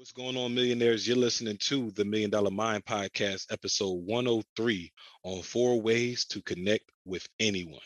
What's 0.00 0.12
going 0.12 0.38
on, 0.38 0.54
millionaires? 0.54 1.06
You're 1.06 1.18
listening 1.18 1.58
to 1.64 1.90
the 1.90 2.06
Million 2.06 2.30
Dollar 2.30 2.50
Mind 2.50 2.86
Podcast, 2.86 3.52
episode 3.52 4.02
103 4.06 4.90
on 5.24 5.42
four 5.42 5.82
ways 5.82 6.24
to 6.30 6.40
connect 6.40 6.84
with 7.04 7.28
anyone. 7.38 7.82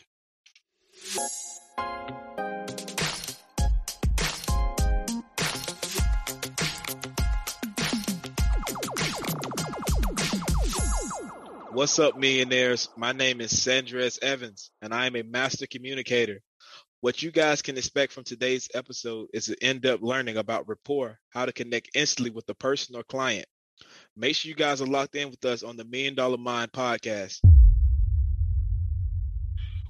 What's 11.73 11.99
up, 11.99 12.17
millionaires? 12.17 12.87
My 12.95 13.11
name 13.11 13.41
is 13.41 13.51
Sandrez 13.51 14.23
Evans, 14.23 14.71
and 14.81 14.93
I 14.93 15.07
am 15.07 15.17
a 15.17 15.23
master 15.23 15.67
communicator. 15.67 16.39
What 17.05 17.21
you 17.21 17.29
guys 17.29 17.61
can 17.61 17.77
expect 17.77 18.13
from 18.13 18.23
today's 18.23 18.67
episode 18.73 19.27
is 19.31 19.45
to 19.45 19.55
end 19.63 19.85
up 19.85 20.01
learning 20.01 20.37
about 20.37 20.67
rapport, 20.67 21.19
how 21.29 21.45
to 21.45 21.53
connect 21.53 21.91
instantly 21.93 22.31
with 22.31 22.47
the 22.47 22.55
person 22.55 22.95
or 22.95 23.03
client. 23.03 23.45
Make 24.17 24.35
sure 24.35 24.49
you 24.49 24.55
guys 24.55 24.81
are 24.81 24.87
locked 24.87 25.13
in 25.13 25.29
with 25.29 25.45
us 25.45 25.61
on 25.61 25.77
the 25.77 25.85
Million 25.85 26.15
Dollar 26.15 26.39
Mind 26.39 26.71
podcast. 26.71 27.41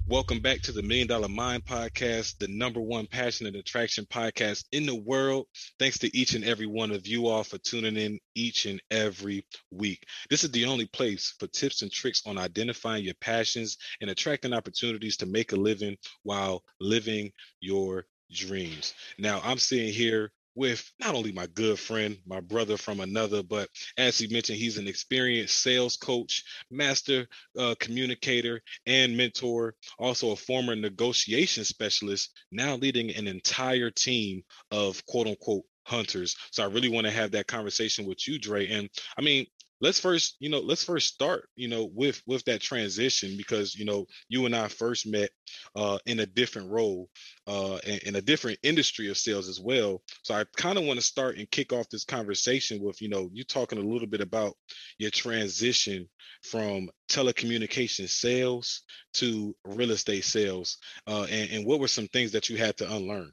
Welcome 0.08 0.38
back 0.38 0.60
to 0.62 0.70
the 0.70 0.84
Million 0.84 1.08
Dollar 1.08 1.26
Mind 1.28 1.64
Podcast, 1.64 2.38
the 2.38 2.46
number 2.46 2.80
one 2.80 3.08
passion 3.08 3.48
and 3.48 3.56
attraction 3.56 4.06
podcast 4.06 4.62
in 4.70 4.86
the 4.86 4.94
world. 4.94 5.46
Thanks 5.80 5.98
to 5.98 6.16
each 6.16 6.34
and 6.34 6.44
every 6.44 6.68
one 6.68 6.92
of 6.92 7.08
you 7.08 7.26
all 7.26 7.42
for 7.42 7.58
tuning 7.58 7.96
in 7.96 8.20
each 8.36 8.66
and 8.66 8.80
every 8.88 9.44
week. 9.72 10.06
This 10.30 10.44
is 10.44 10.52
the 10.52 10.66
only 10.66 10.86
place 10.86 11.34
for 11.40 11.48
tips 11.48 11.82
and 11.82 11.90
tricks 11.90 12.22
on 12.24 12.38
identifying 12.38 13.02
your 13.02 13.14
passions 13.20 13.78
and 14.00 14.08
attracting 14.08 14.52
opportunities 14.52 15.16
to 15.16 15.26
make 15.26 15.50
a 15.50 15.56
living 15.56 15.96
while 16.22 16.62
living 16.80 17.32
your 17.58 18.06
dreams. 18.30 18.94
Now, 19.18 19.40
I'm 19.42 19.58
sitting 19.58 19.92
here 19.92 20.30
with 20.56 20.90
not 20.98 21.14
only 21.14 21.30
my 21.32 21.46
good 21.46 21.78
friend, 21.78 22.18
my 22.26 22.40
brother 22.40 22.76
from 22.76 23.00
another, 23.00 23.42
but 23.44 23.68
as 23.98 24.18
he 24.18 24.26
mentioned, 24.28 24.58
he's 24.58 24.78
an 24.78 24.88
experienced 24.88 25.62
sales 25.62 25.96
coach, 25.96 26.42
master 26.70 27.28
uh, 27.58 27.76
communicator, 27.78 28.60
and 28.86 29.16
mentor, 29.16 29.74
also 29.98 30.32
a 30.32 30.36
former 30.36 30.74
negotiation 30.74 31.64
specialist, 31.64 32.32
now 32.50 32.74
leading 32.76 33.14
an 33.14 33.28
entire 33.28 33.90
team 33.90 34.42
of 34.72 35.04
quote 35.06 35.28
unquote 35.28 35.64
hunters. 35.84 36.34
So 36.50 36.64
I 36.64 36.66
really 36.66 36.88
want 36.88 37.06
to 37.06 37.12
have 37.12 37.30
that 37.32 37.46
conversation 37.46 38.06
with 38.06 38.26
you, 38.26 38.38
Dre. 38.40 38.66
And 38.68 38.88
I 39.16 39.22
mean, 39.22 39.46
let's 39.80 40.00
first 40.00 40.36
you 40.40 40.48
know 40.48 40.60
let's 40.60 40.84
first 40.84 41.12
start 41.12 41.48
you 41.56 41.68
know 41.68 41.90
with 41.94 42.22
with 42.26 42.44
that 42.44 42.60
transition 42.60 43.36
because 43.36 43.74
you 43.74 43.84
know 43.84 44.06
you 44.28 44.46
and 44.46 44.56
i 44.56 44.68
first 44.68 45.06
met 45.06 45.30
uh 45.74 45.98
in 46.06 46.20
a 46.20 46.26
different 46.26 46.70
role 46.70 47.08
uh 47.46 47.78
in, 47.84 47.98
in 48.06 48.16
a 48.16 48.20
different 48.22 48.58
industry 48.62 49.08
of 49.10 49.18
sales 49.18 49.48
as 49.48 49.60
well. 49.60 50.02
So 50.22 50.34
i 50.34 50.44
kind 50.56 50.78
of 50.78 50.84
want 50.84 50.98
to 50.98 51.04
start 51.04 51.36
and 51.36 51.50
kick 51.50 51.72
off 51.72 51.88
this 51.90 52.04
conversation 52.04 52.80
with 52.82 53.00
you 53.02 53.08
know 53.08 53.28
you 53.32 53.44
talking 53.44 53.78
a 53.78 53.82
little 53.82 54.08
bit 54.08 54.20
about 54.20 54.54
your 54.98 55.10
transition 55.10 56.08
from 56.42 56.88
telecommunication 57.10 58.08
sales 58.08 58.82
to 59.14 59.54
real 59.64 59.90
estate 59.90 60.24
sales 60.24 60.78
uh 61.06 61.26
and, 61.30 61.50
and 61.50 61.66
what 61.66 61.80
were 61.80 61.88
some 61.88 62.08
things 62.08 62.32
that 62.32 62.48
you 62.48 62.56
had 62.56 62.76
to 62.76 62.92
unlearn 62.92 63.30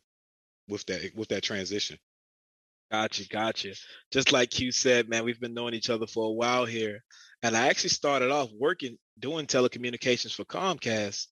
with 0.67 0.85
that 0.85 1.11
with 1.15 1.29
that 1.29 1.43
transition 1.43 1.97
Gotcha, 2.93 3.27
gotcha. 3.27 3.73
Just 4.11 4.31
like 4.31 4.59
you 4.59 4.71
said, 4.71 5.09
man, 5.09 5.25
we've 5.25 5.39
been 5.39 5.55
knowing 5.55 5.73
each 5.73 5.89
other 5.89 6.05
for 6.05 6.27
a 6.27 6.33
while 6.33 6.65
here. 6.65 7.03
And 7.43 7.57
I 7.57 7.69
actually 7.69 7.89
started 7.89 8.31
off 8.31 8.51
working 8.59 8.99
doing 9.19 9.47
telecommunications 9.47 10.35
for 10.35 10.45
Comcast. 10.45 11.27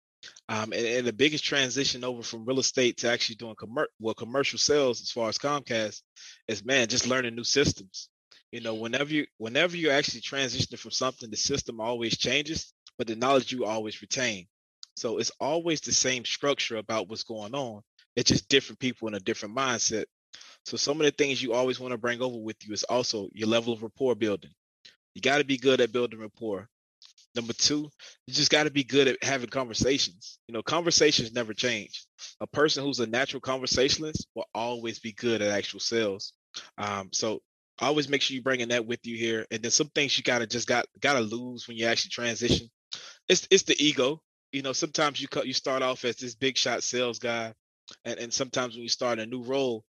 Um, 0.49 0.73
and, 0.73 0.85
and, 0.87 1.07
the 1.07 1.13
biggest 1.13 1.45
transition 1.45 2.03
over 2.03 2.23
from 2.23 2.45
real 2.45 2.59
estate 2.59 2.97
to 2.97 3.11
actually 3.11 3.35
doing 3.37 3.55
commer- 3.55 3.87
well, 3.99 4.15
commercial 4.15 4.59
sales 4.59 5.01
as 5.01 5.11
far 5.11 5.29
as 5.29 5.39
Comcast 5.39 6.01
is 6.47 6.65
man, 6.65 6.87
just 6.87 7.07
learning 7.07 7.35
new 7.35 7.43
systems. 7.43 8.09
You 8.51 8.61
know, 8.61 8.75
whenever 8.75 9.13
you 9.13 9.27
whenever 9.37 9.77
you're 9.77 9.93
actually 9.93 10.21
transitioning 10.21 10.79
from 10.79 10.91
something, 10.91 11.29
the 11.31 11.37
system 11.37 11.81
always 11.81 12.17
changes, 12.17 12.73
but 12.97 13.07
the 13.07 13.15
knowledge 13.15 13.51
you 13.51 13.65
always 13.65 14.01
retain. 14.01 14.47
So 14.95 15.19
it's 15.19 15.31
always 15.39 15.81
the 15.81 15.93
same 15.93 16.25
structure 16.25 16.77
about 16.77 17.09
what's 17.09 17.23
going 17.23 17.55
on. 17.55 17.81
It's 18.15 18.31
just 18.31 18.49
different 18.49 18.79
people 18.79 19.09
in 19.09 19.15
a 19.15 19.19
different 19.19 19.55
mindset. 19.55 20.05
So 20.65 20.77
some 20.77 20.99
of 20.99 21.05
the 21.05 21.11
things 21.11 21.41
you 21.41 21.53
always 21.53 21.79
want 21.79 21.91
to 21.91 21.97
bring 21.97 22.21
over 22.21 22.37
with 22.37 22.57
you 22.65 22.73
is 22.73 22.83
also 22.83 23.29
your 23.33 23.47
level 23.47 23.73
of 23.73 23.83
rapport 23.83 24.15
building. 24.15 24.51
You 25.15 25.21
got 25.21 25.39
to 25.39 25.43
be 25.43 25.57
good 25.57 25.81
at 25.81 25.91
building 25.91 26.19
rapport. 26.19 26.67
Number 27.33 27.53
two, 27.53 27.89
you 28.27 28.33
just 28.33 28.51
got 28.51 28.63
to 28.63 28.71
be 28.71 28.83
good 28.83 29.07
at 29.07 29.23
having 29.23 29.49
conversations. 29.49 30.37
You 30.47 30.53
know, 30.53 30.61
conversations 30.61 31.33
never 31.33 31.53
change. 31.53 32.05
A 32.41 32.47
person 32.47 32.83
who's 32.83 32.99
a 32.99 33.07
natural 33.07 33.39
conversationalist 33.39 34.27
will 34.35 34.47
always 34.53 34.99
be 34.99 35.13
good 35.13 35.41
at 35.41 35.51
actual 35.51 35.79
sales. 35.79 36.33
Um, 36.77 37.09
so 37.13 37.41
always 37.79 38.09
make 38.09 38.21
sure 38.21 38.35
you're 38.35 38.43
bringing 38.43 38.69
that 38.69 38.85
with 38.85 38.99
you 39.05 39.17
here. 39.17 39.45
And 39.49 39.61
then 39.61 39.71
some 39.71 39.87
things 39.87 40.17
you 40.17 40.23
gotta 40.23 40.45
just 40.45 40.67
got 40.67 40.85
gotta 40.99 41.21
lose 41.21 41.67
when 41.67 41.77
you 41.77 41.85
actually 41.85 42.09
transition. 42.09 42.67
It's 43.29 43.47
it's 43.49 43.63
the 43.63 43.75
ego. 43.83 44.21
You 44.51 44.61
know, 44.61 44.73
sometimes 44.73 45.21
you 45.21 45.27
cut 45.29 45.47
you 45.47 45.53
start 45.53 45.81
off 45.81 46.03
as 46.03 46.17
this 46.17 46.35
big 46.35 46.57
shot 46.57 46.83
sales 46.83 47.19
guy, 47.19 47.53
and, 48.03 48.19
and 48.19 48.33
sometimes 48.33 48.73
when 48.73 48.83
you 48.83 48.89
start 48.89 49.19
a 49.19 49.25
new 49.25 49.43
role, 49.43 49.85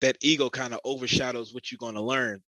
that 0.00 0.16
ego 0.20 0.50
kind 0.50 0.74
of 0.74 0.80
overshadows 0.84 1.54
what 1.54 1.70
you're 1.70 1.78
going 1.78 1.94
to 1.94 2.02
learn. 2.02 2.42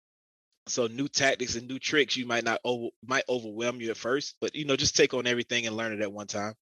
So 0.67 0.87
new 0.87 1.09
tactics 1.09 1.57
and 1.57 1.69
new 1.69 1.79
tricks 1.79 2.17
you 2.17 2.27
might 2.27 2.45
not 2.45 2.61
over, 2.65 2.89
might 3.07 3.25
overwhelm 3.29 3.81
you 3.81 3.91
at 3.91 3.97
first, 3.97 4.37
but 4.41 4.55
you 4.55 4.65
know 4.65 4.77
just 4.77 4.97
take 4.97 5.15
on 5.15 5.27
everything 5.27 5.67
and 5.67 5.77
learn 5.77 5.93
it 5.93 6.01
at 6.01 6.13
one 6.13 6.27
time. 6.27 6.55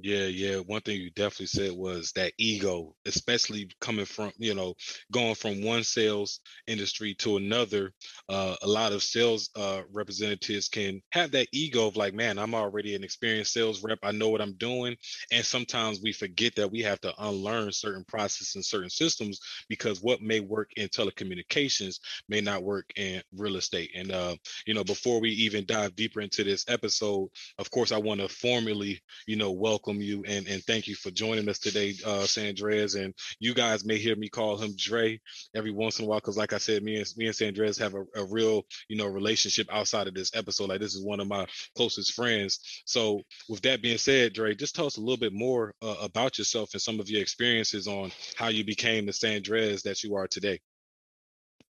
Yeah, 0.00 0.24
yeah. 0.24 0.56
One 0.56 0.80
thing 0.80 1.00
you 1.02 1.10
definitely 1.10 1.46
said 1.46 1.72
was 1.72 2.12
that 2.12 2.32
ego, 2.38 2.96
especially 3.04 3.68
coming 3.78 4.06
from, 4.06 4.32
you 4.38 4.54
know, 4.54 4.74
going 5.10 5.34
from 5.34 5.62
one 5.62 5.84
sales 5.84 6.40
industry 6.66 7.14
to 7.16 7.36
another. 7.36 7.92
Uh, 8.26 8.56
a 8.62 8.66
lot 8.66 8.92
of 8.92 9.02
sales 9.02 9.50
uh, 9.54 9.82
representatives 9.92 10.68
can 10.68 11.02
have 11.10 11.32
that 11.32 11.48
ego 11.52 11.86
of 11.86 11.96
like, 11.96 12.14
man, 12.14 12.38
I'm 12.38 12.54
already 12.54 12.94
an 12.94 13.04
experienced 13.04 13.52
sales 13.52 13.82
rep. 13.84 13.98
I 14.02 14.12
know 14.12 14.30
what 14.30 14.40
I'm 14.40 14.54
doing. 14.54 14.96
And 15.30 15.44
sometimes 15.44 16.00
we 16.02 16.12
forget 16.14 16.54
that 16.56 16.72
we 16.72 16.80
have 16.82 17.00
to 17.02 17.12
unlearn 17.18 17.70
certain 17.72 18.04
processes 18.04 18.54
and 18.54 18.64
certain 18.64 18.90
systems 18.90 19.40
because 19.68 20.00
what 20.00 20.22
may 20.22 20.40
work 20.40 20.70
in 20.76 20.88
telecommunications 20.88 21.96
may 22.30 22.40
not 22.40 22.62
work 22.62 22.90
in 22.96 23.22
real 23.36 23.56
estate. 23.56 23.90
And, 23.94 24.10
uh, 24.10 24.36
you 24.66 24.72
know, 24.72 24.84
before 24.84 25.20
we 25.20 25.30
even 25.30 25.66
dive 25.66 25.94
deeper 25.96 26.22
into 26.22 26.44
this 26.44 26.64
episode, 26.68 27.28
of 27.58 27.70
course, 27.70 27.92
I 27.92 27.98
want 27.98 28.20
to 28.20 28.28
formally, 28.28 29.00
you 29.26 29.36
know, 29.36 29.52
welcome 29.52 29.81
welcome 29.84 30.00
you 30.00 30.22
and, 30.28 30.46
and 30.46 30.62
thank 30.64 30.86
you 30.86 30.94
for 30.94 31.10
joining 31.10 31.48
us 31.48 31.58
today, 31.58 31.94
uh, 32.06 32.22
Sandrez. 32.22 33.02
And 33.02 33.14
you 33.40 33.52
guys 33.52 33.84
may 33.84 33.98
hear 33.98 34.14
me 34.14 34.28
call 34.28 34.56
him 34.56 34.74
Dre 34.76 35.20
every 35.54 35.72
once 35.72 35.98
in 35.98 36.04
a 36.04 36.08
while 36.08 36.18
because, 36.18 36.36
like 36.36 36.52
I 36.52 36.58
said, 36.58 36.82
me 36.82 36.96
and 36.96 37.06
me 37.16 37.26
and 37.26 37.34
Sandrez 37.34 37.78
have 37.80 37.94
a, 37.94 38.04
a 38.14 38.24
real 38.24 38.62
you 38.88 38.96
know 38.96 39.06
relationship 39.06 39.66
outside 39.72 40.06
of 40.06 40.14
this 40.14 40.34
episode. 40.36 40.68
Like 40.68 40.80
this 40.80 40.94
is 40.94 41.04
one 41.04 41.20
of 41.20 41.26
my 41.26 41.46
closest 41.76 42.12
friends. 42.12 42.82
So 42.86 43.22
with 43.48 43.62
that 43.62 43.82
being 43.82 43.98
said, 43.98 44.34
Dre, 44.34 44.54
just 44.54 44.74
tell 44.76 44.86
us 44.86 44.98
a 44.98 45.00
little 45.00 45.16
bit 45.16 45.32
more 45.32 45.74
uh, 45.82 45.96
about 46.00 46.38
yourself 46.38 46.70
and 46.74 46.82
some 46.82 47.00
of 47.00 47.10
your 47.10 47.22
experiences 47.22 47.88
on 47.88 48.12
how 48.36 48.48
you 48.48 48.64
became 48.64 49.06
the 49.06 49.12
Sandrez 49.12 49.82
that 49.82 50.04
you 50.04 50.14
are 50.14 50.28
today. 50.28 50.60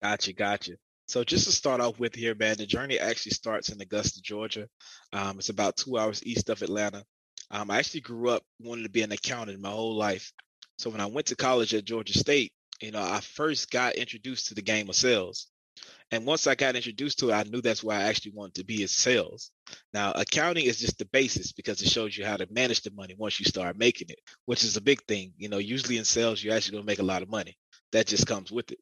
Gotcha, 0.02 0.34
gotcha. 0.34 0.72
So 1.06 1.24
just 1.24 1.46
to 1.46 1.52
start 1.52 1.80
off 1.80 1.98
with 1.98 2.14
here, 2.14 2.34
man, 2.34 2.56
the 2.56 2.66
journey 2.66 2.98
actually 2.98 3.32
starts 3.32 3.70
in 3.70 3.80
Augusta, 3.80 4.20
Georgia. 4.22 4.68
Um, 5.12 5.38
it's 5.38 5.48
about 5.50 5.76
two 5.76 5.98
hours 5.98 6.22
east 6.24 6.50
of 6.50 6.62
Atlanta. 6.62 7.04
Um, 7.50 7.70
I 7.70 7.78
actually 7.78 8.00
grew 8.00 8.30
up 8.30 8.42
wanting 8.60 8.84
to 8.84 8.90
be 8.90 9.02
an 9.02 9.12
accountant 9.12 9.60
my 9.60 9.70
whole 9.70 9.96
life. 9.96 10.32
So 10.78 10.90
when 10.90 11.00
I 11.00 11.06
went 11.06 11.26
to 11.28 11.36
college 11.36 11.74
at 11.74 11.84
Georgia 11.84 12.18
State, 12.18 12.52
you 12.80 12.90
know, 12.90 13.02
I 13.02 13.20
first 13.20 13.70
got 13.70 13.94
introduced 13.94 14.48
to 14.48 14.54
the 14.54 14.62
game 14.62 14.88
of 14.88 14.96
sales. 14.96 15.48
And 16.10 16.26
once 16.26 16.46
I 16.46 16.54
got 16.54 16.76
introduced 16.76 17.18
to 17.20 17.30
it, 17.30 17.34
I 17.34 17.42
knew 17.44 17.60
that's 17.60 17.82
where 17.82 17.98
I 17.98 18.04
actually 18.04 18.32
wanted 18.34 18.54
to 18.56 18.64
be 18.64 18.82
is 18.82 18.94
sales. 18.94 19.50
Now, 19.92 20.12
accounting 20.12 20.66
is 20.66 20.78
just 20.78 20.98
the 20.98 21.06
basis 21.06 21.52
because 21.52 21.80
it 21.82 21.88
shows 21.88 22.16
you 22.16 22.24
how 22.24 22.36
to 22.36 22.46
manage 22.50 22.82
the 22.82 22.90
money 22.92 23.14
once 23.18 23.40
you 23.40 23.46
start 23.46 23.78
making 23.78 24.10
it, 24.10 24.20
which 24.44 24.64
is 24.64 24.76
a 24.76 24.80
big 24.80 25.02
thing. 25.06 25.32
You 25.36 25.48
know, 25.48 25.58
usually 25.58 25.98
in 25.98 26.04
sales, 26.04 26.42
you're 26.42 26.54
actually 26.54 26.72
going 26.72 26.84
to 26.84 26.90
make 26.90 26.98
a 27.00 27.04
lot 27.04 27.22
of 27.22 27.30
money. 27.30 27.56
That 27.92 28.06
just 28.06 28.26
comes 28.26 28.52
with 28.52 28.70
it. 28.72 28.78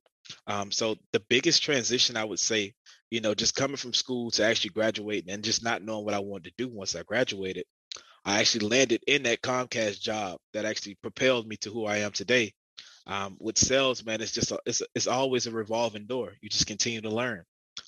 Um, 0.47 0.71
so 0.71 0.97
the 1.13 1.21
biggest 1.21 1.63
transition 1.63 2.17
I 2.17 2.25
would 2.25 2.41
say, 2.41 2.75
you 3.11 3.21
know, 3.21 3.35
just 3.35 3.55
coming 3.55 3.77
from 3.77 3.93
school 3.93 4.31
to 4.33 4.45
actually 4.45 4.71
graduating 4.71 5.31
and 5.33 5.45
just 5.45 5.63
not 5.63 5.83
knowing 5.83 6.05
what 6.05 6.15
I 6.15 6.19
wanted 6.19 6.45
to 6.45 6.65
do 6.65 6.69
once 6.69 6.95
I 6.97 7.03
graduated 7.03 7.65
I 8.25 8.41
actually 8.41 8.69
landed 8.69 9.03
in 9.07 9.25
that 9.25 9.43
Comcast 9.43 10.01
job 10.01 10.39
that 10.53 10.65
actually 10.65 10.97
propelled 11.03 11.47
me 11.47 11.57
to 11.59 11.71
who 11.71 11.87
I 11.87 11.99
am 11.99 12.13
today. 12.13 12.53
Um, 13.07 13.37
with 13.41 13.59
sales, 13.59 14.05
man, 14.05 14.21
it's 14.21 14.33
just 14.33 14.53
a, 14.53 14.61
it's 14.65 14.83
it's 14.95 15.09
always 15.09 15.47
a 15.47 15.51
revolving 15.51 16.07
door. 16.07 16.33
You 16.41 16.49
just 16.49 16.69
continue 16.69 17.01
to 17.01 17.11
learn. 17.11 17.45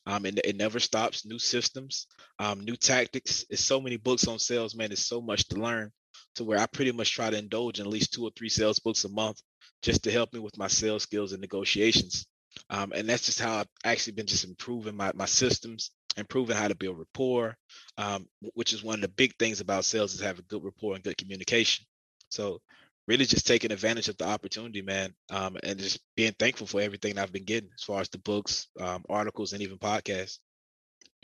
Um, 0.06 0.24
and 0.24 0.40
it 0.44 0.56
never 0.56 0.80
stops. 0.80 1.24
New 1.24 1.38
systems, 1.38 2.06
um, 2.38 2.60
new 2.60 2.76
tactics. 2.76 3.44
It's 3.48 3.64
so 3.64 3.80
many 3.80 3.96
books 3.96 4.26
on 4.26 4.38
sales, 4.38 4.74
man. 4.74 4.92
It's 4.92 5.06
so 5.06 5.20
much 5.20 5.48
to 5.48 5.56
learn. 5.56 5.92
To 6.36 6.44
where 6.44 6.58
I 6.58 6.66
pretty 6.66 6.90
much 6.90 7.12
try 7.12 7.30
to 7.30 7.38
indulge 7.38 7.78
in 7.78 7.86
at 7.86 7.92
least 7.92 8.12
two 8.12 8.24
or 8.24 8.30
three 8.36 8.48
sales 8.48 8.80
books 8.80 9.04
a 9.04 9.08
month, 9.08 9.40
just 9.82 10.02
to 10.04 10.10
help 10.10 10.32
me 10.32 10.40
with 10.40 10.58
my 10.58 10.66
sales 10.66 11.04
skills 11.04 11.32
and 11.32 11.40
negotiations. 11.40 12.26
Um, 12.70 12.92
and 12.94 13.08
that's 13.08 13.26
just 13.26 13.40
how 13.40 13.58
I've 13.58 13.68
actually 13.84 14.14
been 14.14 14.26
just 14.26 14.44
improving 14.44 14.96
my 14.96 15.12
my 15.14 15.26
systems, 15.26 15.92
improving 16.16 16.56
how 16.56 16.68
to 16.68 16.74
build 16.74 16.98
rapport, 16.98 17.56
um, 17.98 18.26
which 18.54 18.72
is 18.72 18.82
one 18.82 18.96
of 18.96 19.00
the 19.02 19.08
big 19.08 19.34
things 19.38 19.60
about 19.60 19.84
sales 19.84 20.14
is 20.14 20.20
having 20.20 20.44
a 20.44 20.48
good 20.48 20.64
rapport 20.64 20.94
and 20.94 21.04
good 21.04 21.18
communication. 21.18 21.84
So 22.28 22.60
really 23.06 23.26
just 23.26 23.46
taking 23.46 23.72
advantage 23.72 24.08
of 24.08 24.16
the 24.16 24.26
opportunity, 24.26 24.82
man, 24.82 25.14
um, 25.30 25.56
and 25.62 25.78
just 25.78 26.00
being 26.16 26.32
thankful 26.38 26.66
for 26.66 26.80
everything 26.80 27.18
I've 27.18 27.32
been 27.32 27.44
getting 27.44 27.70
as 27.76 27.82
far 27.82 28.00
as 28.00 28.08
the 28.08 28.18
books, 28.18 28.68
um, 28.80 29.04
articles, 29.08 29.52
and 29.52 29.62
even 29.62 29.78
podcasts. 29.78 30.38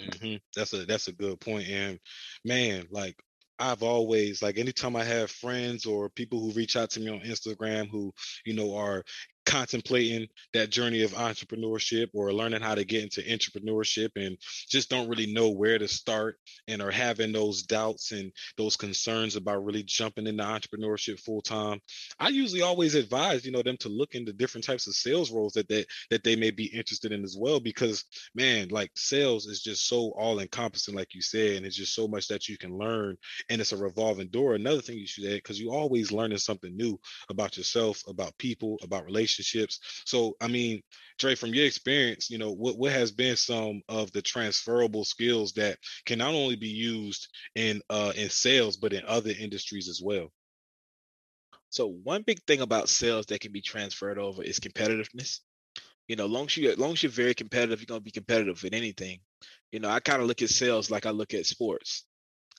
Mm-hmm. 0.01 0.37
That's 0.57 0.73
a 0.73 0.87
that's 0.87 1.09
a 1.09 1.13
good 1.13 1.41
point, 1.41 1.69
and 1.69 1.99
man, 2.45 2.87
like 2.91 3.17
I've 3.59 3.83
always 3.83 4.43
like 4.43 4.59
anytime 4.59 4.97
I 4.97 5.05
have 5.05 5.31
friends 5.31 5.85
or 5.85 6.09
people 6.09 6.41
who 6.41 6.53
reach 6.53 6.77
out 6.77 6.91
to 6.91 7.01
me 7.01 7.09
on 7.09 7.21
Instagram 7.21 7.91
who 7.91 8.13
you 8.47 8.55
know 8.55 8.75
are 8.75 9.05
contemplating 9.51 10.29
that 10.53 10.71
journey 10.71 11.03
of 11.03 11.13
entrepreneurship 11.13 12.09
or 12.15 12.33
learning 12.33 12.61
how 12.61 12.75
to 12.75 12.85
get 12.85 13.03
into 13.03 13.21
entrepreneurship 13.23 14.11
and 14.17 14.37
just 14.69 14.89
don't 14.91 15.09
really 15.09 15.33
know 15.33 15.51
where 15.51 15.79
to 15.79 15.89
start 15.89 16.37
and 16.69 16.81
are 16.81 16.91
having 16.91 17.33
those 17.33 17.63
doubts 17.63 18.13
and 18.13 18.33
those 18.57 18.77
concerns 18.77 19.37
about 19.37 19.65
really 19.65 19.83
jumping 19.83 20.27
into 20.27 20.43
entrepreneurship 20.43 21.19
full 21.21 21.43
time 21.43 21.81
i 22.19 22.29
usually 22.29 22.63
always 22.63 22.95
advise 22.95 23.45
you 23.45 23.53
know 23.53 23.63
them 23.63 23.77
to 23.79 23.89
look 23.89 24.15
into 24.15 24.33
different 24.33 24.65
types 24.65 24.87
of 24.87 24.95
sales 24.95 25.31
roles 25.33 25.53
that 25.53 25.69
they 25.69 25.85
that 26.11 26.23
they 26.23 26.37
may 26.37 26.51
be 26.51 26.67
interested 26.67 27.13
in 27.13 27.25
as 27.25 27.37
well 27.39 27.61
because 27.61 28.05
man 28.35 28.69
like 28.69 28.91
sales 28.95 29.47
is 29.47 29.61
just 29.63 29.89
so 29.89 30.13
all 30.17 30.39
encompassing 30.39 30.95
like 30.95 31.15
you 31.15 31.23
said 31.23 31.57
and 31.57 31.67
it's 31.67 31.77
just 31.77 31.95
so 31.95 32.07
much 32.07 32.29
that 32.29 32.49
you 32.49 32.57
can 32.57 32.77
learn 32.77 33.17
and 33.49 33.61
it's 33.61 33.73
a 33.73 33.77
revolving 33.77 34.29
door. 34.29 34.55
Another 34.55 34.81
thing 34.81 34.99
you 34.99 35.07
should 35.07 35.25
add 35.25 35.37
because 35.37 35.61
you 35.61 35.71
always 35.73 36.13
learning 36.13 36.39
something 36.39 36.77
new 36.77 36.99
about 37.29 37.57
yourself 37.57 38.03
about 38.09 38.37
people 38.39 38.79
about 38.83 39.05
relationships 39.05 39.40
relationships. 39.41 40.03
So, 40.05 40.37
I 40.41 40.49
mean, 40.49 40.83
Dre, 41.19 41.35
from 41.35 41.55
your 41.55 41.67
experience, 41.67 42.31
you 42.31 42.39
know, 42.39 42.53
what, 42.53 42.79
what 42.79 42.93
has 42.93 43.11
been 43.11 43.37
some 43.37 43.83
of 43.89 44.13
the 44.13 44.23
transferable 44.23 45.05
skills 45.05 45.53
that 45.55 45.79
can 46.07 46.19
not 46.19 46.35
only 46.35 46.57
be 46.57 46.69
used 46.69 47.29
in 47.55 47.81
uh, 47.91 48.13
in 48.17 48.31
sales, 48.31 48.77
but 48.77 48.93
in 48.93 49.05
other 49.07 49.33
industries 49.39 49.89
as 49.89 50.01
well? 50.03 50.29
So 51.71 51.87
one 51.87 52.23
big 52.23 52.41
thing 52.47 52.61
about 52.61 52.89
sales 52.89 53.27
that 53.27 53.41
can 53.41 53.53
be 53.53 53.61
transferred 53.61 54.19
over 54.19 54.43
is 54.43 54.59
competitiveness. 54.59 55.41
You 56.09 56.17
know, 56.17 56.27
long 56.27 56.47
as 56.47 56.57
you 56.57 56.75
long 56.75 56.93
as 56.93 57.03
you're 57.03 57.13
very 57.13 57.35
competitive, 57.35 57.81
you're 57.81 57.87
gonna 57.87 58.01
be 58.01 58.11
competitive 58.11 58.63
with 58.63 58.75
anything. 58.75 59.21
You 59.71 59.79
know, 59.79 59.89
I 59.89 60.01
kind 60.01 60.21
of 60.21 60.27
look 60.27 60.43
at 60.43 60.51
sales 60.51 60.91
like 60.91 61.07
I 61.07 61.11
look 61.11 61.35
at 61.35 61.47
sports. 61.47 62.05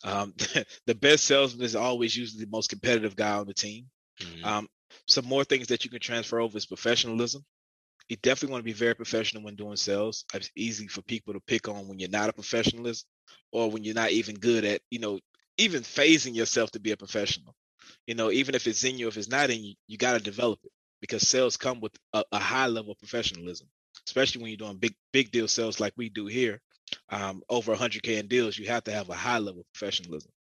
Um, 0.04 0.34
the 0.88 0.96
best 0.96 1.26
salesman 1.26 1.66
is 1.66 1.76
always 1.76 2.16
usually 2.16 2.46
the 2.46 2.52
most 2.52 2.70
competitive 2.70 3.16
guy 3.16 3.34
on 3.34 3.48
the 3.48 3.54
team. 3.54 3.88
Mm-hmm. 4.22 4.46
Um, 4.46 4.68
some 5.08 5.26
more 5.26 5.44
things 5.44 5.68
that 5.68 5.84
you 5.84 5.90
can 5.92 6.00
transfer 6.00 6.40
over 6.40 6.58
is 6.58 6.66
professionalism. 6.66 7.44
You 8.10 8.18
definitely 8.18 8.52
want 8.52 8.62
to 8.62 8.66
be 8.66 8.74
very 8.74 8.96
professional 8.96 9.44
when 9.44 9.56
doing 9.56 9.78
sales. 9.78 10.26
It's 10.34 10.52
easy 10.56 10.88
for 10.88 11.02
people 11.02 11.34
to 11.34 11.40
pick 11.40 11.68
on 11.70 11.88
when 11.88 12.00
you're 12.00 12.10
not 12.10 12.30
a 12.30 12.34
professionalist 12.34 13.06
or 13.52 13.72
when 13.72 13.84
you're 13.84 13.96
not 13.96 14.12
even 14.12 14.36
good 14.36 14.66
at, 14.66 14.82
you 14.90 15.00
know, 15.00 15.20
even 15.58 15.82
phasing 15.82 16.36
yourself 16.36 16.72
to 16.72 16.80
be 16.80 16.92
a 16.92 16.98
professional. 16.98 17.56
You 18.08 18.16
know, 18.16 18.32
even 18.32 18.56
if 18.56 18.68
it's 18.68 18.84
in 18.84 18.98
you, 18.98 19.08
if 19.08 19.18
it's 19.18 19.30
not 19.30 19.50
in 19.50 19.64
you, 19.64 19.76
you 19.88 19.98
got 19.98 20.14
to 20.14 20.20
develop 20.20 20.60
it 20.64 20.72
because 21.00 21.28
sales 21.28 21.58
come 21.58 21.80
with 21.80 21.94
a, 22.14 22.24
a, 22.32 22.40
high 22.40 22.68
level 22.68 22.92
of 22.92 23.00
professionalism, 23.00 23.68
especially 24.08 24.42
when 24.42 24.50
you're 24.50 24.58
doing 24.58 24.78
big, 24.78 24.96
big 25.12 25.32
deal 25.32 25.48
sales 25.48 25.80
like 25.80 25.94
we 25.98 26.10
do 26.10 26.28
here. 26.28 26.62
Um, 27.10 27.42
over 27.50 27.76
100K 27.76 28.20
in 28.20 28.28
deals, 28.28 28.58
you 28.58 28.68
have 28.68 28.84
to 28.86 28.92
have 28.92 29.10
a 29.10 29.16
high 29.16 29.40
level 29.40 29.62
of 29.62 29.74
professionalism. 29.74 30.32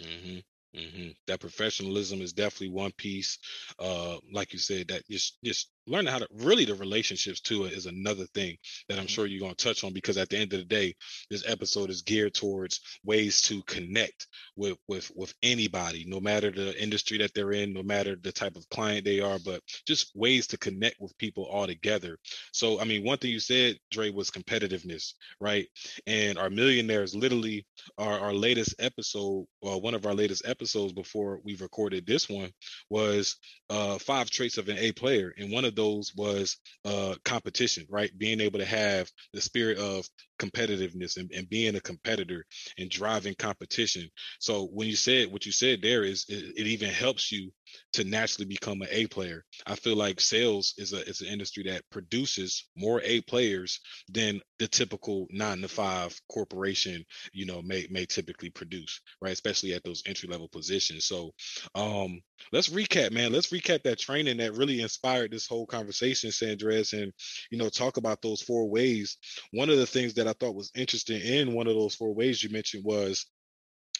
Mm-hmm. 0.00 0.38
Mm-hmm. 0.76 1.10
That 1.26 1.40
professionalism 1.40 2.20
is 2.20 2.32
definitely 2.32 2.70
one 2.74 2.92
piece. 2.92 3.38
Uh, 3.78 4.18
like 4.32 4.52
you 4.52 4.58
said, 4.58 4.88
that 4.88 5.08
just 5.08 5.38
just 5.42 5.70
learning 5.88 6.12
how 6.12 6.18
to 6.18 6.28
really 6.32 6.64
the 6.64 6.74
relationships 6.74 7.40
to 7.40 7.64
it 7.64 7.72
is 7.72 7.86
another 7.86 8.26
thing 8.34 8.56
that 8.88 8.98
I'm 8.98 9.04
mm-hmm. 9.04 9.08
sure 9.08 9.26
you're 9.26 9.40
going 9.40 9.54
to 9.54 9.64
touch 9.64 9.84
on 9.84 9.92
because 9.92 10.16
at 10.16 10.28
the 10.28 10.38
end 10.38 10.52
of 10.52 10.60
the 10.60 10.64
day, 10.64 10.94
this 11.30 11.44
episode 11.46 11.90
is 11.90 12.02
geared 12.02 12.34
towards 12.34 12.80
ways 13.04 13.42
to 13.42 13.62
connect 13.62 14.26
with 14.56 14.76
with 14.88 15.10
with 15.14 15.32
anybody, 15.42 16.04
no 16.06 16.20
matter 16.20 16.50
the 16.50 16.80
industry 16.80 17.18
that 17.18 17.32
they're 17.34 17.52
in, 17.52 17.72
no 17.72 17.82
matter 17.82 18.16
the 18.20 18.32
type 18.32 18.56
of 18.56 18.68
client 18.68 19.04
they 19.04 19.20
are, 19.20 19.38
but 19.44 19.62
just 19.86 20.12
ways 20.14 20.46
to 20.48 20.58
connect 20.58 21.00
with 21.00 21.16
people 21.18 21.44
all 21.44 21.66
together. 21.66 22.18
So, 22.52 22.80
I 22.80 22.84
mean, 22.84 23.04
one 23.04 23.18
thing 23.18 23.30
you 23.30 23.40
said, 23.40 23.76
Dre, 23.90 24.10
was 24.10 24.30
competitiveness, 24.30 25.14
right? 25.40 25.66
And 26.06 26.38
our 26.38 26.50
millionaires, 26.50 27.14
literally, 27.14 27.66
our 27.96 28.18
our 28.18 28.34
latest 28.34 28.74
episode, 28.78 29.46
well, 29.62 29.80
one 29.80 29.94
of 29.94 30.06
our 30.06 30.14
latest 30.14 30.42
episodes 30.46 30.92
before 30.92 31.40
we 31.44 31.56
recorded 31.56 32.06
this 32.06 32.28
one 32.28 32.50
was 32.90 33.36
uh, 33.70 33.98
five 33.98 34.30
traits 34.30 34.58
of 34.58 34.68
an 34.68 34.78
A 34.78 34.92
player, 34.92 35.32
and 35.36 35.52
one 35.52 35.64
of 35.64 35.74
those 35.78 36.14
was 36.16 36.58
uh, 36.84 37.16
competition, 37.24 37.86
right? 37.90 38.12
Being 38.18 38.42
able 38.42 38.60
to 38.60 38.66
have 38.66 39.10
the 39.34 39.42
spirit 39.42 39.78
of 39.78 40.08
competitiveness 40.38 41.16
and, 41.16 41.30
and 41.32 41.48
being 41.48 41.76
a 41.76 41.80
competitor 41.80 42.44
and 42.78 42.90
driving 42.90 43.34
competition. 43.34 44.08
So 44.40 44.66
when 44.72 44.88
you 44.88 44.96
said 44.96 45.32
what 45.32 45.46
you 45.46 45.52
said 45.52 45.80
there 45.82 46.04
is 46.04 46.24
it, 46.28 46.54
it 46.56 46.66
even 46.66 46.90
helps 46.90 47.32
you 47.32 47.50
to 47.94 48.04
naturally 48.04 48.46
become 48.46 48.82
an 48.82 48.88
A 48.90 49.06
player. 49.06 49.44
I 49.66 49.74
feel 49.76 49.96
like 49.96 50.20
sales 50.20 50.74
is 50.78 50.92
a 50.92 51.02
is 51.08 51.20
an 51.20 51.28
industry 51.28 51.64
that 51.64 51.82
produces 51.90 52.68
more 52.76 53.00
A 53.04 53.20
players 53.22 53.80
than 54.10 54.40
the 54.58 54.68
typical 54.68 55.26
nine 55.30 55.60
to 55.60 55.68
five 55.68 56.18
corporation, 56.30 57.04
you 57.32 57.46
know, 57.46 57.62
may 57.62 57.86
may 57.90 58.06
typically 58.06 58.50
produce, 58.50 59.00
right? 59.20 59.32
Especially 59.32 59.74
at 59.74 59.84
those 59.84 60.02
entry 60.06 60.28
level 60.28 60.48
positions. 60.48 61.04
So 61.06 61.32
um 61.74 62.20
let's 62.52 62.68
recap, 62.68 63.12
man. 63.12 63.32
Let's 63.32 63.52
recap 63.52 63.82
that 63.84 63.98
training 63.98 64.38
that 64.38 64.54
really 64.56 64.80
inspired 64.80 65.32
this 65.32 65.46
whole 65.46 65.66
conversation, 65.66 66.30
Sandrez, 66.30 66.92
and 67.00 67.12
you 67.50 67.58
know, 67.58 67.68
talk 67.68 67.96
about 67.96 68.22
those 68.22 68.42
four 68.42 68.68
ways. 68.68 69.18
One 69.52 69.70
of 69.70 69.78
the 69.78 69.86
things 69.86 70.14
that 70.14 70.27
I 70.28 70.34
thought 70.34 70.54
was 70.54 70.72
interesting 70.74 71.20
in 71.20 71.54
one 71.54 71.66
of 71.66 71.74
those 71.74 71.94
four 71.94 72.14
ways 72.14 72.42
you 72.42 72.50
mentioned 72.50 72.84
was 72.84 73.26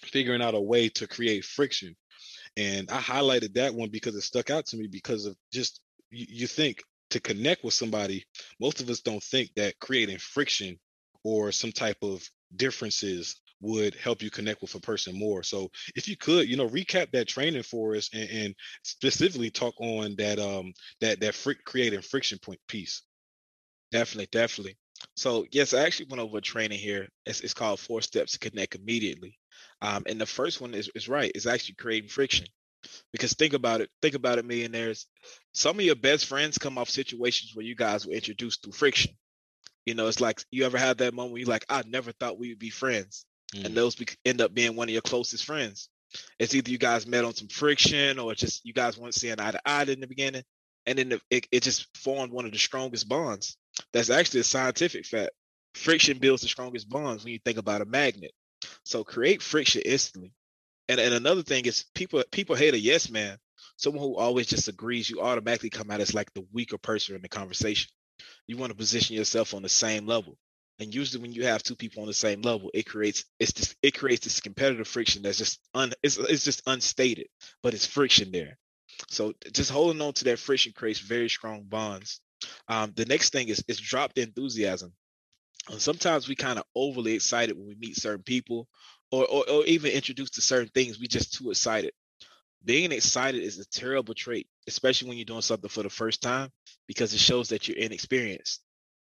figuring 0.04 0.42
out 0.42 0.54
a 0.54 0.60
way 0.60 0.88
to 0.90 1.06
create 1.06 1.44
friction. 1.44 1.96
And 2.56 2.90
I 2.90 3.00
highlighted 3.00 3.54
that 3.54 3.74
one 3.74 3.90
because 3.90 4.14
it 4.16 4.22
stuck 4.22 4.50
out 4.50 4.66
to 4.66 4.76
me 4.76 4.86
because 4.86 5.26
of 5.26 5.36
just 5.52 5.80
you, 6.10 6.26
you 6.28 6.46
think 6.46 6.82
to 7.10 7.20
connect 7.20 7.64
with 7.64 7.74
somebody, 7.74 8.24
most 8.60 8.80
of 8.80 8.90
us 8.90 9.00
don't 9.00 9.22
think 9.22 9.50
that 9.56 9.78
creating 9.80 10.18
friction 10.18 10.78
or 11.24 11.52
some 11.52 11.72
type 11.72 11.98
of 12.02 12.28
differences 12.56 13.36
would 13.60 13.94
help 13.96 14.22
you 14.22 14.30
connect 14.30 14.62
with 14.62 14.74
a 14.74 14.80
person 14.80 15.18
more. 15.18 15.42
So 15.42 15.70
if 15.96 16.08
you 16.08 16.16
could, 16.16 16.48
you 16.48 16.56
know, 16.56 16.68
recap 16.68 17.10
that 17.12 17.28
training 17.28 17.64
for 17.64 17.96
us 17.96 18.10
and, 18.14 18.28
and 18.30 18.54
specifically 18.84 19.50
talk 19.50 19.74
on 19.80 20.14
that 20.18 20.38
um 20.38 20.72
that 21.00 21.20
that 21.20 21.34
fr- 21.34 21.52
creating 21.64 22.02
friction 22.02 22.38
point 22.38 22.60
piece. 22.68 23.02
Definitely, 23.92 24.28
definitely. 24.32 24.76
So 25.18 25.46
yes, 25.50 25.74
I 25.74 25.82
actually 25.82 26.06
went 26.10 26.22
over 26.22 26.38
a 26.38 26.40
training 26.40 26.78
here. 26.78 27.08
It's, 27.26 27.40
it's 27.40 27.52
called 27.52 27.80
Four 27.80 28.02
Steps 28.02 28.32
to 28.32 28.38
Connect 28.38 28.76
Immediately. 28.76 29.36
Um, 29.82 30.04
and 30.06 30.20
the 30.20 30.26
first 30.26 30.60
one 30.60 30.74
is, 30.74 30.88
is 30.94 31.08
right. 31.08 31.32
It's 31.34 31.46
actually 31.46 31.74
creating 31.74 32.08
friction. 32.08 32.46
Because 33.12 33.32
think 33.32 33.52
about 33.52 33.80
it, 33.80 33.90
think 34.00 34.14
about 34.14 34.38
it, 34.38 34.44
millionaires. 34.44 35.06
Some 35.52 35.80
of 35.80 35.84
your 35.84 35.96
best 35.96 36.26
friends 36.26 36.56
come 36.56 36.78
off 36.78 36.88
situations 36.88 37.50
where 37.54 37.66
you 37.66 37.74
guys 37.74 38.06
were 38.06 38.12
introduced 38.12 38.62
through 38.62 38.74
friction. 38.74 39.12
You 39.86 39.94
know, 39.94 40.06
it's 40.06 40.20
like 40.20 40.40
you 40.52 40.64
ever 40.64 40.78
had 40.78 40.98
that 40.98 41.14
moment 41.14 41.32
where 41.32 41.40
you're 41.40 41.48
like, 41.48 41.66
I 41.68 41.82
never 41.84 42.12
thought 42.12 42.38
we 42.38 42.50
would 42.50 42.60
be 42.60 42.70
friends. 42.70 43.26
Mm. 43.56 43.66
And 43.66 43.74
those 43.74 43.96
be- 43.96 44.06
end 44.24 44.40
up 44.40 44.54
being 44.54 44.76
one 44.76 44.88
of 44.88 44.92
your 44.92 45.02
closest 45.02 45.44
friends. 45.44 45.88
It's 46.38 46.54
either 46.54 46.70
you 46.70 46.78
guys 46.78 47.08
met 47.08 47.24
on 47.24 47.34
some 47.34 47.48
friction 47.48 48.20
or 48.20 48.34
just 48.36 48.64
you 48.64 48.72
guys 48.72 48.96
weren't 48.96 49.14
seeing 49.14 49.40
eye 49.40 49.50
to 49.50 49.60
eye 49.66 49.82
in 49.82 49.98
the 49.98 50.06
beginning. 50.06 50.44
And 50.86 50.96
then 50.96 51.20
it, 51.28 51.48
it 51.50 51.62
just 51.64 51.88
formed 51.96 52.32
one 52.32 52.44
of 52.44 52.52
the 52.52 52.58
strongest 52.58 53.08
bonds. 53.08 53.56
That's 53.92 54.10
actually 54.10 54.40
a 54.40 54.44
scientific 54.44 55.06
fact. 55.06 55.30
Friction 55.74 56.18
builds 56.18 56.42
the 56.42 56.48
strongest 56.48 56.88
bonds 56.88 57.24
when 57.24 57.32
you 57.32 57.38
think 57.44 57.58
about 57.58 57.82
a 57.82 57.84
magnet. 57.84 58.32
So 58.84 59.04
create 59.04 59.42
friction 59.42 59.82
instantly. 59.84 60.32
And 60.88 61.00
and 61.00 61.14
another 61.14 61.42
thing 61.42 61.66
is 61.66 61.84
people 61.94 62.22
people 62.32 62.56
hate 62.56 62.74
a 62.74 62.78
yes 62.78 63.10
man. 63.10 63.38
Someone 63.76 64.02
who 64.02 64.16
always 64.16 64.46
just 64.46 64.68
agrees, 64.68 65.08
you 65.08 65.20
automatically 65.20 65.70
come 65.70 65.90
out 65.90 66.00
as 66.00 66.14
like 66.14 66.32
the 66.34 66.46
weaker 66.52 66.78
person 66.78 67.14
in 67.14 67.22
the 67.22 67.28
conversation. 67.28 67.90
You 68.46 68.56
want 68.56 68.70
to 68.70 68.76
position 68.76 69.16
yourself 69.16 69.54
on 69.54 69.62
the 69.62 69.68
same 69.68 70.06
level. 70.06 70.36
And 70.80 70.94
usually 70.94 71.22
when 71.22 71.32
you 71.32 71.44
have 71.44 71.62
two 71.62 71.76
people 71.76 72.02
on 72.02 72.08
the 72.08 72.14
same 72.14 72.42
level, 72.42 72.70
it 72.74 72.86
creates 72.86 73.24
it's 73.38 73.52
just 73.52 73.76
it 73.82 73.96
creates 73.98 74.24
this 74.24 74.40
competitive 74.40 74.88
friction 74.88 75.22
that's 75.22 75.38
just 75.38 75.60
un 75.74 75.92
it's, 76.02 76.16
it's 76.18 76.44
just 76.44 76.62
unstated, 76.66 77.28
but 77.62 77.74
it's 77.74 77.86
friction 77.86 78.32
there. 78.32 78.58
So 79.08 79.34
just 79.52 79.70
holding 79.70 80.00
on 80.00 80.12
to 80.14 80.24
that 80.24 80.38
friction 80.38 80.72
creates 80.74 81.00
very 81.00 81.28
strong 81.28 81.64
bonds. 81.64 82.20
Um, 82.68 82.92
the 82.94 83.06
next 83.06 83.32
thing 83.32 83.48
is 83.48 83.64
is 83.68 83.80
drop 83.80 84.14
the 84.14 84.22
enthusiasm. 84.22 84.92
And 85.70 85.80
sometimes 85.80 86.28
we 86.28 86.34
kind 86.34 86.58
of 86.58 86.64
overly 86.74 87.12
excited 87.12 87.56
when 87.56 87.66
we 87.66 87.74
meet 87.74 87.96
certain 87.96 88.22
people 88.22 88.68
or, 89.10 89.26
or, 89.26 89.50
or 89.50 89.64
even 89.66 89.92
introduced 89.92 90.34
to 90.34 90.40
certain 90.40 90.70
things. 90.74 90.98
We 90.98 91.08
just 91.08 91.34
too 91.34 91.50
excited. 91.50 91.92
Being 92.64 92.92
excited 92.92 93.42
is 93.42 93.58
a 93.58 93.66
terrible 93.66 94.14
trait, 94.14 94.48
especially 94.66 95.08
when 95.08 95.18
you're 95.18 95.24
doing 95.24 95.42
something 95.42 95.68
for 95.68 95.82
the 95.82 95.90
first 95.90 96.22
time, 96.22 96.50
because 96.86 97.12
it 97.12 97.20
shows 97.20 97.50
that 97.50 97.68
you're 97.68 97.76
inexperienced. 97.76 98.62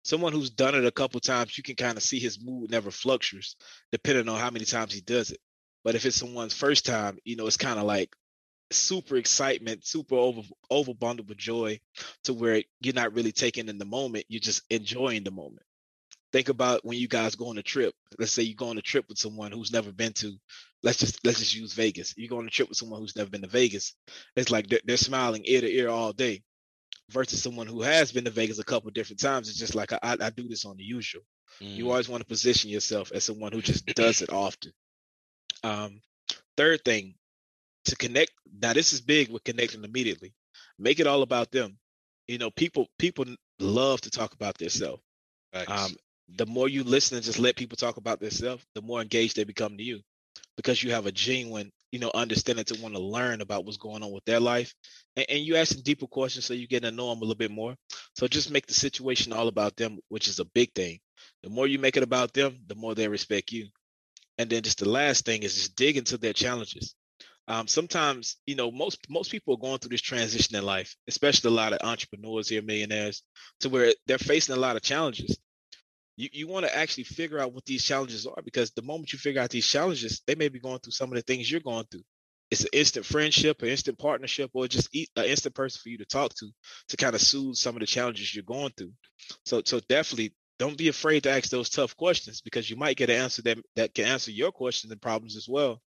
Someone 0.05 0.33
who's 0.33 0.50
done 0.50 0.75
it 0.75 0.85
a 0.85 0.91
couple 0.91 1.21
times, 1.21 1.57
you 1.57 1.62
can 1.62 1.76
kind 1.76 1.97
of 1.97 2.02
see 2.02 2.19
his 2.19 2.45
mood 2.45 2.71
never 2.71 2.91
fluctuates, 2.91 3.57
depending 3.91 4.29
on 4.29 4.38
how 4.38 4.50
many 4.50 4.64
times 4.64 4.93
he 4.93 5.00
does 5.00 5.31
it. 5.31 5.41
But 5.85 5.95
if 5.95 6.07
it's 6.07 6.17
someone's 6.17 6.55
first 6.55 6.87
time, 6.87 7.19
you 7.25 7.37
know, 7.37 7.47
it's 7.47 7.57
kind 7.57 7.79
of 7.79 7.85
like 7.85 8.14
super 8.76 9.17
excitement, 9.17 9.85
super 9.87 10.17
over 10.17 10.43
overbundled 10.71 11.29
with 11.29 11.38
joy, 11.38 11.81
to 12.25 12.35
where 12.35 12.62
you're 12.81 12.95
not 12.95 13.14
really 13.14 13.33
taking 13.33 13.69
in 13.69 13.79
the 13.79 13.85
moment, 13.85 14.26
you're 14.29 14.41
just 14.41 14.62
enjoying 14.71 15.25
the 15.25 15.31
moment. 15.31 15.67
think 16.33 16.49
about 16.49 16.85
when 16.85 16.99
you 16.99 17.09
guys 17.09 17.35
go 17.35 17.49
on 17.49 17.59
a 17.59 17.62
trip. 17.62 17.95
Let's 18.19 18.33
say 18.33 18.43
you 18.43 18.55
go 18.55 18.69
on 18.69 18.79
a 18.79 18.83
trip 18.83 19.05
with 19.09 19.19
someone 19.19 19.52
who's 19.52 19.73
never 19.73 19.93
been 19.93 20.12
to. 20.14 20.33
Let's 20.83 20.99
just 20.99 21.25
let's 21.25 21.38
just 21.38 21.55
use 21.55 21.75
Vegas. 21.75 22.14
You 22.17 22.29
go 22.29 22.38
on 22.38 22.47
a 22.47 22.50
trip 22.50 22.69
with 22.69 22.79
someone 22.79 23.00
who's 23.00 23.17
never 23.17 23.31
been 23.31 23.43
to 23.43 23.49
Vegas. 23.49 23.95
It's 24.35 24.50
like 24.50 24.67
they're, 24.69 24.81
they're 24.85 24.97
smiling 24.97 25.43
ear 25.45 25.61
to 25.61 25.71
ear 25.71 25.88
all 25.88 26.12
day, 26.12 26.43
versus 27.11 27.43
someone 27.43 27.67
who 27.67 27.83
has 27.83 28.12
been 28.12 28.25
to 28.25 28.31
Vegas 28.31 28.59
a 28.59 28.64
couple 28.64 28.91
different 28.91 29.21
times. 29.21 29.49
It's 29.49 29.59
just 29.59 29.75
like 29.75 29.93
I, 29.93 29.99
I 30.02 30.31
do 30.31 30.49
this 30.49 30.64
on 30.64 30.76
the 30.76 30.85
usual. 30.85 31.23
Mm. 31.61 31.76
You 31.76 31.91
always 31.91 32.09
want 32.09 32.23
to 32.23 32.26
position 32.26 32.71
yourself 32.71 33.12
as 33.12 33.25
someone 33.25 33.52
who 33.52 33.62
just 33.62 33.87
does 33.87 34.23
it 34.23 34.33
often. 34.33 34.73
Um, 35.62 36.00
third 36.57 36.85
thing, 36.85 37.14
to 37.87 37.97
connect. 37.97 38.33
Now 38.61 38.73
this 38.73 38.93
is 38.93 39.01
big 39.01 39.31
with 39.31 39.45
connecting 39.45 39.85
immediately. 39.85 40.33
Make 40.79 41.01
it 41.01 41.07
all 41.07 41.23
about 41.23 41.51
them. 41.51 41.79
You 42.29 42.39
know, 42.39 42.51
people 42.51 42.89
people 42.99 43.27
love 43.59 44.01
to 44.03 44.11
talk 44.11 44.35
about 44.35 44.59
themselves. 44.59 45.03
Um, 45.69 45.97
the 46.37 46.47
more 46.47 46.69
you 46.69 46.85
listen 46.85 47.17
and 47.17 47.25
just 47.25 47.39
let 47.39 47.57
people 47.57 47.77
talk 47.77 47.97
about 47.97 48.21
themselves, 48.21 48.65
the 48.75 48.83
more 48.83 49.03
engaged 49.03 49.37
they 49.37 49.45
become 49.45 49.77
to 49.77 49.83
you, 49.83 50.01
because 50.57 50.83
you 50.83 50.93
have 50.93 51.07
a 51.07 51.12
genuine, 51.12 51.71
you 51.91 51.99
know, 51.99 52.11
understanding 52.15 52.65
to 52.67 52.81
want 52.81 52.95
to 52.95 53.01
learn 53.01 53.41
about 53.43 53.65
what's 53.65 53.77
going 53.77 54.03
on 54.03 54.12
with 54.12 54.25
their 54.25 54.41
life, 54.41 54.75
and, 55.17 55.27
and 55.29 55.41
you 55.41 55.57
ask 55.57 55.75
them 55.75 55.83
deeper 55.83 56.07
questions 56.07 56.47
so 56.47 56.55
you 56.55 56.67
get 56.67 56.83
to 56.85 56.91
know 56.91 57.11
them 57.11 57.19
a 57.19 57.21
little 57.21 57.35
bit 57.35 57.51
more. 57.51 57.75
So 58.15 58.27
just 58.29 58.51
make 58.51 58.67
the 58.67 58.75
situation 58.75 59.33
all 59.33 59.49
about 59.49 59.77
them, 59.77 59.99
which 60.09 60.29
is 60.29 60.39
a 60.39 60.45
big 60.47 60.73
thing. 60.75 61.01
The 61.43 61.51
more 61.51 61.67
you 61.67 61.79
make 61.79 61.97
it 61.97 62.03
about 62.03 62.33
them, 62.33 62.61
the 62.67 62.75
more 62.77 62.95
they 62.95 63.09
respect 63.09 63.53
you. 63.53 63.67
And 64.39 64.49
then 64.49 64.62
just 64.62 64.79
the 64.79 64.89
last 64.89 65.27
thing 65.27 65.43
is 65.43 65.55
just 65.55 65.77
dig 65.77 65.97
into 65.97 66.17
their 66.17 66.33
challenges. 66.33 66.95
Um, 67.49 67.67
sometimes, 67.67 68.37
you 68.47 68.55
know, 68.55 68.71
most 68.71 68.99
most 69.11 69.31
people 69.31 69.55
are 69.55 69.59
going 69.59 69.79
through 69.79 69.91
this 69.91 70.01
transition 70.01 70.57
in 70.57 70.65
life, 70.65 70.95
especially 71.09 71.49
a 71.49 71.55
lot 71.55 71.73
of 71.73 71.81
entrepreneurs 71.83 72.49
here, 72.49 72.63
millionaires, 72.63 73.23
to 73.61 73.69
where 73.69 73.93
they're 74.07 74.19
facing 74.19 74.55
a 74.55 74.61
lot 74.61 74.77
of 74.77 74.83
challenges. 74.83 75.39
You 76.17 76.29
you 76.33 76.47
want 76.47 76.67
to 76.67 76.77
actually 76.77 77.05
figure 77.05 77.41
out 77.41 77.53
what 77.53 77.65
these 77.65 77.85
challenges 77.85 78.27
are 78.27 78.43
because 78.45 78.71
the 78.71 78.83
moment 78.83 79.13
you 79.13 79.19
figure 79.19 79.41
out 79.41 79.51
these 79.51 79.67
challenges, 79.67 80.23
they 80.27 80.37
may 80.37 80.49
be 80.49 80.61
going 80.61 80.79
through 80.79 80.93
some 80.93 81.11
of 81.11 81.17
the 81.17 81.23
things 81.23 81.51
you're 81.51 81.61
going 81.61 81.87
through. 81.91 82.05
It's 82.51 82.63
an 82.63 82.69
instant 82.73 83.07
friendship, 83.07 83.63
an 83.63 83.69
instant 83.69 83.99
partnership, 83.99 84.51
or 84.53 84.69
just 84.69 84.95
an 84.95 85.25
instant 85.25 85.55
person 85.55 85.81
for 85.83 85.89
you 85.89 85.99
to 85.99 86.05
talk 86.05 86.35
to 86.35 86.51
to 86.89 86.97
kind 86.97 87.15
of 87.15 87.23
soothe 87.23 87.57
some 87.57 87.75
of 87.75 87.81
the 87.81 87.87
challenges 87.87 88.35
you're 88.35 88.45
going 88.45 88.73
through. 88.77 88.93
So 89.47 89.63
so 89.65 89.81
definitely 89.89 90.35
don't 90.59 90.79
be 90.79 90.89
afraid 90.89 91.25
to 91.25 91.31
ask 91.31 91.51
those 91.51 91.71
tough 91.71 91.97
questions 91.97 92.41
because 92.41 92.71
you 92.71 92.77
might 92.77 92.97
get 92.97 93.11
an 93.11 93.17
answer 93.17 93.43
that 93.43 93.59
that 93.75 93.95
can 93.95 94.05
answer 94.05 94.31
your 94.31 94.53
questions 94.53 94.93
and 94.93 95.03
problems 95.03 95.37
as 95.37 95.49
well. 95.49 95.81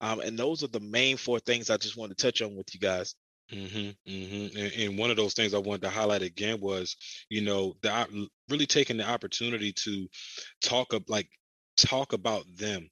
Um, 0.00 0.20
and 0.20 0.38
those 0.38 0.62
are 0.62 0.68
the 0.68 0.80
main 0.80 1.16
four 1.16 1.40
things 1.40 1.70
I 1.70 1.76
just 1.76 1.96
wanted 1.96 2.18
to 2.18 2.26
touch 2.26 2.42
on 2.42 2.56
with 2.56 2.72
you 2.74 2.80
guys. 2.80 3.14
Mm-hmm, 3.52 4.10
mm-hmm. 4.10 4.58
And, 4.58 4.72
and, 4.72 4.98
one 4.98 5.10
of 5.10 5.16
those 5.16 5.34
things 5.34 5.54
I 5.54 5.58
wanted 5.58 5.82
to 5.82 5.90
highlight 5.90 6.22
again 6.22 6.60
was, 6.60 6.96
you 7.30 7.42
know, 7.42 7.76
the 7.80 8.28
really 8.48 8.66
taking 8.66 8.96
the 8.96 9.08
opportunity 9.08 9.72
to 9.72 10.08
talk 10.60 10.92
up 10.94 11.04
like 11.08 11.28
talk 11.76 12.12
about 12.12 12.44
them. 12.56 12.88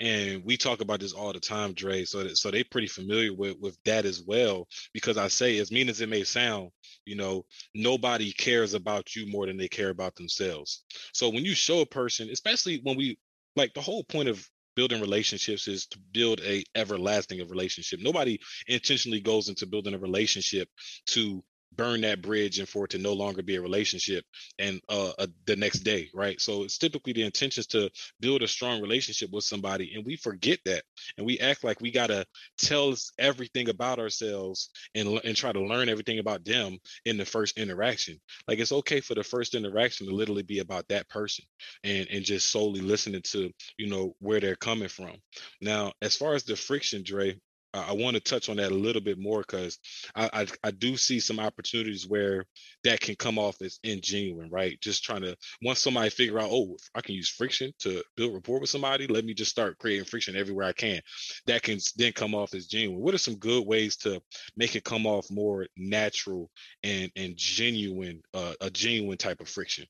And 0.00 0.44
we 0.44 0.56
talk 0.56 0.80
about 0.80 1.00
this 1.00 1.12
all 1.12 1.32
the 1.32 1.40
time, 1.40 1.74
Dre. 1.74 2.04
So 2.04 2.22
that, 2.22 2.38
so 2.38 2.50
they're 2.50 2.64
pretty 2.70 2.86
familiar 2.86 3.34
with 3.34 3.56
with 3.60 3.76
that 3.84 4.06
as 4.06 4.22
well. 4.22 4.66
Because 4.94 5.18
I 5.18 5.28
say, 5.28 5.58
as 5.58 5.70
mean 5.70 5.90
as 5.90 6.00
it 6.00 6.08
may 6.08 6.24
sound, 6.24 6.70
you 7.04 7.16
know, 7.16 7.44
nobody 7.74 8.32
cares 8.32 8.72
about 8.72 9.14
you 9.14 9.26
more 9.26 9.46
than 9.46 9.58
they 9.58 9.68
care 9.68 9.90
about 9.90 10.14
themselves. 10.14 10.84
So 11.12 11.28
when 11.28 11.44
you 11.44 11.54
show 11.54 11.80
a 11.80 11.86
person, 11.86 12.30
especially 12.30 12.80
when 12.82 12.96
we 12.96 13.18
like 13.56 13.74
the 13.74 13.82
whole 13.82 14.04
point 14.04 14.28
of 14.28 14.48
building 14.78 15.00
relationships 15.00 15.66
is 15.66 15.86
to 15.86 15.98
build 16.12 16.40
a 16.42 16.62
everlasting 16.76 17.40
relationship. 17.48 17.98
Nobody 18.00 18.38
intentionally 18.68 19.20
goes 19.20 19.48
into 19.48 19.66
building 19.66 19.92
a 19.92 19.98
relationship 19.98 20.68
to 21.06 21.42
burn 21.78 22.02
that 22.02 22.20
bridge 22.20 22.58
and 22.58 22.68
for 22.68 22.84
it 22.84 22.90
to 22.90 22.98
no 22.98 23.14
longer 23.14 23.42
be 23.42 23.56
a 23.56 23.62
relationship 23.62 24.24
and 24.58 24.80
uh, 24.90 25.12
uh, 25.18 25.26
the 25.46 25.56
next 25.56 25.80
day 25.80 26.08
right? 26.14 26.40
So 26.40 26.64
it's 26.64 26.78
typically 26.78 27.12
the 27.14 27.22
intention 27.22 27.60
is 27.60 27.66
to 27.68 27.90
build 28.20 28.42
a 28.42 28.48
strong 28.48 28.82
relationship 28.82 29.30
with 29.32 29.44
somebody 29.44 29.94
and 29.94 30.04
we 30.04 30.16
forget 30.16 30.58
that 30.66 30.82
and 31.16 31.26
we 31.26 31.38
act 31.38 31.64
like 31.64 31.80
we 31.80 31.90
got 31.90 32.08
to 32.08 32.26
tell 32.58 32.90
us 32.90 33.12
everything 33.18 33.68
about 33.68 33.98
ourselves 33.98 34.70
and, 34.94 35.20
and 35.24 35.36
try 35.36 35.52
to 35.52 35.60
learn 35.60 35.88
everything 35.88 36.18
about 36.18 36.44
them 36.44 36.78
in 37.04 37.16
the 37.16 37.24
first 37.24 37.58
interaction. 37.58 38.20
Like 38.46 38.58
it's 38.58 38.72
okay 38.72 39.00
for 39.00 39.14
the 39.14 39.24
first 39.24 39.54
interaction 39.54 40.06
to 40.06 40.14
literally 40.14 40.42
be 40.42 40.58
about 40.58 40.88
that 40.88 41.08
person 41.08 41.44
and 41.84 42.08
and 42.10 42.24
just 42.24 42.50
solely 42.50 42.80
listening 42.80 43.22
to 43.22 43.50
you 43.76 43.88
know 43.88 44.14
where 44.18 44.40
they're 44.40 44.56
coming 44.56 44.88
from. 44.88 45.16
Now 45.60 45.92
as 46.02 46.16
far 46.16 46.34
as 46.34 46.44
the 46.44 46.56
friction 46.56 47.02
dre 47.04 47.38
I 47.86 47.92
want 47.92 48.14
to 48.14 48.20
touch 48.20 48.48
on 48.48 48.56
that 48.56 48.72
a 48.72 48.74
little 48.74 49.02
bit 49.02 49.18
more 49.18 49.40
because 49.40 49.78
I, 50.14 50.30
I, 50.32 50.46
I 50.64 50.70
do 50.70 50.96
see 50.96 51.20
some 51.20 51.38
opportunities 51.38 52.06
where 52.08 52.44
that 52.84 53.00
can 53.00 53.14
come 53.16 53.38
off 53.38 53.60
as 53.62 53.78
ingenuine, 53.84 54.48
right? 54.50 54.80
Just 54.80 55.04
trying 55.04 55.22
to 55.22 55.36
once 55.62 55.80
somebody 55.80 56.10
figure 56.10 56.38
out, 56.38 56.50
oh, 56.50 56.76
I 56.94 57.00
can 57.00 57.14
use 57.14 57.28
friction 57.28 57.72
to 57.80 58.02
build 58.16 58.34
rapport 58.34 58.60
with 58.60 58.70
somebody, 58.70 59.06
let 59.06 59.24
me 59.24 59.34
just 59.34 59.50
start 59.50 59.78
creating 59.78 60.04
friction 60.04 60.36
everywhere 60.36 60.66
I 60.66 60.72
can. 60.72 61.00
That 61.46 61.62
can 61.62 61.78
then 61.96 62.12
come 62.12 62.34
off 62.34 62.54
as 62.54 62.66
genuine. 62.66 63.00
What 63.00 63.14
are 63.14 63.18
some 63.18 63.36
good 63.36 63.66
ways 63.66 63.96
to 63.98 64.20
make 64.56 64.76
it 64.76 64.84
come 64.84 65.06
off 65.06 65.30
more 65.30 65.66
natural 65.76 66.50
and 66.82 67.10
and 67.16 67.36
genuine, 67.36 68.22
uh, 68.34 68.54
a 68.60 68.70
genuine 68.70 69.18
type 69.18 69.40
of 69.40 69.48
friction? 69.48 69.86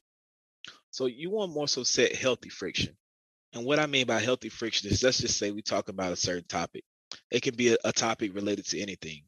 So 0.90 1.06
you 1.06 1.30
want 1.30 1.52
more 1.52 1.68
so 1.68 1.82
set 1.82 2.14
healthy 2.14 2.48
friction. 2.48 2.96
And 3.52 3.64
what 3.64 3.78
I 3.78 3.86
mean 3.86 4.06
by 4.06 4.20
healthy 4.20 4.48
friction 4.48 4.90
is 4.90 5.02
let's 5.02 5.20
just 5.20 5.38
say 5.38 5.50
we 5.50 5.62
talk 5.62 5.88
about 5.88 6.12
a 6.12 6.16
certain 6.16 6.46
topic 6.48 6.84
it 7.30 7.42
can 7.42 7.54
be 7.54 7.72
a, 7.72 7.76
a 7.84 7.92
topic 7.92 8.34
related 8.34 8.66
to 8.68 8.80
anything. 8.80 9.22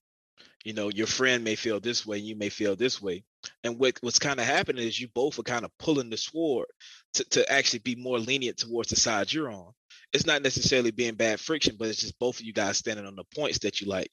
You 0.64 0.74
know, 0.74 0.90
your 0.90 1.06
friend 1.06 1.42
may 1.42 1.54
feel 1.54 1.80
this 1.80 2.04
way, 2.04 2.18
you 2.18 2.36
may 2.36 2.50
feel 2.50 2.76
this 2.76 3.00
way. 3.00 3.24
And 3.64 3.78
what, 3.78 3.98
what's 4.02 4.18
kind 4.18 4.38
of 4.38 4.46
happening 4.46 4.86
is 4.86 5.00
you 5.00 5.08
both 5.08 5.38
are 5.38 5.42
kind 5.42 5.64
of 5.64 5.76
pulling 5.78 6.10
the 6.10 6.18
sword 6.18 6.66
to, 7.14 7.24
to 7.30 7.50
actually 7.50 7.78
be 7.78 7.94
more 7.94 8.18
lenient 8.18 8.58
towards 8.58 8.90
the 8.90 8.96
side 8.96 9.32
you're 9.32 9.50
on. 9.50 9.72
It's 10.12 10.26
not 10.26 10.42
necessarily 10.42 10.90
being 10.90 11.14
bad 11.14 11.40
friction, 11.40 11.76
but 11.78 11.88
it's 11.88 12.00
just 12.00 12.18
both 12.18 12.40
of 12.40 12.44
you 12.44 12.52
guys 12.52 12.76
standing 12.76 13.06
on 13.06 13.16
the 13.16 13.24
points 13.34 13.60
that 13.60 13.80
you 13.80 13.88
like. 13.88 14.10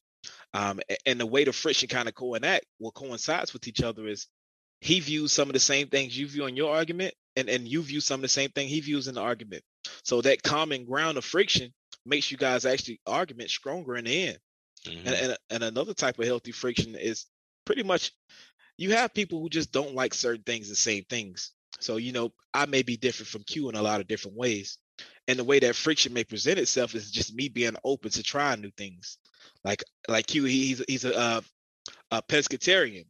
Um, 0.53 0.79
and 1.05 1.19
the 1.19 1.25
way 1.25 1.43
the 1.43 1.51
friction 1.51 1.89
kind 1.89 2.07
of 2.07 2.15
coincide, 2.15 2.61
what 2.77 2.93
coincides 2.93 3.51
with 3.51 3.67
each 3.67 3.81
other 3.81 4.07
is 4.07 4.27
he 4.79 4.99
views 4.99 5.33
some 5.33 5.49
of 5.49 5.53
the 5.53 5.59
same 5.59 5.87
things 5.87 6.17
you 6.17 6.27
view 6.27 6.45
in 6.45 6.55
your 6.55 6.73
argument, 6.73 7.13
and, 7.35 7.49
and 7.49 7.67
you 7.67 7.81
view 7.81 7.99
some 7.99 8.19
of 8.19 8.21
the 8.21 8.27
same 8.27 8.51
thing 8.51 8.67
he 8.67 8.79
views 8.79 9.07
in 9.07 9.15
the 9.15 9.21
argument. 9.21 9.63
So 10.03 10.21
that 10.21 10.43
common 10.43 10.85
ground 10.85 11.17
of 11.17 11.25
friction 11.25 11.73
makes 12.07 12.31
you 12.31 12.37
guys 12.37 12.65
actually 12.65 12.99
argument 13.05 13.49
stronger 13.49 13.95
in 13.95 14.05
the 14.05 14.27
end. 14.29 14.37
Mm-hmm. 14.85 15.07
And, 15.07 15.15
and 15.15 15.37
and 15.49 15.63
another 15.63 15.93
type 15.93 16.19
of 16.19 16.25
healthy 16.25 16.51
friction 16.51 16.95
is 16.95 17.25
pretty 17.65 17.83
much 17.83 18.11
you 18.77 18.91
have 18.91 19.13
people 19.13 19.41
who 19.41 19.49
just 19.49 19.71
don't 19.71 19.95
like 19.95 20.13
certain 20.13 20.43
things 20.43 20.69
the 20.69 20.75
same 20.75 21.03
things. 21.09 21.51
So 21.79 21.97
you 21.97 22.11
know, 22.11 22.31
I 22.53 22.65
may 22.65 22.83
be 22.83 22.97
different 22.97 23.27
from 23.27 23.43
Q 23.43 23.69
in 23.69 23.75
a 23.75 23.81
lot 23.81 24.01
of 24.01 24.07
different 24.07 24.37
ways. 24.37 24.77
And 25.27 25.37
the 25.37 25.43
way 25.43 25.59
that 25.59 25.75
friction 25.75 26.13
may 26.13 26.23
present 26.23 26.57
itself 26.57 26.95
is 26.95 27.11
just 27.11 27.35
me 27.35 27.49
being 27.49 27.75
open 27.83 28.09
to 28.11 28.23
trying 28.23 28.61
new 28.61 28.71
things. 28.77 29.17
Like 29.63 29.83
like 30.07 30.27
Q, 30.27 30.45
he's 30.45 30.83
he's 30.87 31.05
a, 31.05 31.15
uh, 31.15 31.41
a 32.11 32.21
pescatarian. 32.21 33.05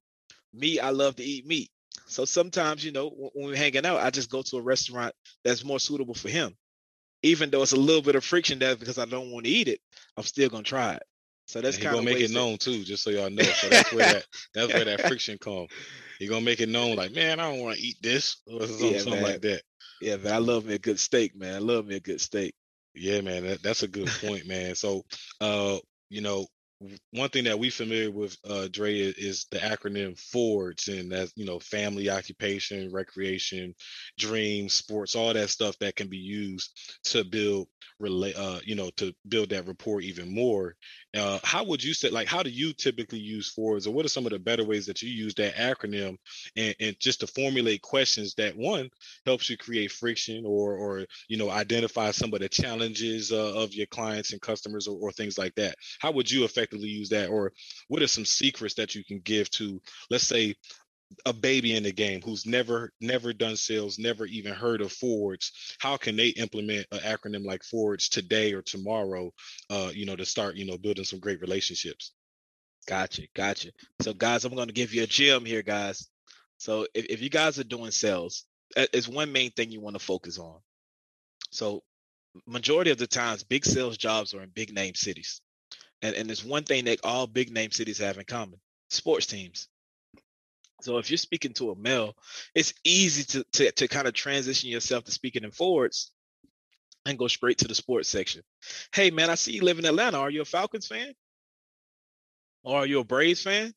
Me, 0.53 0.79
I 0.79 0.89
love 0.89 1.15
to 1.17 1.23
eat 1.23 1.45
meat. 1.45 1.69
So 2.07 2.25
sometimes, 2.25 2.83
you 2.83 2.91
know, 2.91 3.09
when 3.09 3.49
we're 3.49 3.55
hanging 3.55 3.85
out, 3.85 3.99
I 3.99 4.09
just 4.09 4.31
go 4.31 4.41
to 4.41 4.57
a 4.57 4.61
restaurant 4.61 5.13
that's 5.43 5.65
more 5.65 5.79
suitable 5.79 6.13
for 6.13 6.29
him 6.29 6.55
even 7.23 7.49
though 7.49 7.61
it's 7.61 7.71
a 7.71 7.79
little 7.79 8.01
bit 8.01 8.15
of 8.15 8.23
friction 8.23 8.59
there 8.59 8.75
because 8.75 8.97
I 8.97 9.05
don't 9.05 9.31
want 9.31 9.45
to 9.45 9.51
eat 9.51 9.67
it, 9.67 9.79
I'm 10.15 10.23
still 10.23 10.49
gonna 10.49 10.63
try 10.63 10.95
it. 10.95 11.03
So 11.47 11.61
that's 11.61 11.77
kind 11.77 11.95
of 11.95 12.03
make 12.03 12.19
it 12.19 12.31
known 12.31 12.57
too, 12.57 12.83
just 12.83 13.03
so 13.03 13.09
y'all 13.09 13.29
know. 13.29 13.43
So 13.43 13.69
that's 13.69 13.93
where 13.93 14.13
that 14.13 14.25
that's 14.53 14.73
where 14.73 14.85
that 14.85 15.07
friction 15.07 15.37
comes. 15.37 15.69
You're 16.19 16.29
gonna 16.29 16.43
make 16.43 16.59
it 16.59 16.69
known, 16.69 16.95
like, 16.95 17.13
man, 17.13 17.39
I 17.39 17.49
don't 17.49 17.61
want 17.61 17.77
to 17.77 17.81
eat 17.81 17.97
this 18.01 18.41
or 18.47 18.67
something, 18.67 18.93
yeah, 18.93 18.99
something 18.99 19.23
like 19.23 19.41
that. 19.41 19.61
Yeah, 20.01 20.17
man, 20.17 20.33
I 20.33 20.37
love 20.39 20.65
me 20.65 20.75
a 20.75 20.79
good 20.79 20.99
steak, 20.99 21.35
man. 21.35 21.55
I 21.55 21.59
love 21.59 21.85
me 21.85 21.95
a 21.95 21.99
good 21.99 22.19
steak. 22.19 22.53
Yeah, 22.93 23.21
man, 23.21 23.45
that, 23.45 23.63
that's 23.63 23.83
a 23.83 23.87
good 23.87 24.09
point, 24.21 24.47
man. 24.47 24.75
So, 24.75 25.03
uh, 25.39 25.77
you 26.09 26.21
know, 26.21 26.47
one 27.11 27.29
thing 27.29 27.45
that 27.45 27.57
we 27.57 27.69
familiar 27.69 28.11
with 28.11 28.37
uh 28.47 28.67
Dre 28.71 28.99
is, 28.99 29.47
the 29.51 29.57
acronym 29.57 30.19
FORGE 30.31 30.87
and 30.89 31.11
that's 31.11 31.33
you 31.35 31.45
know 31.45 31.59
family 31.59 32.09
occupation 32.09 32.91
recreation 32.91 33.73
dreams 34.17 34.73
sports 34.73 35.15
all 35.15 35.33
that 35.33 35.49
stuff 35.49 35.77
that 35.79 35.95
can 35.95 36.07
be 36.07 36.17
used 36.17 36.71
to 37.05 37.23
build 37.23 37.67
relate 37.99 38.35
uh 38.37 38.59
you 38.63 38.75
know 38.75 38.91
to 38.97 39.13
build 39.27 39.49
that 39.49 39.67
rapport 39.67 40.01
even 40.01 40.33
more 40.33 40.75
uh 41.17 41.39
how 41.43 41.63
would 41.63 41.83
you 41.83 41.93
say 41.93 42.09
like 42.09 42.27
how 42.27 42.43
do 42.43 42.49
you 42.49 42.73
typically 42.73 43.19
use 43.19 43.49
FORGE 43.49 43.87
or 43.87 43.91
what 43.91 44.05
are 44.05 44.09
some 44.09 44.25
of 44.25 44.31
the 44.31 44.39
better 44.39 44.63
ways 44.63 44.85
that 44.85 45.01
you 45.01 45.09
use 45.09 45.33
that 45.35 45.55
acronym 45.55 46.17
and, 46.55 46.75
and 46.79 46.99
just 46.99 47.21
to 47.21 47.27
formulate 47.27 47.81
questions 47.81 48.33
that 48.35 48.55
one 48.55 48.89
helps 49.25 49.49
you 49.49 49.57
create 49.57 49.91
friction 49.91 50.45
or 50.45 50.75
or 50.75 51.05
you 51.27 51.37
know 51.37 51.49
identify 51.49 52.11
some 52.11 52.33
of 52.33 52.39
the 52.39 52.49
challenges 52.49 53.31
uh, 53.31 53.53
of 53.55 53.73
your 53.73 53.87
clients 53.87 54.31
and 54.31 54.41
customers 54.41 54.87
or, 54.87 54.97
or 54.99 55.11
things 55.11 55.37
like 55.37 55.55
that? 55.55 55.75
How 55.99 56.11
would 56.11 56.29
you 56.29 56.43
effectively 56.43 56.87
use 56.87 57.09
that 57.09 57.29
or 57.29 57.51
what 57.87 58.01
are 58.01 58.07
some 58.07 58.25
secrets 58.25 58.75
that 58.75 58.95
you 58.95 59.03
can 59.03 59.19
give 59.19 59.49
to 59.51 59.81
let's 60.09 60.27
say 60.27 60.55
a 61.25 61.33
baby 61.33 61.75
in 61.75 61.83
the 61.83 61.91
game 61.91 62.21
who's 62.21 62.45
never 62.45 62.91
never 62.99 63.31
done 63.31 63.55
sales 63.55 63.97
never 63.97 64.25
even 64.25 64.53
heard 64.53 64.81
of 64.81 64.91
forwards 64.91 65.51
how 65.79 65.95
can 65.95 66.15
they 66.15 66.29
implement 66.29 66.85
an 66.91 66.99
acronym 66.99 67.45
like 67.45 67.63
forwards 67.63 68.09
today 68.09 68.53
or 68.53 68.61
tomorrow 68.61 69.31
uh 69.69 69.89
you 69.93 70.05
know 70.05 70.15
to 70.15 70.25
start 70.25 70.55
you 70.55 70.65
know 70.65 70.77
building 70.77 71.05
some 71.05 71.19
great 71.19 71.39
relationships 71.39 72.13
gotcha 72.87 73.21
gotcha 73.35 73.71
so 74.01 74.13
guys 74.13 74.43
i'm 74.43 74.53
going 74.53 74.67
to 74.67 74.73
give 74.73 74.93
you 74.93 75.03
a 75.03 75.07
gem 75.07 75.45
here 75.45 75.63
guys 75.63 76.09
so 76.57 76.85
if, 76.93 77.05
if 77.05 77.21
you 77.21 77.29
guys 77.29 77.57
are 77.57 77.63
doing 77.63 77.91
sales 77.91 78.45
it's 78.75 79.07
one 79.07 79.31
main 79.31 79.51
thing 79.51 79.71
you 79.71 79.81
want 79.81 79.95
to 79.95 80.03
focus 80.03 80.37
on. 80.37 80.59
So 81.51 81.83
majority 82.45 82.91
of 82.91 82.97
the 82.97 83.07
times, 83.07 83.43
big 83.43 83.65
sales 83.65 83.97
jobs 83.97 84.33
are 84.33 84.43
in 84.43 84.49
big 84.49 84.73
name 84.73 84.95
cities. 84.95 85.41
And, 86.01 86.15
and 86.15 86.29
there's 86.29 86.45
one 86.45 86.63
thing 86.63 86.85
that 86.85 86.99
all 87.03 87.27
big 87.27 87.51
name 87.51 87.71
cities 87.71 87.97
have 87.99 88.17
in 88.17 88.25
common 88.25 88.59
sports 88.89 89.25
teams. 89.25 89.67
So 90.81 90.97
if 90.97 91.09
you're 91.09 91.17
speaking 91.17 91.53
to 91.53 91.71
a 91.71 91.75
male, 91.75 92.13
it's 92.53 92.73
easy 92.83 93.23
to, 93.23 93.43
to, 93.53 93.71
to 93.71 93.87
kind 93.87 94.07
of 94.07 94.13
transition 94.13 94.69
yourself 94.69 95.05
to 95.05 95.11
speaking 95.11 95.43
in 95.43 95.51
forwards 95.51 96.11
and 97.05 97.17
go 97.17 97.27
straight 97.27 97.59
to 97.59 97.67
the 97.67 97.75
sports 97.75 98.09
section. 98.09 98.43
Hey 98.93 99.11
man, 99.11 99.29
I 99.29 99.35
see 99.35 99.53
you 99.53 99.63
live 99.63 99.79
in 99.79 99.85
Atlanta. 99.85 100.19
Are 100.19 100.29
you 100.29 100.41
a 100.41 100.45
Falcons 100.45 100.87
fan? 100.87 101.13
Or 102.63 102.77
are 102.77 102.85
you 102.85 102.99
a 102.99 103.03
Braves 103.03 103.43
fan? 103.43 103.73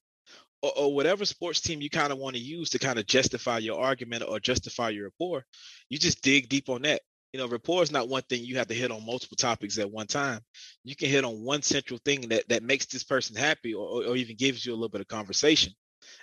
Or, 0.62 0.72
or 0.76 0.94
whatever 0.94 1.24
sports 1.24 1.60
team 1.60 1.80
you 1.80 1.88
kind 1.88 2.12
of 2.12 2.18
want 2.18 2.36
to 2.36 2.42
use 2.42 2.70
to 2.70 2.78
kind 2.78 2.98
of 2.98 3.06
justify 3.06 3.58
your 3.58 3.80
argument 3.80 4.24
or 4.28 4.40
justify 4.40 4.90
your 4.90 5.04
rapport, 5.04 5.44
you 5.88 5.98
just 5.98 6.22
dig 6.22 6.48
deep 6.48 6.68
on 6.68 6.82
that 6.82 7.00
you 7.32 7.38
know, 7.38 7.46
rapport 7.46 7.82
is 7.82 7.92
not 7.92 8.08
one 8.08 8.22
thing 8.22 8.44
you 8.44 8.56
have 8.56 8.66
to 8.68 8.74
hit 8.74 8.90
on 8.90 9.06
multiple 9.06 9.36
topics 9.36 9.78
at 9.78 9.90
one 9.90 10.06
time. 10.06 10.40
You 10.82 10.96
can 10.96 11.08
hit 11.08 11.24
on 11.24 11.44
one 11.44 11.62
central 11.62 12.00
thing 12.04 12.22
that 12.22 12.48
that 12.48 12.62
makes 12.62 12.86
this 12.86 13.04
person 13.04 13.36
happy 13.36 13.74
or, 13.74 14.04
or 14.04 14.16
even 14.16 14.36
gives 14.36 14.66
you 14.66 14.72
a 14.72 14.74
little 14.74 14.88
bit 14.88 15.00
of 15.00 15.08
conversation. 15.08 15.72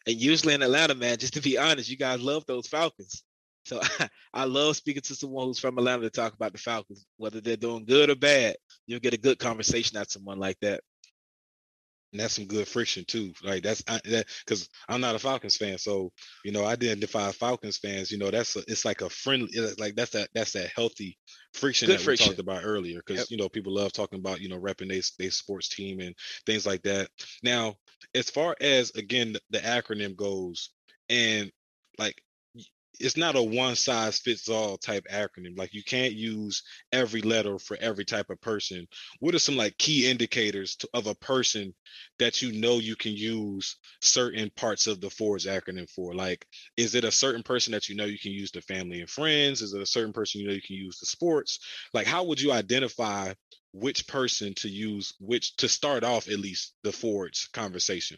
And 0.05 0.15
usually 0.15 0.53
in 0.53 0.61
Atlanta, 0.61 0.95
man, 0.95 1.17
just 1.17 1.33
to 1.33 1.41
be 1.41 1.57
honest, 1.57 1.89
you 1.89 1.97
guys 1.97 2.21
love 2.21 2.45
those 2.45 2.67
Falcons. 2.67 3.23
So 3.65 3.81
I 4.33 4.45
love 4.45 4.77
speaking 4.77 5.01
to 5.03 5.15
someone 5.15 5.45
who's 5.45 5.59
from 5.59 5.77
Atlanta 5.77 6.03
to 6.03 6.09
talk 6.09 6.33
about 6.33 6.53
the 6.53 6.57
Falcons, 6.57 7.05
whether 7.17 7.41
they're 7.41 7.57
doing 7.57 7.85
good 7.85 8.09
or 8.09 8.15
bad. 8.15 8.55
You'll 8.85 8.99
get 8.99 9.13
a 9.13 9.19
good 9.19 9.39
conversation 9.39 9.97
out 9.97 10.05
of 10.05 10.11
someone 10.11 10.39
like 10.39 10.57
that 10.61 10.81
and 12.11 12.21
that's 12.21 12.35
some 12.35 12.45
good 12.45 12.67
friction 12.67 13.03
too. 13.05 13.33
Like 13.43 13.63
that's 13.63 13.83
I, 13.87 13.99
that 14.05 14.27
because 14.45 14.69
I'm 14.87 15.01
not 15.01 15.15
a 15.15 15.19
Falcons 15.19 15.57
fan, 15.57 15.77
so 15.77 16.11
you 16.43 16.51
know 16.51 16.63
I 16.63 16.73
identify 16.73 17.31
Falcons 17.31 17.77
fans. 17.77 18.11
You 18.11 18.17
know 18.17 18.31
that's 18.31 18.55
a, 18.55 18.59
it's 18.67 18.85
like 18.85 19.01
a 19.01 19.09
friendly, 19.09 19.49
like 19.77 19.95
that's 19.95 20.11
that 20.11 20.29
that's 20.33 20.53
that 20.53 20.71
healthy 20.75 21.17
friction 21.53 21.87
good 21.87 21.99
that 21.99 22.03
friction. 22.03 22.25
we 22.25 22.35
talked 22.35 22.39
about 22.39 22.63
earlier. 22.63 23.01
Because 23.05 23.19
yep. 23.19 23.27
you 23.29 23.37
know 23.37 23.49
people 23.49 23.73
love 23.73 23.91
talking 23.91 24.19
about 24.19 24.41
you 24.41 24.49
know 24.49 24.59
repping 24.59 24.89
their 24.89 25.01
they 25.19 25.29
sports 25.29 25.69
team 25.69 25.99
and 25.99 26.15
things 26.45 26.65
like 26.65 26.83
that. 26.83 27.09
Now, 27.43 27.75
as 28.15 28.29
far 28.29 28.55
as 28.61 28.91
again 28.91 29.35
the 29.49 29.59
acronym 29.59 30.15
goes, 30.15 30.69
and 31.09 31.51
like 31.97 32.21
it's 32.99 33.17
not 33.17 33.35
a 33.35 33.41
one 33.41 33.75
size 33.75 34.19
fits 34.19 34.49
all 34.49 34.77
type 34.77 35.05
acronym. 35.11 35.57
Like 35.57 35.73
you 35.73 35.83
can't 35.83 36.13
use 36.13 36.63
every 36.91 37.21
letter 37.21 37.59
for 37.59 37.77
every 37.79 38.05
type 38.05 38.29
of 38.29 38.41
person. 38.41 38.87
What 39.19 39.35
are 39.35 39.39
some 39.39 39.55
like 39.57 39.77
key 39.77 40.09
indicators 40.09 40.75
to, 40.77 40.89
of 40.93 41.07
a 41.07 41.15
person 41.15 41.73
that 42.19 42.41
you 42.41 42.51
know 42.53 42.77
you 42.79 42.95
can 42.95 43.13
use 43.13 43.77
certain 44.01 44.49
parts 44.55 44.87
of 44.87 45.01
the 45.01 45.09
Forwards 45.09 45.45
acronym 45.45 45.89
for? 45.89 46.13
Like, 46.13 46.45
is 46.75 46.95
it 46.95 47.03
a 47.03 47.11
certain 47.11 47.43
person 47.43 47.71
that 47.73 47.89
you 47.89 47.95
know 47.95 48.05
you 48.05 48.19
can 48.19 48.31
use 48.31 48.51
the 48.51 48.61
family 48.61 49.01
and 49.01 49.09
friends? 49.09 49.61
Is 49.61 49.73
it 49.73 49.81
a 49.81 49.85
certain 49.85 50.13
person 50.13 50.41
you 50.41 50.47
know 50.47 50.53
you 50.53 50.61
can 50.61 50.75
use 50.75 50.99
the 50.99 51.05
sports? 51.05 51.59
Like, 51.93 52.07
how 52.07 52.23
would 52.25 52.41
you 52.41 52.51
identify 52.51 53.33
which 53.73 54.07
person 54.07 54.53
to 54.55 54.69
use 54.69 55.13
which 55.19 55.55
to 55.57 55.69
start 55.69 56.03
off 56.03 56.27
at 56.29 56.39
least 56.39 56.73
the 56.83 56.91
Forwards 56.91 57.49
conversation? 57.53 58.17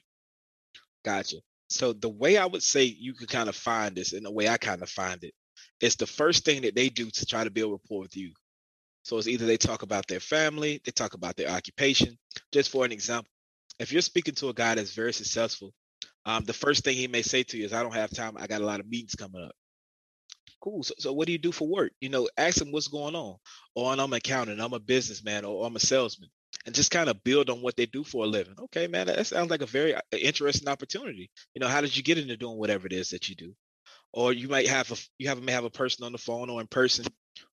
Gotcha. 1.03 1.41
So 1.69 1.93
the 1.93 2.09
way 2.09 2.37
I 2.37 2.45
would 2.45 2.63
say 2.63 2.83
you 2.83 3.13
could 3.13 3.29
kind 3.29 3.47
of 3.47 3.55
find 3.55 3.95
this, 3.95 4.13
and 4.13 4.25
the 4.25 4.31
way 4.31 4.47
I 4.49 4.57
kind 4.57 4.81
of 4.81 4.89
find 4.89 5.23
it, 5.23 5.33
it, 5.81 5.85
is 5.85 5.95
the 5.95 6.07
first 6.07 6.43
thing 6.43 6.63
that 6.63 6.75
they 6.75 6.89
do 6.89 7.09
to 7.09 7.25
try 7.25 7.43
to 7.43 7.51
build 7.51 7.71
rapport 7.71 8.01
with 8.01 8.17
you. 8.17 8.33
So 9.03 9.17
it's 9.17 9.27
either 9.27 9.45
they 9.45 9.57
talk 9.57 9.83
about 9.83 10.07
their 10.07 10.19
family, 10.19 10.81
they 10.83 10.91
talk 10.91 11.13
about 11.13 11.37
their 11.37 11.49
occupation. 11.49 12.17
Just 12.51 12.71
for 12.71 12.85
an 12.85 12.91
example, 12.91 13.31
if 13.79 13.91
you're 13.91 14.01
speaking 14.01 14.35
to 14.35 14.49
a 14.49 14.53
guy 14.53 14.75
that's 14.75 14.93
very 14.93 15.13
successful, 15.13 15.73
um, 16.25 16.43
the 16.43 16.53
first 16.53 16.83
thing 16.83 16.95
he 16.95 17.07
may 17.07 17.21
say 17.21 17.43
to 17.43 17.57
you 17.57 17.65
is, 17.65 17.73
"I 17.73 17.81
don't 17.83 17.93
have 17.93 18.11
time. 18.11 18.35
I 18.37 18.47
got 18.47 18.61
a 18.61 18.65
lot 18.65 18.79
of 18.79 18.87
meetings 18.87 19.15
coming 19.15 19.43
up." 19.43 19.55
Cool. 20.61 20.83
So, 20.83 20.93
so 20.97 21.13
what 21.13 21.27
do 21.27 21.31
you 21.31 21.37
do 21.37 21.51
for 21.51 21.67
work? 21.67 21.93
You 22.01 22.09
know, 22.09 22.27
ask 22.37 22.61
him 22.61 22.71
what's 22.71 22.89
going 22.89 23.15
on. 23.15 23.37
Or 23.75 23.91
I'm 23.91 23.99
an 23.99 24.13
accountant. 24.13 24.59
I'm 24.59 24.73
a 24.73 24.79
businessman. 24.79 25.45
Or 25.45 25.65
I'm 25.65 25.75
a 25.75 25.79
salesman 25.79 26.29
and 26.65 26.75
just 26.75 26.91
kind 26.91 27.09
of 27.09 27.23
build 27.23 27.49
on 27.49 27.61
what 27.61 27.75
they 27.75 27.85
do 27.85 28.03
for 28.03 28.25
a 28.25 28.27
living. 28.27 28.55
Okay, 28.59 28.87
man, 28.87 29.07
that 29.07 29.25
sounds 29.25 29.49
like 29.49 29.61
a 29.61 29.65
very 29.67 29.95
uh, 29.95 30.01
interesting 30.11 30.67
opportunity. 30.67 31.29
You 31.53 31.61
know, 31.61 31.67
how 31.67 31.81
did 31.81 31.95
you 31.95 32.03
get 32.03 32.17
into 32.17 32.37
doing 32.37 32.57
whatever 32.57 32.85
it 32.85 32.93
is 32.93 33.09
that 33.09 33.29
you 33.29 33.35
do? 33.35 33.53
Or 34.11 34.33
you 34.33 34.47
might 34.47 34.67
have 34.67 34.91
a 34.91 34.95
you 35.17 35.29
have 35.29 35.41
may 35.41 35.51
have 35.51 35.63
a 35.63 35.69
person 35.69 36.05
on 36.05 36.11
the 36.11 36.17
phone 36.17 36.49
or 36.49 36.61
in 36.61 36.67
person 36.67 37.05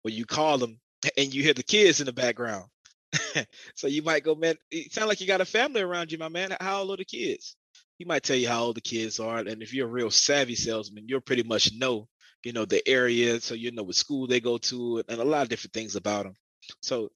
where 0.02 0.14
you 0.14 0.24
call 0.26 0.58
them 0.58 0.78
and 1.16 1.34
you 1.34 1.42
hear 1.42 1.54
the 1.54 1.62
kids 1.62 2.00
in 2.00 2.06
the 2.06 2.12
background. 2.12 2.66
so 3.74 3.86
you 3.86 4.02
might 4.02 4.24
go, 4.24 4.34
man, 4.34 4.56
it 4.70 4.92
sounds 4.92 5.08
like 5.08 5.20
you 5.20 5.26
got 5.26 5.40
a 5.40 5.46
family 5.46 5.82
around 5.82 6.12
you, 6.12 6.18
my 6.18 6.28
man. 6.28 6.56
How 6.60 6.80
old 6.80 6.92
are 6.92 6.96
the 6.96 7.04
kids? 7.04 7.56
He 7.98 8.04
might 8.04 8.22
tell 8.22 8.36
you 8.36 8.48
how 8.48 8.64
old 8.64 8.76
the 8.76 8.80
kids 8.80 9.20
are. 9.20 9.38
And 9.38 9.62
if 9.62 9.74
you're 9.74 9.86
a 9.86 9.90
real 9.90 10.10
savvy 10.10 10.54
salesman, 10.54 11.04
you'll 11.06 11.20
pretty 11.20 11.42
much 11.42 11.72
know, 11.74 12.08
you 12.42 12.52
know, 12.52 12.64
the 12.64 12.86
area. 12.88 13.40
So 13.40 13.54
you 13.54 13.70
know 13.70 13.82
what 13.82 13.94
school 13.94 14.26
they 14.26 14.40
go 14.40 14.58
to 14.58 15.02
and 15.08 15.20
a 15.20 15.24
lot 15.24 15.42
of 15.42 15.48
different 15.48 15.74
things 15.74 15.94
about 15.94 16.24
them. 16.24 16.34
So 16.80 17.10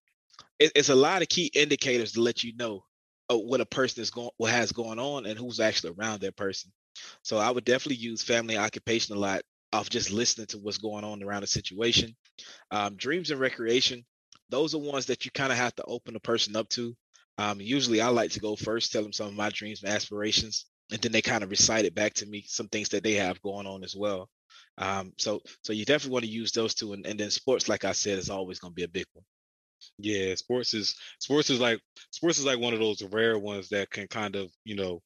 it, 0.59 0.73
it's 0.75 0.89
a 0.89 0.95
lot 0.95 1.23
of 1.23 1.29
key 1.29 1.51
indicators 1.55 2.13
to 2.13 2.21
let 2.21 2.43
you 2.45 2.55
know 2.57 2.85
uh, 3.31 3.37
what 3.37 3.61
a 3.61 3.67
person 3.67 4.03
is 4.03 4.11
going, 4.11 4.31
what 4.37 4.51
has 4.51 4.73
going 4.73 4.99
on, 4.99 5.27
and 5.27 5.39
who's 5.39 5.61
actually 5.61 5.95
around 5.99 6.21
that 6.21 6.37
person. 6.37 6.73
So 7.23 7.39
I 7.39 7.51
would 7.51 7.65
definitely 7.65 7.97
use 7.97 8.23
family 8.23 8.57
occupation 8.57 9.17
a 9.17 9.19
lot 9.19 9.43
off 9.73 9.91
just 9.91 10.11
listening 10.11 10.47
to 10.49 10.59
what's 10.59 10.79
going 10.79 11.05
on 11.05 11.23
around 11.23 11.43
the 11.43 11.47
situation. 11.47 12.17
Um, 12.71 12.97
dreams 12.97 13.31
and 13.31 13.41
recreation, 13.41 14.05
those 14.49 14.75
are 14.75 14.79
ones 14.79 15.07
that 15.07 15.25
you 15.25 15.31
kind 15.33 15.53
of 15.53 15.59
have 15.59 15.75
to 15.77 15.85
open 15.85 16.17
a 16.17 16.21
person 16.21 16.57
up 16.57 16.69
to. 16.71 16.97
Um, 17.39 17.61
usually 17.61 18.01
I 18.01 18.09
like 18.09 18.31
to 18.33 18.41
go 18.41 18.57
first, 18.57 18.93
tell 18.93 19.03
them 19.03 19.13
some 19.13 19.27
of 19.27 19.35
my 19.35 19.51
dreams 19.51 19.83
and 19.83 19.93
aspirations, 19.93 20.67
and 20.91 21.01
then 21.03 21.13
they 21.13 21.23
kind 21.23 21.45
of 21.45 21.51
recite 21.51 21.85
it 21.85 21.95
back 21.95 22.15
to 22.15 22.27
me, 22.27 22.45
some 22.47 22.69
things 22.69 22.89
that 22.91 23.03
they 23.03 23.15
have 23.15 23.43
going 23.43 23.67
on 23.67 23.85
as 23.85 23.95
well. 23.95 24.31
Um, 24.79 25.13
so, 25.19 25.43
so 25.63 25.73
you 25.73 25.85
definitely 25.85 26.13
want 26.13 26.25
to 26.25 26.31
use 26.31 26.53
those 26.53 26.75
two, 26.75 26.93
and, 26.93 27.07
and 27.07 27.21
then 27.21 27.31
sports, 27.31 27.69
like 27.69 27.85
I 27.85 27.93
said, 27.93 28.19
is 28.19 28.31
always 28.31 28.59
going 28.59 28.73
to 28.73 28.77
be 28.77 28.85
a 28.85 28.89
big 28.89 29.07
one. 29.13 29.25
Yeah, 29.99 30.35
sports 30.35 30.75
is 30.75 30.95
sports 31.19 31.51
is 31.51 31.61
like 31.61 31.81
sports 32.11 32.39
is 32.39 32.45
like 32.45 32.59
one 32.59 32.75
of 32.75 32.81
those 32.81 33.03
rare 33.03 33.39
ones 33.39 33.69
that 33.71 33.91
can 33.91 34.09
kind 34.09 34.37
of 34.37 34.51
you 34.65 34.77
know 34.77 35.03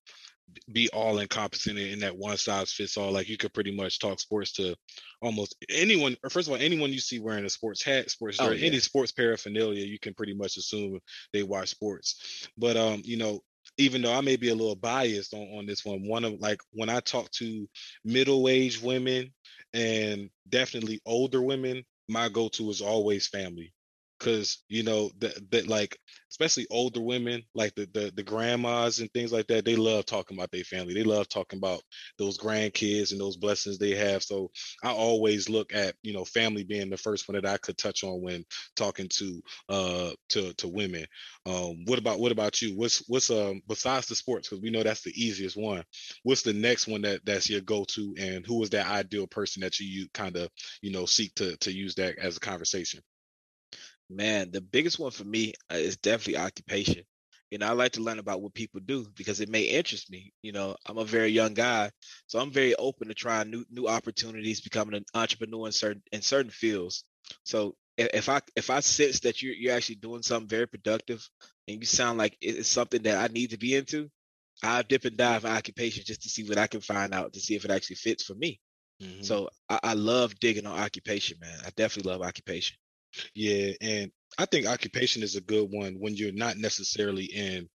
be 0.72 0.88
all 0.90 1.18
encompassing 1.18 1.78
in 1.78 2.00
that 2.00 2.16
one 2.16 2.36
size 2.36 2.72
fits 2.72 2.96
all. 2.96 3.12
Like 3.12 3.28
you 3.28 3.36
could 3.36 3.54
pretty 3.54 3.74
much 3.74 3.98
talk 3.98 4.20
sports 4.20 4.52
to 4.54 4.74
almost 5.22 5.56
anyone. 5.68 6.16
Or 6.22 6.30
first 6.30 6.48
of 6.48 6.54
all, 6.54 6.60
anyone 6.60 6.92
you 6.92 7.00
see 7.00 7.18
wearing 7.18 7.44
a 7.44 7.50
sports 7.50 7.82
hat, 7.82 8.10
sports 8.10 8.38
oh, 8.40 8.50
yeah. 8.50 8.66
any 8.66 8.78
sports 8.78 9.12
paraphernalia, 9.12 9.84
you 9.84 9.98
can 9.98 10.14
pretty 10.14 10.34
much 10.34 10.56
assume 10.56 10.98
they 11.32 11.42
watch 11.42 11.68
sports. 11.68 12.48
But 12.56 12.76
um, 12.76 13.02
you 13.04 13.16
know, 13.16 13.40
even 13.78 14.02
though 14.02 14.14
I 14.14 14.20
may 14.20 14.36
be 14.36 14.50
a 14.50 14.54
little 14.54 14.76
biased 14.76 15.34
on, 15.34 15.46
on 15.58 15.66
this 15.66 15.84
one, 15.84 16.06
one 16.06 16.24
of 16.24 16.40
like 16.40 16.60
when 16.72 16.88
I 16.88 17.00
talk 17.00 17.30
to 17.32 17.68
middle 18.04 18.48
aged 18.48 18.82
women 18.82 19.32
and 19.72 20.30
definitely 20.48 21.00
older 21.06 21.42
women, 21.42 21.84
my 22.08 22.28
go 22.28 22.48
to 22.48 22.70
is 22.70 22.80
always 22.80 23.28
family 23.28 23.72
because 24.20 24.64
you 24.68 24.84
know 24.84 25.10
that 25.20 25.50
that 25.50 25.68
like 25.68 25.98
especially 26.30 26.66
older 26.70 27.00
women 27.00 27.42
like 27.54 27.74
the, 27.74 27.88
the 27.94 28.12
the 28.16 28.22
grandmas 28.22 29.00
and 29.00 29.12
things 29.12 29.32
like 29.32 29.48
that 29.48 29.64
they 29.64 29.76
love 29.76 30.06
talking 30.06 30.38
about 30.38 30.52
their 30.52 30.64
family. 30.64 30.94
They 30.94 31.04
love 31.04 31.28
talking 31.28 31.58
about 31.58 31.82
those 32.18 32.38
grandkids 32.38 33.12
and 33.12 33.20
those 33.20 33.38
blessings 33.38 33.78
they 33.78 33.96
have. 33.96 34.22
So 34.22 34.50
i 34.84 34.90
always 34.92 35.48
look 35.48 35.74
at 35.74 35.96
you 36.02 36.12
know 36.12 36.24
family 36.26 36.64
being 36.64 36.90
the 36.90 36.98
first 36.98 37.28
one 37.28 37.36
that 37.36 37.46
i 37.50 37.58
could 37.58 37.78
touch 37.78 38.04
on 38.04 38.22
when 38.22 38.44
talking 38.76 39.08
to 39.10 39.42
uh 39.70 40.10
to 40.30 40.54
to 40.54 40.68
women. 40.68 41.06
Um 41.46 41.84
what 41.86 41.98
about 41.98 42.20
what 42.20 42.32
about 42.32 42.62
you? 42.62 42.76
What's 42.76 43.04
what's 43.08 43.30
um 43.30 43.62
besides 43.68 44.06
the 44.06 44.14
sports 44.14 44.48
because 44.48 44.62
we 44.62 44.70
know 44.70 44.84
that's 44.84 45.02
the 45.02 45.12
easiest 45.16 45.56
one 45.56 45.84
what's 46.24 46.42
the 46.42 46.52
next 46.52 46.88
one 46.88 47.02
that 47.02 47.24
that's 47.24 47.50
your 47.50 47.62
go-to 47.62 48.14
and 48.18 48.46
who 48.46 48.62
is 48.62 48.70
that 48.70 48.86
ideal 48.88 49.26
person 49.26 49.62
that 49.62 49.78
you, 49.80 49.86
you 50.02 50.08
kind 50.14 50.36
of 50.36 50.50
you 50.82 50.92
know 50.92 51.06
seek 51.06 51.34
to 51.36 51.56
to 51.58 51.72
use 51.72 51.94
that 51.96 52.18
as 52.18 52.36
a 52.36 52.40
conversation 52.40 53.00
Man, 54.10 54.50
the 54.50 54.60
biggest 54.60 54.98
one 54.98 55.10
for 55.10 55.24
me 55.24 55.54
uh, 55.72 55.76
is 55.76 55.96
definitely 55.96 56.42
occupation. 56.42 57.04
You 57.50 57.58
know, 57.58 57.66
I 57.66 57.72
like 57.72 57.92
to 57.92 58.02
learn 58.02 58.20
about 58.20 58.42
what 58.42 58.54
people 58.54 58.80
do 58.84 59.06
because 59.16 59.40
it 59.40 59.48
may 59.48 59.62
interest 59.62 60.10
me. 60.10 60.32
You 60.42 60.52
know, 60.52 60.76
I'm 60.86 60.98
a 60.98 61.04
very 61.04 61.28
young 61.28 61.54
guy, 61.54 61.90
so 62.26 62.38
I'm 62.38 62.52
very 62.52 62.76
open 62.76 63.08
to 63.08 63.14
trying 63.14 63.50
new 63.50 63.64
new 63.70 63.88
opportunities, 63.88 64.60
becoming 64.60 64.94
an 64.94 65.04
entrepreneur 65.14 65.66
in 65.66 65.72
certain 65.72 66.02
in 66.12 66.22
certain 66.22 66.50
fields. 66.50 67.04
So 67.44 67.74
if 67.96 68.28
I 68.28 68.40
if 68.56 68.70
I 68.70 68.80
sense 68.80 69.20
that 69.20 69.42
you're 69.42 69.54
you're 69.54 69.74
actually 69.74 69.96
doing 69.96 70.22
something 70.22 70.48
very 70.48 70.66
productive 70.66 71.28
and 71.66 71.80
you 71.80 71.86
sound 71.86 72.18
like 72.18 72.36
it's 72.40 72.68
something 72.68 73.02
that 73.02 73.18
I 73.18 73.32
need 73.32 73.50
to 73.50 73.58
be 73.58 73.74
into, 73.74 74.08
I 74.62 74.82
dip 74.82 75.04
and 75.04 75.16
dive 75.16 75.44
in 75.44 75.50
occupation 75.50 76.04
just 76.06 76.22
to 76.22 76.28
see 76.28 76.48
what 76.48 76.58
I 76.58 76.66
can 76.66 76.80
find 76.80 77.14
out 77.14 77.32
to 77.32 77.40
see 77.40 77.56
if 77.56 77.64
it 77.64 77.70
actually 77.70 77.96
fits 77.96 78.24
for 78.24 78.34
me. 78.34 78.60
Mm-hmm. 79.02 79.22
So 79.22 79.48
I, 79.68 79.80
I 79.82 79.92
love 79.94 80.38
digging 80.38 80.66
on 80.66 80.78
occupation, 80.78 81.38
man. 81.40 81.58
I 81.64 81.70
definitely 81.70 82.12
love 82.12 82.22
occupation. 82.22 82.76
Yeah, 83.34 83.72
and 83.80 84.10
I 84.38 84.46
think 84.46 84.66
occupation 84.66 85.22
is 85.22 85.36
a 85.36 85.40
good 85.40 85.68
one 85.70 85.94
when 85.94 86.14
you're 86.14 86.32
not 86.32 86.56
necessarily 86.56 87.24
in 87.24 87.68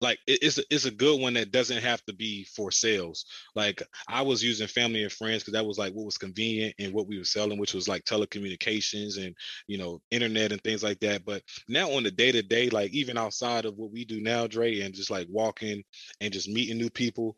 like 0.00 0.18
it's 0.26 0.58
a, 0.58 0.64
it's 0.70 0.84
a 0.86 0.90
good 0.92 1.20
one 1.20 1.34
that 1.34 1.52
doesn't 1.52 1.82
have 1.82 2.04
to 2.06 2.14
be 2.14 2.44
for 2.56 2.70
sales. 2.70 3.26
Like 3.56 3.82
I 4.08 4.22
was 4.22 4.44
using 4.44 4.66
family 4.68 5.02
and 5.02 5.12
friends 5.12 5.42
because 5.42 5.54
that 5.54 5.66
was 5.66 5.78
like 5.78 5.94
what 5.94 6.06
was 6.06 6.18
convenient 6.18 6.74
and 6.78 6.92
what 6.92 7.08
we 7.08 7.18
were 7.18 7.24
selling, 7.24 7.58
which 7.58 7.74
was 7.74 7.88
like 7.88 8.04
telecommunications 8.04 9.24
and 9.24 9.34
you 9.68 9.78
know 9.78 10.02
internet 10.10 10.52
and 10.52 10.62
things 10.62 10.82
like 10.84 11.00
that. 11.00 11.24
But 11.24 11.42
now 11.68 11.90
on 11.92 12.02
the 12.04 12.10
day 12.10 12.32
to 12.32 12.42
day, 12.42 12.70
like 12.70 12.92
even 12.92 13.18
outside 13.18 13.64
of 13.64 13.76
what 13.76 13.92
we 13.92 14.04
do 14.04 14.20
now, 14.20 14.46
Dre, 14.46 14.80
and 14.80 14.94
just 14.94 15.10
like 15.10 15.28
walking 15.30 15.82
and 16.20 16.32
just 16.32 16.48
meeting 16.48 16.78
new 16.78 16.90
people, 16.90 17.36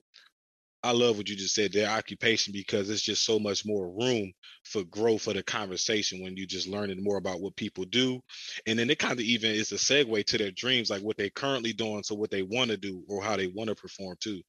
I 0.87 0.93
love 0.93 1.17
what 1.19 1.29
you 1.29 1.37
just 1.37 1.55
said, 1.55 1.73
their 1.73 1.91
occupation, 1.91 2.53
because 2.53 2.89
it's 2.91 3.03
just 3.03 3.25
so 3.25 3.39
much 3.39 3.67
more 3.67 3.91
room 3.91 4.33
for 4.65 4.85
growth 4.85 5.23
for 5.23 5.33
the 5.33 5.43
conversation 5.43 6.23
when 6.23 6.37
you 6.37 6.47
just 6.47 6.69
learning 6.69 7.03
more 7.03 7.19
about 7.19 7.41
what 7.41 7.57
people 7.57 7.85
do. 7.85 8.21
And 8.67 8.79
then 8.79 8.89
it 8.91 8.99
kind 8.99 9.15
of 9.15 9.21
even 9.21 9.51
is 9.51 9.73
a 9.73 9.77
segue 9.77 10.25
to 10.27 10.39
their 10.39 10.53
dreams, 10.53 10.91
like 10.91 11.03
what 11.03 11.17
they're 11.17 11.31
currently 11.31 11.73
doing 11.73 12.03
to 12.05 12.15
what 12.15 12.31
they 12.31 12.43
want 12.43 12.71
to 12.71 12.77
do 12.77 13.05
or 13.09 13.23
how 13.23 13.37
they 13.37 13.49
want 13.49 13.69
to 13.69 13.75
perform 13.75 14.17
too. 14.21 14.43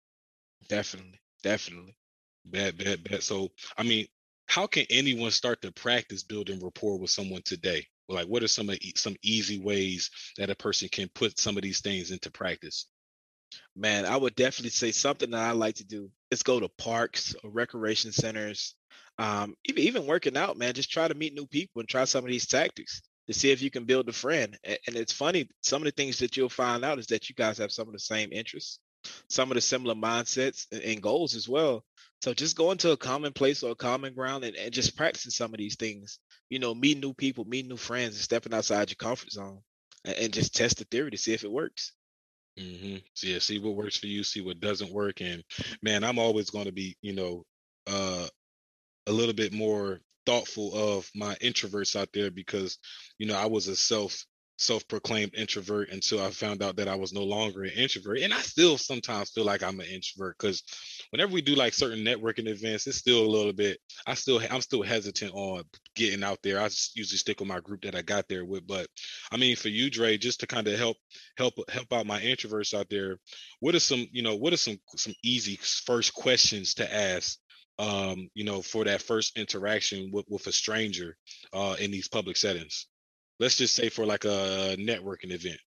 Definitely. 0.70 1.20
Definitely. 1.44 1.96
Bad, 2.46 2.78
bad, 2.78 3.04
bad. 3.04 3.24
So, 3.24 3.50
I 3.78 3.84
mean, 3.84 4.08
how 4.48 4.68
can 4.68 4.86
anyone 4.90 5.32
start 5.32 5.62
to 5.62 5.72
practice 5.72 6.24
building 6.24 6.60
rapport 6.64 7.00
with 7.00 7.10
someone 7.10 7.42
today? 7.44 7.86
Like, 8.10 8.28
what 8.28 8.44
are 8.44 8.48
some 8.48 8.70
of 8.70 8.78
some 8.96 9.16
easy 9.22 9.60
ways 9.60 10.10
that 10.38 10.50
a 10.50 10.56
person 10.56 10.88
can 10.90 11.10
put 11.14 11.40
some 11.40 11.58
of 11.58 11.64
these 11.64 11.82
things 11.82 12.12
into 12.12 12.32
practice? 12.32 12.88
Man, 13.76 14.06
I 14.06 14.18
would 14.18 14.36
definitely 14.36 14.72
say 14.72 14.92
something 14.92 15.32
that 15.32 15.42
I 15.42 15.52
like 15.52 15.76
to 15.76 15.86
do 15.86 16.10
is 16.32 16.44
go 16.44 16.60
to 16.60 16.70
parks 16.78 17.36
or 17.44 17.50
recreation 17.52 18.12
centers. 18.12 18.76
Um, 19.20 19.56
even 19.66 19.84
even 19.84 20.06
working 20.06 20.38
out, 20.38 20.58
man, 20.58 20.74
just 20.74 20.92
try 20.92 21.08
to 21.08 21.14
meet 21.16 21.34
new 21.34 21.48
people 21.48 21.80
and 21.80 21.90
try 21.90 22.04
some 22.06 22.24
of 22.24 22.30
these 22.30 22.48
tactics 22.48 23.02
to 23.28 23.34
see 23.34 23.52
if 23.52 23.62
you 23.62 23.70
can 23.70 23.86
build 23.86 24.10
a 24.10 24.14
friend. 24.14 24.58
And, 24.64 24.78
and 24.88 24.96
it's 24.96 25.14
funny, 25.14 25.50
some 25.62 25.82
of 25.82 25.86
the 25.86 25.92
things 25.92 26.20
that 26.20 26.38
you'll 26.38 26.50
find 26.50 26.84
out 26.84 27.00
is 27.00 27.08
that 27.08 27.30
you 27.30 27.36
guys 27.36 27.58
have 27.58 27.72
some 27.72 27.88
of 27.88 27.94
the 27.94 28.00
same 28.00 28.32
interests, 28.32 28.80
some 29.30 29.52
of 29.52 29.56
the 29.56 29.62
similar 29.62 29.96
mindsets 29.96 30.66
and, 30.72 30.82
and 30.82 31.02
goals 31.02 31.36
as 31.36 31.48
well. 31.48 31.84
So 32.22 32.34
just 32.34 32.58
going 32.58 32.78
to 32.80 32.92
a 32.92 32.98
common 32.98 33.34
place 33.34 33.64
or 33.64 33.72
a 33.72 33.76
common 33.76 34.14
ground 34.14 34.44
and, 34.44 34.56
and 34.56 34.74
just 34.74 34.98
practicing 34.98 35.32
some 35.32 35.54
of 35.54 35.60
these 35.60 35.76
things, 35.76 36.20
you 36.50 36.60
know, 36.60 36.74
meet 36.74 37.00
new 37.00 37.14
people, 37.14 37.46
meet 37.46 37.68
new 37.68 37.78
friends, 37.78 38.16
and 38.16 38.24
stepping 38.24 38.54
outside 38.54 38.90
your 38.90 38.96
comfort 38.96 39.32
zone 39.32 39.60
and, 40.04 40.16
and 40.18 40.34
just 40.34 40.56
test 40.56 40.78
the 40.78 40.86
theory 40.86 41.12
to 41.12 41.18
see 41.18 41.34
if 41.34 41.44
it 41.44 41.52
works. 41.52 41.94
Mm-hmm. 42.58 42.98
So 43.14 43.28
yeah, 43.28 43.40
see 43.40 43.60
what 43.60 43.76
works 43.76 43.98
for 43.98 44.08
you, 44.08 44.24
see 44.24 44.42
what 44.42 44.60
doesn't 44.60 44.92
work, 44.92 45.22
and 45.22 45.44
man, 45.82 46.04
I'm 46.04 46.20
always 46.20 46.50
going 46.50 46.66
to 46.66 46.72
be, 46.72 46.96
you 47.02 47.14
know, 47.14 47.44
uh, 47.86 48.28
a 49.08 49.12
little 49.12 49.34
bit 49.34 49.54
more 49.54 50.00
thoughtful 50.26 50.74
of 50.76 51.10
my 51.16 51.36
introverts 51.36 51.96
out 51.96 52.10
there 52.14 52.32
because, 52.32 52.78
you 53.20 53.28
know, 53.28 53.36
I 53.36 53.46
was 53.46 53.68
a 53.68 53.76
self 53.76 54.26
self-proclaimed 54.58 55.34
introvert 55.36 55.90
until 55.92 56.22
I 56.22 56.32
found 56.32 56.64
out 56.64 56.76
that 56.78 56.88
I 56.88 56.96
was 56.96 57.14
no 57.14 57.24
longer 57.24 57.64
an 57.64 57.72
introvert. 57.72 58.20
And 58.20 58.34
I 58.34 58.40
still 58.42 58.78
sometimes 58.78 59.32
feel 59.32 59.46
like 59.46 59.64
I'm 59.64 59.80
an 59.80 59.86
introvert 59.86 60.38
because 60.40 60.64
whenever 61.12 61.32
we 61.32 61.42
do 61.42 61.56
like 61.56 61.74
certain 61.74 62.04
networking 62.04 62.48
events, 62.48 62.88
it's 62.88 62.98
still 62.98 63.26
a 63.26 63.28
little 63.28 63.54
bit. 63.54 63.80
I 64.06 64.16
still 64.16 64.42
I'm 64.52 64.62
still 64.62 64.84
hesitant 64.84 65.32
on 65.34 65.64
getting 65.96 66.24
out 66.24 66.40
there. 66.44 66.60
I 66.60 66.70
usually 66.96 67.18
stick 67.18 67.40
with 67.40 67.50
my 67.50 67.60
group 67.60 67.82
that 67.84 67.96
I 67.96 68.02
got 68.02 68.28
there 68.28 68.46
with. 68.46 68.68
But 68.68 68.88
I 69.32 69.38
mean, 69.38 69.56
for 69.56 69.70
you, 69.70 69.90
Dre, 69.90 70.18
just 70.18 70.40
to 70.42 70.48
kind 70.48 70.68
of 70.68 70.78
help 70.78 70.98
help 71.38 71.54
help 71.70 71.94
out 71.94 72.06
my 72.06 72.20
introverts 72.22 72.74
out 72.74 72.90
there, 72.90 73.18
what 73.60 73.76
are 73.76 73.80
some 73.80 74.06
you 74.12 74.24
know 74.24 74.36
what 74.36 74.54
are 74.54 74.58
some 74.58 74.78
some 74.96 75.14
easy 75.24 75.58
first 75.62 76.14
questions 76.14 76.74
to 76.76 76.94
ask 76.94 77.38
um, 77.80 78.30
you 78.34 78.44
know, 78.44 78.62
for 78.62 78.86
that 78.86 79.02
first 79.02 79.38
interaction 79.38 80.10
with, 80.12 80.26
with 80.30 80.48
a 80.48 80.52
stranger 80.52 81.16
uh, 81.54 81.76
in 81.80 81.92
these 81.92 82.08
public 82.08 82.38
settings? 82.38 82.88
Let's 83.40 83.58
just 83.58 83.76
say 83.76 83.90
for 83.90 84.06
like 84.06 84.26
a 84.26 84.76
networking 84.80 85.32
event? 85.32 85.60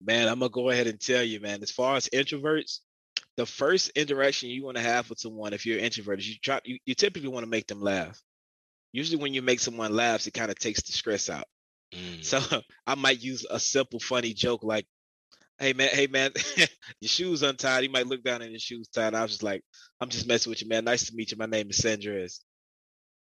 Man, 0.00 0.28
I'm 0.28 0.38
gonna 0.38 0.50
go 0.50 0.70
ahead 0.70 0.86
and 0.86 1.00
tell 1.00 1.22
you, 1.22 1.40
man. 1.40 1.62
As 1.62 1.70
far 1.70 1.96
as 1.96 2.08
introverts, 2.08 2.78
the 3.36 3.44
first 3.44 3.90
interaction 3.90 4.50
you 4.50 4.64
want 4.64 4.76
to 4.76 4.82
have 4.82 5.10
with 5.10 5.18
someone, 5.18 5.52
if 5.52 5.66
you're 5.66 5.78
introverted, 5.78 6.26
you 6.26 6.36
try 6.42 6.60
you, 6.64 6.78
you 6.86 6.94
typically 6.94 7.28
want 7.28 7.44
to 7.44 7.50
make 7.50 7.66
them 7.66 7.80
laugh. 7.80 8.20
Usually, 8.92 9.20
when 9.20 9.34
you 9.34 9.42
make 9.42 9.60
someone 9.60 9.94
laugh, 9.94 10.26
it 10.26 10.34
kind 10.34 10.50
of 10.50 10.58
takes 10.58 10.82
the 10.82 10.92
stress 10.92 11.28
out. 11.30 11.44
Mm. 11.92 12.24
So 12.24 12.38
I 12.86 12.94
might 12.94 13.20
use 13.20 13.44
a 13.50 13.58
simple, 13.58 13.98
funny 13.98 14.32
joke 14.32 14.62
like, 14.62 14.86
"Hey 15.58 15.72
man, 15.72 15.88
hey 15.88 16.06
man, 16.06 16.30
your 17.00 17.08
shoes 17.08 17.42
untied." 17.42 17.82
You 17.82 17.90
might 17.90 18.06
look 18.06 18.22
down 18.22 18.42
and 18.42 18.52
your 18.52 18.60
shoes 18.60 18.86
tied. 18.86 19.12
I 19.12 19.22
was 19.22 19.32
just 19.32 19.42
like, 19.42 19.64
"I'm 20.00 20.08
just 20.08 20.28
messing 20.28 20.50
with 20.50 20.62
you, 20.62 20.68
man. 20.68 20.84
Nice 20.84 21.06
to 21.06 21.16
meet 21.16 21.32
you. 21.32 21.36
My 21.36 21.46
name 21.46 21.68
is 21.68 21.80
Sandrez." 21.80 22.38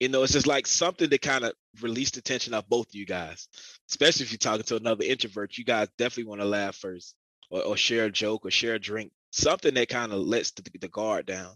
You 0.00 0.08
know, 0.08 0.22
it's 0.22 0.32
just 0.32 0.46
like 0.46 0.66
something 0.66 1.11
to 1.11 1.18
kind 1.18 1.44
of 1.44 1.54
release 1.80 2.11
the 2.12 2.20
tension 2.20 2.54
off 2.54 2.68
both 2.68 2.88
of 2.88 2.94
you 2.94 3.04
guys, 3.04 3.48
especially 3.90 4.24
if 4.24 4.32
you're 4.32 4.38
talking 4.38 4.62
to 4.64 4.76
another 4.76 5.04
introvert. 5.04 5.58
You 5.58 5.64
guys 5.64 5.88
definitely 5.98 6.28
want 6.28 6.40
to 6.40 6.46
laugh 6.46 6.76
first, 6.76 7.14
or, 7.50 7.62
or, 7.62 7.76
share 7.76 8.04
a 8.04 8.11
joke, 8.11 8.46
or 8.46 8.50
share 8.50 8.74
a 8.74 8.78
drink, 8.78 9.11
something 9.32 9.74
that 9.74 9.88
kind 9.88 10.12
of 10.12 10.20
lets 10.20 10.52
the, 10.52 10.62
the, 10.78 10.88
guard 10.88 11.26
down. 11.26 11.52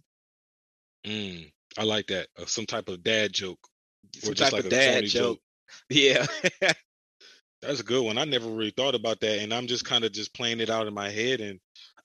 Mm, 1.07 1.53
I 1.79 1.85
like 1.85 2.09
that. 2.09 2.29
Uh, 2.37 2.47
some 2.47 2.67
type 2.67 2.89
of 2.89 3.05
dad 3.05 3.33
joke, 3.33 3.61
some 4.17 4.33
or 4.33 4.35
just 4.35 4.53
like 4.53 4.65
a 4.65 4.69
dad 4.69 5.05
joke. 5.05 5.39
joke. 5.39 5.39
Yeah. 5.89 6.27
That's 7.63 7.81
a 7.81 7.85
good 7.85 8.05
one. 8.05 8.19
I 8.19 8.25
never 8.25 8.51
really 8.51 8.75
thought 8.77 8.97
about 8.97 9.21
that, 9.21 9.39
and 9.39 9.55
I'm 9.55 9.69
just 9.69 9.85
kind 9.85 10.05
of 10.05 10.13
just 10.13 10.35
playing 10.35 10.61
it 10.61 10.69
out 10.69 10.89
in 10.89 10.95
my 10.95 11.09
head, 11.09 11.41
and 11.41 11.61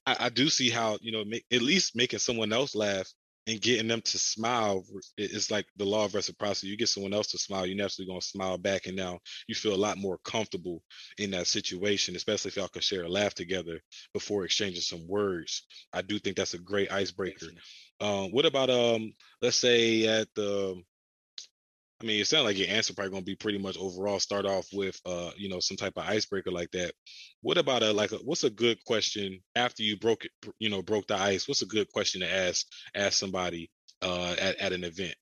I, 0.05 0.15
I 0.19 0.29
do 0.29 0.49
see 0.49 0.69
how 0.69 0.99
you 1.01 1.11
know 1.11 1.25
make, 1.25 1.45
at 1.51 1.61
least 1.61 1.95
making 1.95 2.19
someone 2.19 2.53
else 2.53 2.75
laugh 2.75 3.11
and 3.47 3.61
getting 3.61 3.87
them 3.87 4.01
to 4.01 4.17
smile 4.17 4.83
it's 5.17 5.49
like 5.49 5.65
the 5.77 5.85
law 5.85 6.05
of 6.05 6.13
reciprocity. 6.13 6.67
You 6.67 6.77
get 6.77 6.89
someone 6.89 7.13
else 7.13 7.27
to 7.27 7.37
smile, 7.37 7.65
you're 7.65 7.77
naturally 7.77 8.07
going 8.07 8.19
to 8.19 8.25
smile 8.25 8.57
back, 8.57 8.87
and 8.87 8.95
now 8.95 9.19
you 9.47 9.55
feel 9.55 9.73
a 9.73 9.75
lot 9.75 9.97
more 9.97 10.19
comfortable 10.23 10.83
in 11.17 11.31
that 11.31 11.47
situation, 11.47 12.15
especially 12.15 12.49
if 12.49 12.57
y'all 12.57 12.67
can 12.67 12.81
share 12.81 13.03
a 13.03 13.09
laugh 13.09 13.33
together 13.33 13.79
before 14.13 14.43
exchanging 14.43 14.81
some 14.81 15.07
words. 15.07 15.63
I 15.93 16.01
do 16.01 16.19
think 16.19 16.35
that's 16.35 16.53
a 16.53 16.59
great 16.59 16.91
icebreaker. 16.91 17.47
Um, 17.99 18.31
what 18.31 18.45
about 18.45 18.69
um, 18.69 19.13
let's 19.41 19.57
say 19.57 20.05
at 20.07 20.27
the 20.35 20.81
I 22.01 22.05
mean, 22.05 22.21
it 22.21 22.27
sounds 22.27 22.45
like 22.45 22.57
your 22.57 22.69
answer 22.69 22.93
probably 22.93 23.11
going 23.11 23.23
to 23.23 23.31
be 23.31 23.35
pretty 23.35 23.57
much 23.57 23.77
overall. 23.77 24.19
Start 24.19 24.45
off 24.45 24.67
with, 24.71 24.99
uh, 25.05 25.31
you 25.35 25.49
know, 25.49 25.59
some 25.59 25.77
type 25.77 25.93
of 25.97 26.07
icebreaker 26.07 26.51
like 26.51 26.69
that. 26.71 26.93
What 27.41 27.57
about 27.57 27.81
a 27.81 27.91
like? 27.91 28.11
A, 28.11 28.17
what's 28.17 28.43
a 28.43 28.51
good 28.51 28.83
question 28.85 29.39
after 29.55 29.81
you 29.81 29.97
broke 29.97 30.25
it? 30.25 30.31
You 30.59 30.69
know, 30.69 30.83
broke 30.83 31.07
the 31.07 31.15
ice. 31.15 31.47
What's 31.47 31.63
a 31.63 31.67
good 31.67 31.91
question 31.91 32.21
to 32.21 32.31
ask 32.31 32.67
ask 32.93 33.17
somebody 33.17 33.71
uh, 34.03 34.35
at 34.39 34.57
at 34.57 34.73
an 34.73 34.83
event 34.83 35.15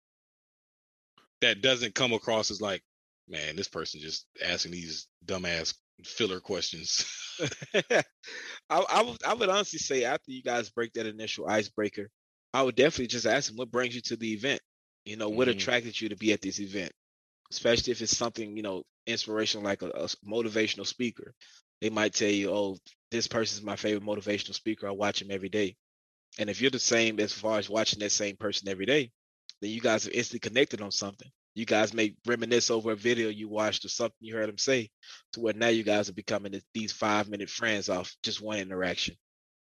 that 1.42 1.62
doesn't 1.62 1.96
come 1.96 2.12
across 2.12 2.52
as 2.52 2.60
like, 2.60 2.82
man, 3.30 3.56
this 3.56 3.70
person 3.70 4.02
just 4.02 4.26
asking 4.44 4.72
these 4.72 5.08
dumbass 5.26 5.74
filler 6.04 6.42
questions. 6.42 7.06
I, 7.74 8.04
I 8.70 9.02
would 9.02 9.24
I 9.26 9.34
would 9.34 9.50
honestly 9.50 9.80
say 9.80 10.04
after 10.04 10.32
you 10.32 10.44
guys 10.44 10.70
break 10.70 10.92
that 10.94 11.06
initial 11.06 11.48
icebreaker, 11.48 12.10
I 12.54 12.64
would 12.64 12.76
definitely 12.76 13.08
just 13.08 13.26
ask 13.26 13.48
them 13.48 13.58
what 13.58 13.72
brings 13.72 13.96
you 13.96 14.02
to 14.02 14.18
the 14.18 14.34
event. 14.34 14.62
You 15.06 15.18
know, 15.18 15.30
what 15.30 15.48
mm-hmm. 15.48 15.58
attracted 15.58 16.00
you 16.00 16.10
to 16.10 16.16
be 16.16 16.34
at 16.34 16.42
this 16.42 16.60
event? 16.60 16.92
Especially 17.52 17.92
if 17.92 18.02
it's 18.02 18.18
something, 18.18 18.58
you 18.58 18.64
know, 18.64 18.84
inspirational 19.06 19.64
like 19.64 19.84
a, 19.84 19.90
a 19.90 20.08
motivational 20.28 20.86
speaker. 20.86 21.34
They 21.82 21.90
might 21.90 22.14
tell 22.14 22.30
you, 22.30 22.52
oh, 22.52 22.78
this 23.12 23.28
person's 23.28 23.64
my 23.64 23.76
favorite 23.76 24.04
motivational 24.04 24.56
speaker. 24.56 24.88
I 24.88 24.92
watch 24.92 25.22
him 25.22 25.30
every 25.30 25.50
day. 25.50 25.76
And 26.40 26.50
if 26.50 26.60
you're 26.60 26.72
the 26.72 26.80
same 26.80 27.20
as 27.20 27.32
far 27.32 27.60
as 27.60 27.70
watching 27.70 28.00
that 28.00 28.12
same 28.12 28.36
person 28.36 28.68
every 28.68 28.86
day, 28.86 29.12
then 29.62 29.70
you 29.70 29.80
guys 29.80 30.08
are 30.08 30.12
instantly 30.12 30.40
connected 30.40 30.82
on 30.82 30.92
something. 30.92 31.30
You 31.54 31.66
guys 31.66 31.94
may 31.94 32.16
reminisce 32.26 32.70
over 32.70 32.92
a 32.92 32.96
video 32.96 33.30
you 33.30 33.48
watched 33.48 33.86
or 33.86 33.90
something 33.90 34.18
you 34.20 34.36
heard 34.36 34.50
him 34.50 34.58
say, 34.58 34.90
to 35.34 35.40
where 35.40 35.54
now 35.54 35.70
you 35.70 35.84
guys 35.84 36.10
are 36.10 36.14
becoming 36.14 36.60
these 36.74 36.92
five 36.92 37.30
minute 37.30 37.50
friends 37.50 37.88
off 37.88 38.14
just 38.24 38.42
one 38.42 38.60
interaction. 38.60 39.16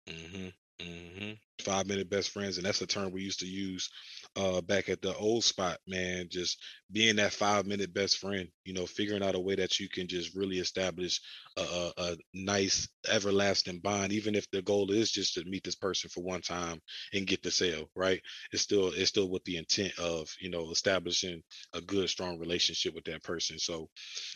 Mm-hmm. 0.08 0.48
Mm-hmm. 0.80 1.32
Five 1.60 1.86
minute 1.86 2.10
best 2.10 2.30
friends, 2.30 2.56
and 2.56 2.66
that's 2.66 2.82
a 2.82 2.86
term 2.86 3.12
we 3.12 3.22
used 3.22 3.40
to 3.40 3.46
use 3.46 3.88
uh, 4.36 4.60
back 4.60 4.88
at 4.88 5.00
the 5.00 5.14
old 5.16 5.44
spot, 5.44 5.78
man. 5.86 6.26
Just 6.28 6.58
being 6.90 7.16
that 7.16 7.32
five 7.32 7.66
minute 7.66 7.94
best 7.94 8.18
friend, 8.18 8.48
you 8.64 8.74
know, 8.74 8.86
figuring 8.86 9.22
out 9.22 9.34
a 9.34 9.40
way 9.40 9.54
that 9.54 9.78
you 9.78 9.88
can 9.88 10.08
just 10.08 10.34
really 10.34 10.58
establish 10.58 11.20
a, 11.56 11.60
a, 11.60 11.92
a, 11.98 12.16
nice, 12.34 12.88
everlasting 13.08 13.78
bond, 13.78 14.12
even 14.12 14.34
if 14.34 14.50
the 14.50 14.62
goal 14.62 14.90
is 14.90 15.10
just 15.10 15.34
to 15.34 15.44
meet 15.44 15.62
this 15.64 15.76
person 15.76 16.10
for 16.10 16.22
one 16.22 16.40
time 16.40 16.80
and 17.12 17.26
get 17.26 17.42
the 17.42 17.50
sale, 17.50 17.88
right? 17.94 18.20
It's 18.52 18.62
still 18.62 18.88
it's 18.88 19.08
still 19.08 19.30
with 19.30 19.44
the 19.44 19.56
intent 19.56 19.98
of 19.98 20.28
you 20.40 20.50
know 20.50 20.70
establishing 20.70 21.42
a 21.72 21.80
good, 21.80 22.08
strong 22.08 22.38
relationship 22.38 22.94
with 22.94 23.04
that 23.04 23.22
person. 23.22 23.58
So, 23.58 23.88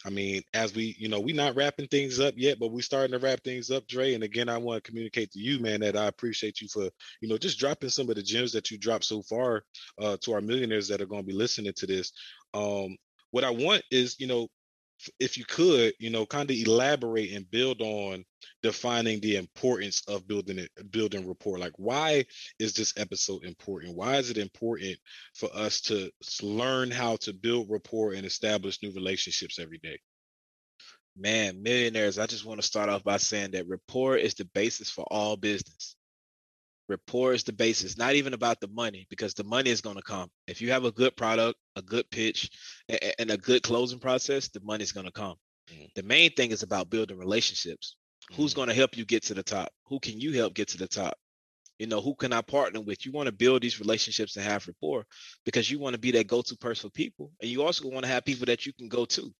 I 0.04 0.10
mean, 0.10 0.42
as 0.54 0.74
we 0.74 0.96
you 0.98 1.08
know, 1.08 1.20
we're 1.20 1.34
not 1.34 1.56
wrapping 1.56 1.88
things 1.88 2.20
up 2.20 2.34
yet, 2.36 2.58
but 2.58 2.72
we're 2.72 2.82
starting 2.82 3.12
to 3.12 3.18
wrap 3.18 3.42
things 3.42 3.70
up, 3.70 3.86
Dre. 3.88 4.14
And 4.14 4.24
again, 4.24 4.48
I 4.48 4.58
want 4.58 4.82
to 4.82 4.88
communicate 4.88 5.32
to 5.32 5.40
you, 5.40 5.58
man, 5.60 5.80
that 5.80 5.96
I 5.96 6.06
appreciate 6.06 6.60
you 6.60 6.68
for 6.68 6.88
you 7.20 7.28
know 7.28 7.38
just 7.38 7.58
dropping 7.58 7.90
some 7.90 8.08
of 8.08 8.16
the 8.16 8.22
gems 8.22 8.52
that 8.52 8.70
you 8.70 8.78
dropped 8.78 9.04
so 9.04 9.22
far 9.22 9.62
uh, 10.00 10.16
to 10.22 10.32
our 10.32 10.40
millionaires 10.40 10.88
that 10.88 11.00
are 11.00 11.06
going 11.06 11.22
to 11.22 11.26
be 11.26 11.32
listening 11.32 11.72
to 11.76 11.86
this. 11.86 12.12
Um, 12.54 12.96
what 13.30 13.44
I 13.44 13.50
want 13.50 13.82
is, 13.90 14.18
you 14.18 14.26
know, 14.26 14.48
if 15.20 15.38
you 15.38 15.44
could, 15.44 15.92
you 15.98 16.10
know, 16.10 16.26
kind 16.26 16.50
of 16.50 16.56
elaborate 16.56 17.32
and 17.32 17.50
build 17.50 17.80
on 17.80 18.24
defining 18.62 19.20
the 19.20 19.36
importance 19.36 20.02
of 20.08 20.26
building 20.26 20.58
it, 20.58 20.70
building 20.90 21.26
rapport. 21.26 21.58
Like, 21.58 21.74
why 21.76 22.24
is 22.58 22.74
this 22.74 22.94
episode 22.96 23.44
important? 23.44 23.96
Why 23.96 24.16
is 24.16 24.30
it 24.30 24.38
important 24.38 24.96
for 25.34 25.48
us 25.54 25.80
to 25.82 26.10
learn 26.42 26.90
how 26.90 27.16
to 27.16 27.32
build 27.32 27.70
rapport 27.70 28.14
and 28.14 28.26
establish 28.26 28.82
new 28.82 28.92
relationships 28.92 29.58
every 29.58 29.78
day? 29.78 29.98
Man, 31.16 31.62
millionaires, 31.62 32.18
I 32.18 32.26
just 32.26 32.44
want 32.44 32.60
to 32.60 32.66
start 32.66 32.88
off 32.88 33.02
by 33.02 33.16
saying 33.16 33.52
that 33.52 33.68
rapport 33.68 34.16
is 34.16 34.34
the 34.34 34.44
basis 34.46 34.90
for 34.90 35.04
all 35.10 35.36
business. 35.36 35.96
Rapport 36.88 37.34
is 37.34 37.44
the 37.44 37.52
basis, 37.52 37.98
not 37.98 38.14
even 38.14 38.32
about 38.32 38.60
the 38.60 38.68
money, 38.68 39.06
because 39.10 39.34
the 39.34 39.44
money 39.44 39.70
is 39.70 39.82
going 39.82 39.96
to 39.96 40.02
come. 40.02 40.30
If 40.46 40.62
you 40.62 40.70
have 40.70 40.84
a 40.84 40.92
good 40.92 41.14
product, 41.16 41.58
a 41.76 41.82
good 41.82 42.10
pitch, 42.10 42.50
and 43.18 43.30
a 43.30 43.36
good 43.36 43.62
closing 43.62 43.98
process, 43.98 44.48
the 44.48 44.60
money 44.60 44.84
is 44.84 44.92
going 44.92 45.06
to 45.06 45.12
come. 45.12 45.34
Mm. 45.70 45.88
The 45.94 46.02
main 46.02 46.32
thing 46.32 46.50
is 46.50 46.62
about 46.62 46.88
building 46.88 47.18
relationships. 47.18 47.96
Mm. 48.32 48.36
Who's 48.36 48.54
going 48.54 48.68
to 48.68 48.74
help 48.74 48.96
you 48.96 49.04
get 49.04 49.24
to 49.24 49.34
the 49.34 49.42
top? 49.42 49.68
Who 49.86 50.00
can 50.00 50.18
you 50.18 50.32
help 50.32 50.54
get 50.54 50.68
to 50.68 50.78
the 50.78 50.88
top? 50.88 51.14
You 51.78 51.86
know, 51.86 52.00
who 52.00 52.14
can 52.14 52.32
I 52.32 52.40
partner 52.40 52.80
with? 52.80 53.04
You 53.04 53.12
want 53.12 53.26
to 53.26 53.32
build 53.32 53.62
these 53.62 53.78
relationships 53.78 54.36
and 54.36 54.44
have 54.44 54.66
rapport 54.66 55.04
because 55.44 55.70
you 55.70 55.78
want 55.78 55.94
to 55.94 56.00
be 56.00 56.10
that 56.12 56.26
go-to 56.26 56.56
person 56.56 56.88
for 56.88 56.92
people. 56.92 57.30
And 57.40 57.50
you 57.50 57.62
also 57.62 57.88
want 57.88 58.04
to 58.04 58.10
have 58.10 58.24
people 58.24 58.46
that 58.46 58.66
you 58.66 58.72
can 58.72 58.88
go 58.88 59.04
to, 59.04 59.30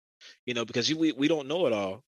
you 0.44 0.54
know, 0.54 0.64
because 0.64 0.88
you, 0.88 0.98
we, 0.98 1.12
we 1.12 1.28
don't 1.28 1.48
know 1.48 1.66
it 1.66 1.72
all. 1.72 2.04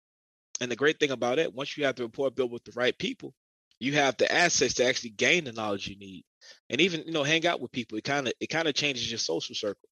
And 0.60 0.72
the 0.72 0.76
great 0.76 1.00
thing 1.00 1.12
about 1.12 1.38
it, 1.38 1.54
once 1.54 1.78
you 1.78 1.86
have 1.86 1.96
the 1.96 2.04
rapport 2.04 2.32
built 2.32 2.52
with 2.52 2.64
the 2.64 2.74
right 2.76 2.98
people, 2.98 3.34
you 3.80 3.94
have 3.94 4.18
the 4.18 4.32
assets 4.32 4.76
to 4.76 4.86
actually 4.86 5.12
gain 5.12 5.44
the 5.44 5.52
knowledge 5.52 5.88
you 5.88 5.98
need. 5.98 6.24
And 6.70 6.82
even, 6.82 7.04
you 7.06 7.12
know, 7.12 7.24
hang 7.24 7.46
out 7.46 7.62
with 7.62 7.72
people. 7.72 7.98
It 7.98 8.04
kind 8.04 8.28
of 8.28 8.34
it 8.40 8.48
kind 8.48 8.68
of 8.68 8.74
changes 8.74 9.10
your 9.10 9.20
social 9.20 9.56
circle. 9.56 9.90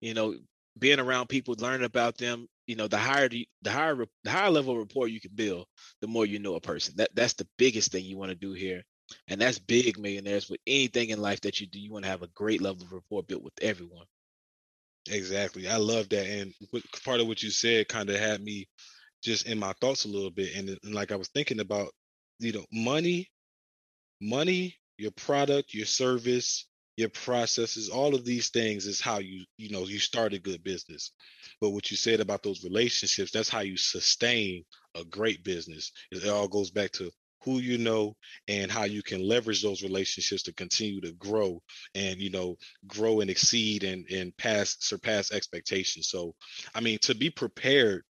You 0.00 0.14
know, 0.14 0.34
being 0.78 1.00
around 1.00 1.28
people, 1.28 1.54
learning 1.58 1.84
about 1.84 2.16
them, 2.16 2.46
you 2.66 2.76
know, 2.76 2.88
the 2.88 2.96
higher 2.96 3.28
the, 3.28 3.46
higher 3.66 3.96
the 4.24 4.30
higher 4.30 4.50
level 4.50 4.78
rapport 4.78 5.08
you 5.08 5.20
can 5.20 5.32
build, 5.34 5.66
the 6.00 6.06
more 6.06 6.26
you 6.26 6.38
know 6.38 6.54
a 6.54 6.60
person. 6.60 6.94
That 6.96 7.10
that's 7.14 7.34
the 7.34 7.48
biggest 7.58 7.92
thing 7.92 8.04
you 8.04 8.16
want 8.16 8.30
to 8.30 8.36
do 8.36 8.52
here. 8.52 8.82
And 9.26 9.40
that's 9.40 9.58
big 9.58 9.98
millionaires 9.98 10.48
with 10.48 10.60
anything 10.66 11.10
in 11.10 11.20
life 11.20 11.40
that 11.40 11.60
you 11.60 11.66
do. 11.66 11.80
You 11.80 11.92
want 11.92 12.04
to 12.04 12.10
have 12.10 12.22
a 12.22 12.28
great 12.28 12.62
level 12.62 12.82
of 12.82 12.92
rapport 12.92 13.24
built 13.24 13.42
with 13.42 13.54
everyone. 13.60 14.06
Exactly. 15.10 15.68
I 15.68 15.76
love 15.76 16.08
that. 16.10 16.26
And 16.26 16.52
part 17.04 17.20
of 17.20 17.26
what 17.26 17.42
you 17.42 17.50
said 17.50 17.88
kind 17.88 18.08
of 18.08 18.16
had 18.16 18.40
me 18.40 18.68
just 19.22 19.46
in 19.48 19.58
my 19.58 19.72
thoughts 19.80 20.04
a 20.04 20.08
little 20.08 20.30
bit. 20.30 20.54
And, 20.54 20.78
and 20.84 20.94
like 20.94 21.10
I 21.10 21.16
was 21.16 21.28
thinking 21.28 21.60
about, 21.60 21.90
you 22.40 22.52
know, 22.52 22.64
money, 22.72 23.30
money, 24.20 24.76
your 24.98 25.12
product, 25.12 25.74
your 25.74 25.86
service, 25.86 26.66
your 26.96 27.08
processes, 27.10 27.88
all 27.88 28.14
of 28.14 28.24
these 28.24 28.50
things 28.50 28.86
is 28.86 29.00
how 29.00 29.18
you, 29.18 29.44
you 29.56 29.70
know, 29.70 29.84
you 29.84 29.98
start 29.98 30.34
a 30.34 30.38
good 30.38 30.62
business. 30.64 31.12
But 31.60 31.70
what 31.70 31.90
you 31.90 31.96
said 31.96 32.20
about 32.20 32.42
those 32.42 32.64
relationships, 32.64 33.30
that's 33.30 33.48
how 33.48 33.60
you 33.60 33.76
sustain 33.76 34.64
a 34.94 35.04
great 35.04 35.44
business. 35.44 35.92
It 36.10 36.26
all 36.28 36.48
goes 36.48 36.70
back 36.70 36.90
to 36.92 37.10
who 37.42 37.58
you 37.58 37.78
know 37.78 38.14
and 38.48 38.70
how 38.70 38.84
you 38.84 39.02
can 39.02 39.26
leverage 39.26 39.62
those 39.62 39.82
relationships 39.82 40.42
to 40.42 40.52
continue 40.52 41.00
to 41.00 41.12
grow 41.12 41.60
and 41.94 42.20
you 42.20 42.30
know 42.30 42.56
grow 42.86 43.20
and 43.20 43.30
exceed 43.30 43.84
and 43.84 44.06
and 44.10 44.36
pass 44.36 44.76
surpass 44.80 45.32
expectations 45.32 46.08
so 46.08 46.34
i 46.74 46.80
mean 46.80 46.98
to 47.00 47.14
be 47.14 47.30
prepared 47.30 48.02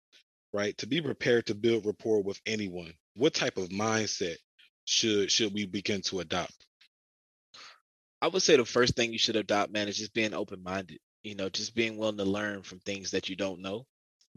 right 0.53 0.77
to 0.79 0.87
be 0.87 1.01
prepared 1.01 1.47
to 1.47 1.55
build 1.55 1.85
rapport 1.85 2.23
with 2.23 2.41
anyone 2.47 2.93
what 3.19 3.35
type 3.35 3.59
of 3.59 3.69
mindset 3.69 4.37
should 4.85 5.31
should 5.31 5.53
we 5.53 5.67
begin 5.67 6.01
to 6.01 6.21
adopt 6.21 6.67
i 8.23 8.29
would 8.29 8.43
say 8.43 8.57
the 8.57 8.65
first 8.65 8.97
thing 8.97 9.13
you 9.13 9.19
should 9.19 9.37
adopt 9.37 9.73
man 9.73 9.89
is 9.89 9.99
just 9.99 10.15
being 10.15 10.35
open-minded 10.35 10.99
you 11.23 11.35
know 11.35 11.49
just 11.49 11.75
being 11.75 11.97
willing 11.97 12.17
to 12.17 12.25
learn 12.25 12.63
from 12.63 12.79
things 12.81 13.11
that 13.11 13.29
you 13.29 13.37
don't 13.37 13.61
know 13.61 13.85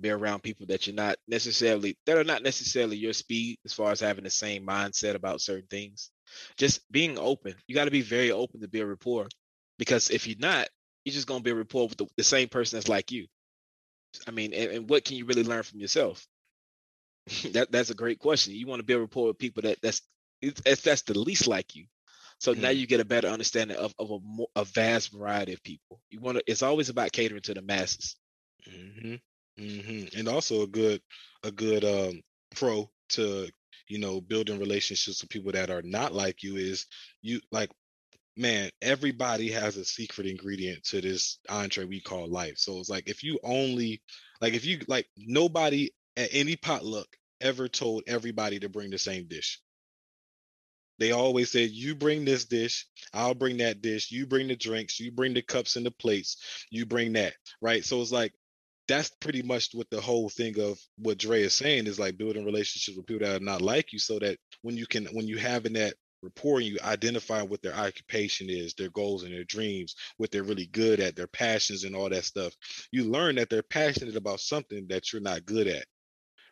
be 0.02 0.10
around 0.10 0.44
people 0.44 0.66
that 0.68 0.88
you're 0.88 0.96
not 0.96 1.18
necessarily 1.28 1.98
that 2.06 2.18
are 2.18 2.24
not 2.24 2.44
necessarily 2.44 2.98
your 2.98 3.14
speed 3.14 3.58
as 3.66 3.74
far 3.74 3.92
as 3.92 4.00
having 4.00 4.24
the 4.24 4.30
same 4.30 4.66
mindset 4.66 5.16
about 5.16 5.42
certain 5.42 5.68
things. 5.70 6.10
Just 6.58 6.82
being 6.92 7.18
open. 7.18 7.56
You 7.68 7.76
got 7.76 7.86
to 7.86 7.92
be 7.92 8.02
very 8.02 8.32
open 8.32 8.62
to 8.62 8.68
be 8.68 8.80
a 8.80 8.86
rapport 8.86 9.28
because 9.78 10.10
if 10.10 10.28
you're 10.28 10.40
not, 10.40 10.68
you're 11.06 11.14
just 11.14 11.28
gonna 11.28 11.44
be 11.44 11.52
a 11.52 11.56
rapport 11.56 11.88
with 11.88 11.98
the, 11.98 12.08
the 12.18 12.24
same 12.24 12.50
person 12.50 12.78
that's 12.78 12.90
like 12.90 13.12
you. 13.12 13.28
I 14.28 14.32
mean, 14.32 14.54
and, 14.54 14.72
and, 14.72 14.90
what 14.90 15.06
can 15.06 15.16
you 15.16 15.26
really 15.26 15.44
learn 15.44 15.64
from 15.64 15.80
yourself? 15.80 16.26
that 17.54 17.72
that's 17.72 17.90
a 17.90 17.96
great 17.96 18.20
question. 18.20 18.54
You 18.54 18.68
want 18.68 18.80
to 18.80 18.86
build 18.86 19.02
rapport 19.02 19.28
with 19.28 19.38
people 19.38 19.64
that 19.64 19.78
that's 19.82 20.02
it's, 20.42 20.82
that's 20.82 21.04
the 21.04 21.18
least 21.18 21.48
like 21.48 21.76
you. 21.76 21.86
So 22.40 22.54
mm 22.54 22.60
now 22.60 22.70
you 22.70 22.88
get 22.88 23.00
a 23.00 23.06
better 23.06 23.28
understanding 23.28 23.78
of, 23.78 23.94
of 24.00 24.10
a, 24.10 24.20
more, 24.24 24.48
a 24.56 24.66
vast 24.66 25.14
variety 25.14 25.54
of 25.54 25.64
people. 25.64 26.02
You 26.10 26.20
want 26.20 26.40
to. 26.40 26.44
It's 26.48 26.64
always 26.64 26.90
about 26.90 27.12
catering 27.12 27.42
to 27.44 27.54
the 27.54 27.62
masses. 27.62 28.16
Mm-hmm. 28.68 29.16
Mm-hmm. 29.60 30.20
And 30.20 30.28
also 30.28 30.64
a 30.64 30.68
good 30.68 31.02
a 31.44 31.52
good 31.52 31.86
um, 31.86 32.22
pro 32.56 32.90
to 33.10 33.48
you 33.88 34.00
know 34.00 34.22
building 34.22 34.60
relationships 34.60 35.22
with 35.22 35.30
people 35.30 35.52
that 35.52 35.70
are 35.70 35.82
not 35.84 36.14
like 36.14 36.44
you 36.44 36.56
is 36.56 36.88
you 37.22 37.42
like 37.52 37.70
man 38.38 38.70
everybody 38.82 39.52
has 39.52 39.76
a 39.76 39.84
secret 39.84 40.26
ingredient 40.26 40.82
to 40.84 41.02
this 41.02 41.40
entree 41.50 41.84
we 41.84 42.00
call 42.00 42.28
life 42.30 42.58
so 42.58 42.80
it's 42.80 42.90
like 42.90 43.10
if 43.10 43.24
you 43.24 43.38
only 43.44 44.02
like 44.40 44.54
if 44.54 44.66
you 44.66 44.80
like 44.88 45.08
nobody 45.18 45.92
at 46.18 46.30
any 46.32 46.56
potluck 46.56 47.08
ever 47.40 47.68
told 47.68 48.04
everybody 48.08 48.60
to 48.60 48.70
bring 48.70 48.92
the 48.92 49.00
same 49.00 49.28
dish 49.28 49.60
they 51.00 51.12
always 51.12 51.52
said 51.52 51.72
you 51.72 51.96
bring 51.96 52.26
this 52.26 52.46
dish 52.46 52.86
i'll 53.14 53.34
bring 53.34 53.58
that 53.58 53.82
dish 53.82 54.12
you 54.12 54.28
bring 54.28 54.48
the 54.48 54.56
drinks 54.56 55.00
you 55.00 55.12
bring 55.12 55.34
the 55.34 55.42
cups 55.42 55.76
and 55.76 55.86
the 55.86 55.92
plates 55.92 56.38
you 56.70 56.86
bring 56.86 57.14
that 57.14 57.34
right 57.62 57.84
so 57.84 58.02
it's 58.02 58.12
like 58.12 58.34
that's 58.88 59.10
pretty 59.22 59.42
much 59.42 59.70
what 59.74 59.90
the 59.90 60.02
whole 60.02 60.28
thing 60.28 60.60
of 60.60 60.78
what 60.98 61.18
Dre 61.18 61.44
is 61.44 61.54
saying 61.54 61.88
is 61.88 62.00
like 62.00 62.18
building 62.18 62.44
relationships 62.44 62.98
with 62.98 63.06
people 63.06 63.26
that 63.26 63.42
are 63.42 63.44
not 63.44 63.62
like 63.62 63.94
you 63.94 64.00
so 64.00 64.20
that 64.20 64.38
when 64.64 64.76
you 64.76 64.86
can 64.86 65.06
when 65.14 65.28
you 65.28 65.38
having 65.38 65.74
that 65.74 65.94
rapport 66.22 66.58
and 66.58 66.68
you 66.68 66.78
identify 66.84 67.42
what 67.42 67.62
their 67.62 67.74
occupation 67.76 68.50
is, 68.50 68.74
their 68.74 68.90
goals 68.90 69.24
and 69.24 69.34
their 69.34 69.44
dreams, 69.44 69.96
what 70.18 70.32
they're 70.32 70.44
really 70.44 70.68
good 70.68 71.00
at, 71.00 71.16
their 71.16 71.28
passions 71.28 71.84
and 71.84 71.96
all 71.96 72.10
that 72.10 72.26
stuff, 72.26 72.54
you 72.92 73.06
learn 73.06 73.36
that 73.36 73.50
they're 73.50 73.64
passionate 73.64 74.16
about 74.16 74.40
something 74.40 74.86
that 74.90 75.12
you're 75.12 75.22
not 75.22 75.46
good 75.46 75.68
at. 75.68 75.86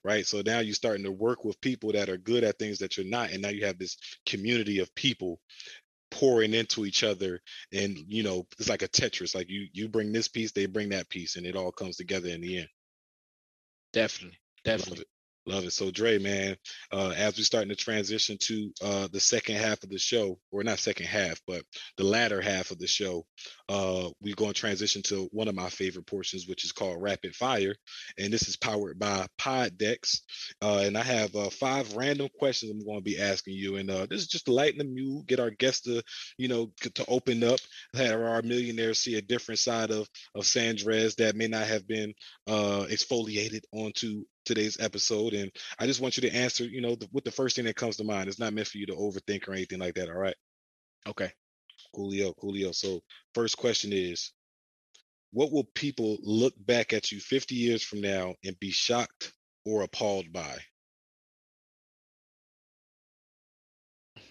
Right. 0.04 0.26
So 0.26 0.42
now 0.46 0.60
you're 0.60 0.74
starting 0.76 1.04
to 1.04 1.12
work 1.12 1.44
with 1.44 1.60
people 1.60 1.92
that 1.92 2.10
are 2.10 2.18
good 2.18 2.44
at 2.44 2.58
things 2.58 2.80
that 2.80 2.96
you're 2.96 3.06
not. 3.06 3.32
And 3.32 3.42
now 3.42 3.50
you 3.50 3.66
have 3.66 3.78
this 3.78 3.98
community 4.26 4.80
of 4.80 4.94
people 4.96 5.40
pouring 6.12 6.54
into 6.54 6.86
each 6.86 7.04
other 7.04 7.40
and 7.72 7.98
you 8.08 8.24
know 8.24 8.46
it's 8.58 8.68
like 8.68 8.82
a 8.82 8.88
tetris 8.88 9.36
like 9.36 9.48
you 9.48 9.68
you 9.74 9.88
bring 9.88 10.12
this 10.12 10.28
piece 10.28 10.52
they 10.52 10.66
bring 10.66 10.90
that 10.90 11.08
piece 11.08 11.36
and 11.36 11.46
it 11.46 11.56
all 11.56 11.72
comes 11.72 11.98
together 11.98 12.30
in 12.30 12.42
the 12.42 12.58
end 12.58 12.68
definitely 13.94 14.36
definitely 14.64 15.06
Love 15.50 15.66
it. 15.66 15.74
So 15.74 15.90
Dre, 15.90 16.20
man, 16.20 16.56
uh, 16.92 17.12
as 17.18 17.36
we 17.36 17.42
starting 17.42 17.70
to 17.70 17.76
transition 17.76 18.38
to 18.42 18.72
uh, 18.84 19.08
the 19.12 19.20
second 19.20 19.56
half 19.56 19.82
of 19.82 19.90
the 19.90 19.98
show, 19.98 20.38
or 20.52 20.64
not 20.64 20.78
second 20.78 21.08
half, 21.08 21.42
but 21.48 21.64
the 21.98 22.04
latter 22.04 22.40
half 22.40 22.70
of 22.70 22.78
the 22.78 22.86
show, 22.86 23.26
uh, 23.68 24.10
we're 24.22 24.36
going 24.36 24.54
to 24.54 24.60
transition 24.60 25.02
to 25.02 25.28
one 25.32 25.48
of 25.48 25.56
my 25.56 25.70
favorite 25.70 26.06
portions, 26.06 26.48
which 26.48 26.66
is 26.66 26.72
called 26.72 27.02
Rapid 27.02 27.36
Fire, 27.36 27.74
and 28.20 28.32
this 28.32 28.48
is 28.48 28.58
powered 28.58 29.00
by 29.00 29.26
PodDecks. 29.40 30.20
Uh, 30.62 30.84
and 30.86 30.96
I 30.96 31.02
have 31.02 31.36
uh, 31.36 31.50
five 31.50 31.96
random 31.96 32.30
questions 32.38 32.72
I'm 32.72 32.86
going 32.86 33.00
to 33.00 33.04
be 33.04 33.20
asking 33.20 33.56
you, 33.56 33.78
and 33.78 33.90
uh, 33.90 34.06
this 34.08 34.22
is 34.22 34.28
just 34.28 34.46
to 34.46 34.54
lighten 34.54 34.78
the 34.78 34.84
mood, 34.84 35.26
get 35.26 35.40
our 35.40 35.50
guests 35.50 35.82
to, 35.86 36.04
you 36.38 36.48
know, 36.48 36.72
to 36.94 37.06
open 37.08 37.44
up, 37.44 37.60
have 37.96 38.22
our 38.22 38.44
millionaires 38.44 39.00
see 39.00 39.16
a 39.16 39.22
different 39.24 39.58
side 39.58 39.90
of 39.90 40.08
of 40.36 40.44
Sandrez 40.44 41.16
that 41.16 41.36
may 41.36 41.48
not 41.48 41.66
have 41.66 41.88
been 41.88 42.14
exfoliated 42.48 43.62
onto 43.74 44.26
today's 44.50 44.80
episode, 44.80 45.34
and 45.34 45.52
I 45.78 45.86
just 45.86 46.02
want 46.02 46.18
you 46.18 46.22
to 46.30 46.36
answer, 46.36 46.64
you 46.66 46.82
know, 46.82 46.96
the, 46.96 47.08
with 47.14 47.24
the 47.24 47.32
first 47.32 47.56
thing 47.56 47.66
that 47.66 47.76
comes 47.76 47.98
to 47.98 48.04
mind. 48.04 48.28
It's 48.28 48.40
not 48.40 48.54
meant 48.54 48.68
for 48.68 48.80
you 48.80 48.88
to 48.88 48.96
overthink 48.96 49.48
or 49.48 49.54
anything 49.54 49.80
like 49.80 49.94
that. 49.96 50.10
All 50.10 50.16
right. 50.16 50.36
Okay. 51.08 51.32
Coolio, 51.96 52.36
coolio. 52.36 52.74
So, 52.74 53.02
first 53.34 53.58
question 53.58 53.92
is, 53.94 54.32
what 55.32 55.52
will 55.52 55.66
people 55.76 56.18
look 56.22 56.54
back 56.58 56.94
at 56.94 57.12
you 57.12 57.20
50 57.20 57.56
years 57.56 57.84
from 57.84 58.02
now 58.02 58.34
and 58.44 58.60
be 58.60 58.72
shocked 58.72 59.32
or 59.66 59.84
appalled 59.84 60.34
by? 60.34 60.58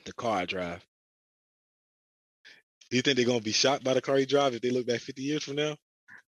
The 0.04 0.12
car 0.12 0.38
I 0.38 0.44
drive. 0.46 0.84
Do 2.90 2.96
you 2.96 3.02
think 3.02 3.16
they're 3.16 3.26
gonna 3.26 3.40
be 3.40 3.52
shocked 3.52 3.84
by 3.84 3.94
the 3.94 4.00
car 4.00 4.18
you 4.18 4.26
drive 4.26 4.54
if 4.54 4.62
they 4.62 4.70
look 4.70 4.86
back 4.86 5.00
50 5.00 5.22
years 5.22 5.44
from 5.44 5.56
now? 5.56 5.76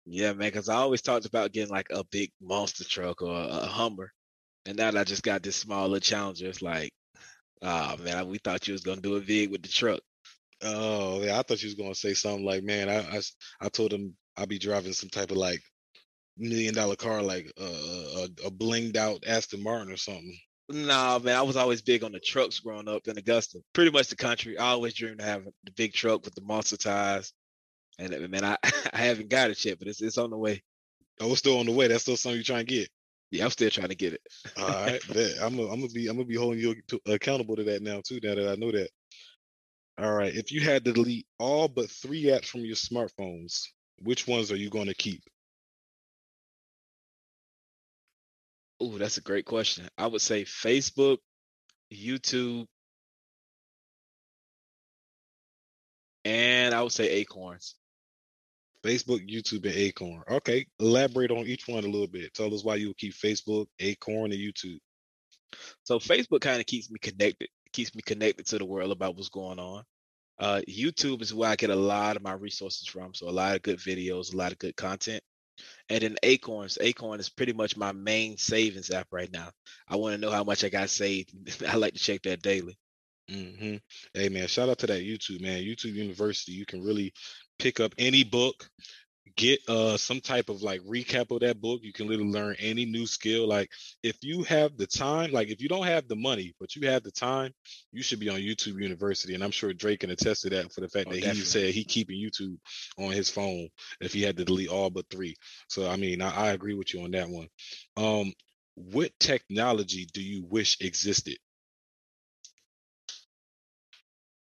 Yeah, 0.06 0.32
man, 0.32 0.48
because 0.48 0.68
I 0.68 0.76
always 0.76 1.02
talked 1.02 1.26
about 1.26 1.52
getting 1.52 1.72
like 1.72 1.88
a 1.90 2.04
big 2.04 2.30
monster 2.40 2.84
truck 2.84 3.22
or 3.22 3.34
a, 3.34 3.66
Hummer, 3.66 4.12
and 4.64 4.76
now 4.76 4.92
that 4.92 5.00
I 5.00 5.04
just 5.04 5.24
got 5.24 5.42
this 5.42 5.56
smaller 5.56 5.98
Challenger. 5.98 6.46
It's 6.46 6.62
like, 6.62 6.92
oh 7.62 7.96
man, 7.98 8.28
we 8.28 8.38
thought 8.38 8.68
you 8.68 8.72
was 8.72 8.82
gonna 8.82 9.00
do 9.00 9.16
a 9.16 9.20
big 9.20 9.50
with 9.50 9.62
the 9.62 9.68
truck. 9.68 10.00
Oh 10.62 11.22
yeah, 11.22 11.38
I 11.38 11.42
thought 11.42 11.62
you 11.62 11.66
was 11.66 11.74
gonna 11.74 11.94
say 11.94 12.14
something 12.14 12.44
like, 12.46 12.62
man, 12.62 12.88
I 12.88 13.16
I, 13.16 13.20
I 13.60 13.68
told 13.68 13.92
him 13.92 14.16
I'd 14.36 14.48
be 14.48 14.58
driving 14.60 14.92
some 14.92 15.10
type 15.10 15.32
of 15.32 15.38
like 15.38 15.60
million 16.38 16.74
dollar 16.74 16.96
car, 16.96 17.22
like 17.22 17.50
uh, 17.60 17.64
a, 17.64 18.24
a 18.46 18.50
blinged 18.50 18.96
out 18.96 19.24
Aston 19.26 19.62
Martin 19.62 19.92
or 19.92 19.96
something. 19.96 20.38
Nah, 20.68 21.18
man, 21.20 21.36
I 21.36 21.42
was 21.42 21.56
always 21.56 21.82
big 21.82 22.02
on 22.02 22.12
the 22.12 22.20
trucks 22.20 22.58
growing 22.58 22.88
up 22.88 23.06
in 23.06 23.16
Augusta. 23.16 23.60
Pretty 23.72 23.92
much 23.92 24.08
the 24.08 24.16
country. 24.16 24.58
I 24.58 24.70
always 24.70 24.94
dreamed 24.94 25.20
of 25.20 25.26
having 25.26 25.52
the 25.64 25.70
big 25.72 25.92
truck 25.92 26.24
with 26.24 26.34
the 26.34 26.42
monster 26.42 26.76
tires, 26.76 27.32
and 27.98 28.14
uh, 28.14 28.28
man, 28.28 28.44
I, 28.44 28.56
I 28.92 28.98
haven't 28.98 29.28
got 29.28 29.50
it 29.50 29.64
yet, 29.64 29.78
but 29.78 29.88
it's 29.88 30.02
it's 30.02 30.18
on 30.18 30.30
the 30.30 30.38
way. 30.38 30.62
Oh, 31.20 31.30
it's 31.30 31.38
still 31.38 31.58
on 31.58 31.66
the 31.66 31.72
way. 31.72 31.88
That's 31.88 32.02
still 32.02 32.16
something 32.16 32.36
you're 32.36 32.44
trying 32.44 32.66
to 32.66 32.74
get. 32.74 32.88
Yeah, 33.30 33.44
I'm 33.44 33.50
still 33.50 33.70
trying 33.70 33.88
to 33.88 33.94
get 33.94 34.12
it. 34.12 34.20
All 34.56 34.68
right, 34.68 35.00
I'm 35.42 35.56
gonna 35.56 35.68
I'm 35.68 35.80
gonna 35.80 35.92
be 35.92 36.08
I'm 36.08 36.16
gonna 36.16 36.26
be 36.26 36.36
holding 36.36 36.60
you 36.60 36.74
accountable 37.06 37.56
to 37.56 37.64
that 37.64 37.82
now 37.82 38.00
too. 38.04 38.20
Now 38.22 38.34
that 38.34 38.48
I 38.50 38.54
know 38.56 38.72
that. 38.72 38.90
All 39.98 40.12
right, 40.12 40.34
if 40.34 40.52
you 40.52 40.60
had 40.60 40.84
to 40.84 40.92
delete 40.92 41.26
all 41.38 41.68
but 41.68 41.90
three 41.90 42.24
apps 42.24 42.46
from 42.46 42.60
your 42.66 42.76
smartphones, 42.76 43.62
which 44.02 44.26
ones 44.26 44.52
are 44.52 44.56
you 44.56 44.68
going 44.68 44.88
to 44.88 44.94
keep? 44.94 45.22
Oh, 48.78 48.98
that's 48.98 49.16
a 49.16 49.22
great 49.22 49.46
question. 49.46 49.88
I 49.96 50.06
would 50.06 50.20
say 50.20 50.44
Facebook, 50.44 51.16
YouTube, 51.90 52.66
and 56.26 56.74
I 56.74 56.82
would 56.82 56.92
say 56.92 57.08
Acorns. 57.08 57.74
Facebook, 58.86 59.28
YouTube, 59.28 59.64
and 59.64 59.74
Acorn. 59.74 60.22
Okay, 60.30 60.66
elaborate 60.78 61.32
on 61.32 61.46
each 61.46 61.66
one 61.66 61.84
a 61.84 61.88
little 61.88 62.06
bit. 62.06 62.32
Tell 62.34 62.54
us 62.54 62.62
why 62.62 62.76
you 62.76 62.88
would 62.88 62.98
keep 62.98 63.14
Facebook, 63.14 63.66
Acorn, 63.80 64.30
and 64.32 64.40
YouTube. 64.40 64.78
So 65.82 65.98
Facebook 65.98 66.40
kind 66.40 66.60
of 66.60 66.66
keeps 66.66 66.90
me 66.90 66.98
connected, 67.00 67.48
keeps 67.72 67.94
me 67.94 68.02
connected 68.02 68.46
to 68.46 68.58
the 68.58 68.64
world 68.64 68.92
about 68.92 69.16
what's 69.16 69.28
going 69.28 69.58
on. 69.58 69.82
Uh, 70.38 70.60
YouTube 70.68 71.22
is 71.22 71.34
where 71.34 71.50
I 71.50 71.56
get 71.56 71.70
a 71.70 71.76
lot 71.76 72.16
of 72.16 72.22
my 72.22 72.34
resources 72.34 72.86
from. 72.86 73.14
So 73.14 73.28
a 73.28 73.30
lot 73.30 73.56
of 73.56 73.62
good 73.62 73.78
videos, 73.78 74.32
a 74.32 74.36
lot 74.36 74.52
of 74.52 74.58
good 74.58 74.76
content. 74.76 75.22
And 75.88 76.02
then 76.02 76.16
Acorns. 76.22 76.78
Acorn 76.80 77.18
is 77.18 77.30
pretty 77.30 77.54
much 77.54 77.76
my 77.76 77.92
main 77.92 78.36
savings 78.36 78.90
app 78.90 79.08
right 79.10 79.32
now. 79.32 79.50
I 79.88 79.96
want 79.96 80.14
to 80.14 80.20
know 80.20 80.30
how 80.30 80.44
much 80.44 80.62
I 80.62 80.68
got 80.68 80.90
saved. 80.90 81.32
I 81.66 81.76
like 81.76 81.94
to 81.94 81.98
check 81.98 82.22
that 82.22 82.42
daily. 82.42 82.76
Mm-hmm. 83.30 83.76
Hey 84.14 84.28
man, 84.28 84.46
shout 84.46 84.68
out 84.68 84.78
to 84.78 84.86
that 84.86 85.02
YouTube 85.02 85.40
man. 85.40 85.62
YouTube 85.62 85.94
University. 85.94 86.52
You 86.52 86.66
can 86.66 86.84
really 86.84 87.12
pick 87.58 87.80
up 87.80 87.94
any 87.98 88.24
book, 88.24 88.68
get 89.36 89.60
uh 89.68 89.96
some 89.96 90.20
type 90.20 90.48
of 90.48 90.62
like 90.62 90.80
recap 90.82 91.30
of 91.30 91.40
that 91.40 91.60
book 91.60 91.80
you 91.82 91.92
can 91.92 92.06
literally 92.06 92.30
learn 92.30 92.56
any 92.58 92.86
new 92.86 93.06
skill 93.06 93.46
like 93.46 93.70
if 94.02 94.16
you 94.22 94.42
have 94.44 94.76
the 94.78 94.86
time 94.86 95.30
like 95.30 95.48
if 95.48 95.60
you 95.60 95.68
don't 95.68 95.86
have 95.86 96.08
the 96.08 96.16
money 96.16 96.54
but 96.58 96.74
you 96.74 96.88
have 96.88 97.02
the 97.02 97.10
time 97.10 97.52
you 97.92 98.02
should 98.02 98.18
be 98.18 98.30
on 98.30 98.36
youtube 98.36 98.80
university 98.80 99.34
and 99.34 99.44
i'm 99.44 99.50
sure 99.50 99.72
drake 99.74 100.00
can 100.00 100.10
attest 100.10 100.42
to 100.42 100.50
that 100.50 100.72
for 100.72 100.80
the 100.80 100.88
fact 100.88 101.08
oh, 101.08 101.10
that 101.10 101.20
definitely. 101.20 101.40
he 101.40 101.46
said 101.46 101.74
he 101.74 101.84
keeping 101.84 102.16
youtube 102.18 102.56
on 102.98 103.12
his 103.12 103.28
phone 103.28 103.68
if 104.00 104.12
he 104.12 104.22
had 104.22 104.36
to 104.36 104.44
delete 104.44 104.70
all 104.70 104.90
but 104.90 105.04
three. 105.10 105.36
So 105.68 105.88
i 105.88 105.96
mean 105.96 106.22
I, 106.22 106.34
I 106.34 106.52
agree 106.52 106.74
with 106.74 106.94
you 106.94 107.02
on 107.02 107.10
that 107.10 107.28
one. 107.28 107.48
Um 107.96 108.32
what 108.74 109.10
technology 109.18 110.06
do 110.12 110.22
you 110.22 110.44
wish 110.44 110.78
existed? 110.80 111.38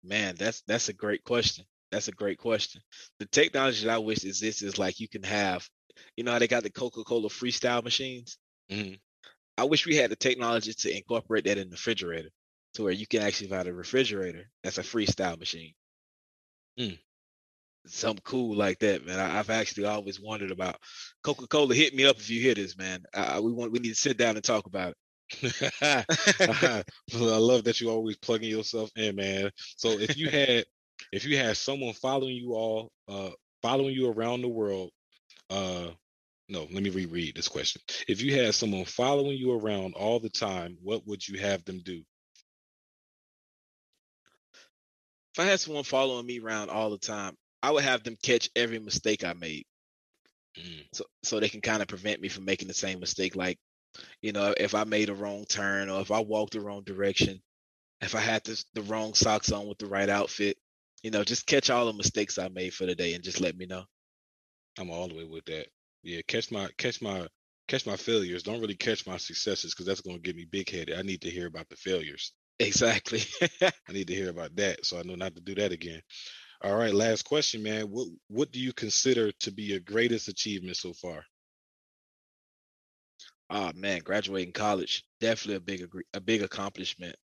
Man 0.04 0.36
that's 0.38 0.62
that's 0.68 0.90
a 0.90 0.94
great 0.94 1.24
question 1.24 1.66
that's 1.94 2.08
a 2.08 2.12
great 2.12 2.40
question. 2.40 2.82
The 3.20 3.26
technology 3.28 3.86
that 3.86 3.94
I 3.94 4.00
wish 4.00 4.24
exists 4.24 4.62
is 4.62 4.78
like 4.78 5.00
you 5.00 5.08
can 5.08 5.24
have, 5.24 5.68
you 6.18 6.24
know 6.24 6.32
how 6.32 6.40
they 6.40 6.48
got 6.48 6.64
the 6.64 6.72
Coca 6.72 7.04
Cola 7.04 7.30
freestyle 7.30 7.84
machines? 7.84 8.38
Mm-hmm. 8.72 8.96
I 9.58 9.66
wish 9.66 9.86
we 9.86 9.96
had 9.96 10.10
the 10.10 10.16
technology 10.16 10.74
to 10.74 10.96
incorporate 10.96 11.46
that 11.46 11.60
in 11.60 11.70
the 11.70 11.76
refrigerator 11.76 12.30
to 12.74 12.84
where 12.84 12.92
you 12.92 13.06
can 13.06 13.22
actually 13.22 13.48
buy 13.48 13.62
a 13.62 13.72
refrigerator 13.72 14.50
that's 14.64 14.80
a 14.80 14.82
freestyle 14.82 15.38
machine. 15.38 15.74
Mm. 16.80 16.98
Something 17.86 18.24
cool 18.24 18.56
like 18.56 18.80
that, 18.80 19.06
man. 19.06 19.20
I, 19.20 19.28
have 19.28 19.50
actually 19.50 19.86
always 19.86 20.20
wondered 20.20 20.52
about 20.52 20.78
Coca 21.22 21.48
Cola. 21.48 21.76
Hit 21.76 21.94
me 21.94 22.06
up 22.06 22.18
if 22.18 22.30
you 22.30 22.42
hear 22.42 22.56
this, 22.56 22.78
man. 22.78 23.04
Uh, 23.14 23.42
we 23.44 23.52
want 23.52 23.72
we 23.72 23.80
need 23.80 23.90
to 23.90 23.96
sit 23.96 24.18
down 24.18 24.36
and 24.36 24.44
talk 24.44 24.66
about 24.66 24.94
it. 24.94 25.66
I 27.14 27.18
love 27.18 27.66
that 27.66 27.82
you 27.82 27.90
always 27.90 28.18
plugging 28.18 28.50
yourself 28.50 28.90
in, 28.96 29.16
man. 29.16 29.52
So 29.76 29.90
if 29.90 30.18
you 30.18 30.30
had 30.30 30.66
if 31.14 31.26
you 31.26 31.38
had 31.38 31.56
someone 31.56 31.94
following 31.94 32.36
you 32.36 32.56
all, 32.56 32.92
uh, 33.08 33.30
following 33.62 33.94
you 33.94 34.10
around 34.10 34.42
the 34.42 34.48
world, 34.48 34.90
uh, 35.52 35.90
no, 36.50 36.68
let 36.72 36.82
me 36.82 36.90
reread 36.90 37.36
this 37.36 37.48
question. 37.48 37.84
If 38.08 38.24
you 38.24 38.36
had 38.36 38.56
someone 38.56 38.86
following 38.86 39.38
you 39.38 39.54
around 39.54 39.94
all 39.94 40.20
the 40.20 40.30
time, 40.30 40.76
what 40.82 41.06
would 41.06 41.26
you 41.28 41.40
have 41.40 41.64
them 41.66 41.82
do? 41.86 42.02
If 45.36 45.40
I 45.40 45.44
had 45.44 45.60
someone 45.60 45.84
following 45.84 46.26
me 46.26 46.40
around 46.40 46.72
all 46.72 46.90
the 46.90 46.98
time, 46.98 47.36
I 47.62 47.70
would 47.70 47.84
have 47.84 48.04
them 48.04 48.18
catch 48.24 48.50
every 48.56 48.80
mistake 48.80 49.24
I 49.24 49.34
made. 49.34 49.66
Mm. 50.58 50.88
So 50.94 51.06
so 51.22 51.40
they 51.40 51.50
can 51.50 51.62
kind 51.62 51.84
of 51.84 51.88
prevent 51.88 52.22
me 52.22 52.28
from 52.28 52.46
making 52.46 52.68
the 52.68 52.74
same 52.74 53.00
mistake. 53.00 53.36
Like, 53.36 53.60
you 54.24 54.32
know, 54.32 54.56
if 54.58 54.74
I 54.74 54.84
made 54.84 55.10
a 55.10 55.16
wrong 55.16 55.46
turn 55.46 55.90
or 55.90 56.02
if 56.02 56.10
I 56.10 56.22
walked 56.22 56.54
the 56.54 56.62
wrong 56.62 56.84
direction, 56.84 57.40
if 58.02 58.16
I 58.16 58.20
had 58.20 58.44
this, 58.44 58.66
the 58.74 58.82
wrong 58.82 59.14
socks 59.14 59.52
on 59.52 59.68
with 59.68 59.78
the 59.78 59.86
right 59.86 60.10
outfit, 60.10 60.58
you 61.04 61.12
know, 61.12 61.24
just 61.24 61.46
catch 61.48 61.70
all 61.70 61.86
the 61.86 61.94
mistakes 61.94 62.38
I 62.40 62.50
made 62.50 62.74
for 62.74 62.86
the 62.88 62.96
day 62.96 63.14
and 63.14 63.24
just 63.24 63.42
let 63.42 63.58
me 63.58 63.66
know. 63.68 63.86
I'm 64.78 64.92
all 64.92 65.08
the 65.08 65.16
way 65.16 65.24
with 65.26 65.46
that. 65.46 65.68
Yeah, 66.04 66.22
catch 66.28 66.52
my 66.52 66.70
catch 66.78 67.02
my 67.02 67.28
catch 67.68 67.86
my 67.86 67.96
failures. 67.96 68.44
Don't 68.44 68.62
really 68.62 68.76
catch 68.76 69.06
my 69.08 69.18
successes 69.18 69.74
because 69.74 69.86
that's 69.86 70.02
going 70.02 70.18
to 70.18 70.22
get 70.22 70.36
me 70.36 70.46
big 70.46 70.70
headed. 70.70 70.98
I 70.98 71.02
need 71.02 71.22
to 71.22 71.30
hear 71.30 71.48
about 71.48 71.70
the 71.70 71.76
failures. 71.76 72.34
Exactly. 72.60 73.22
I 73.62 73.92
need 73.92 74.08
to 74.08 74.16
hear 74.16 74.30
about 74.30 74.56
that 74.58 74.86
so 74.86 75.00
I 75.00 75.04
know 75.04 75.16
not 75.16 75.36
to 75.36 75.42
do 75.42 75.56
that 75.56 75.72
again. 75.72 76.02
All 76.64 76.76
right, 76.76 76.94
last 76.94 77.24
question, 77.26 77.64
man. 77.64 77.86
What 77.92 78.08
what 78.28 78.52
do 78.52 78.60
you 78.60 78.74
consider 78.74 79.32
to 79.32 79.52
be 79.52 79.64
your 79.64 79.80
greatest 79.80 80.28
achievement 80.30 80.78
so 80.78 80.94
far? 80.94 81.26
Oh 83.50 83.72
man, 83.74 84.00
graduating 84.02 84.54
college 84.54 85.06
definitely 85.20 85.56
a 85.56 85.60
big 85.62 85.90
a 86.14 86.20
big 86.22 86.42
accomplishment 86.44 87.16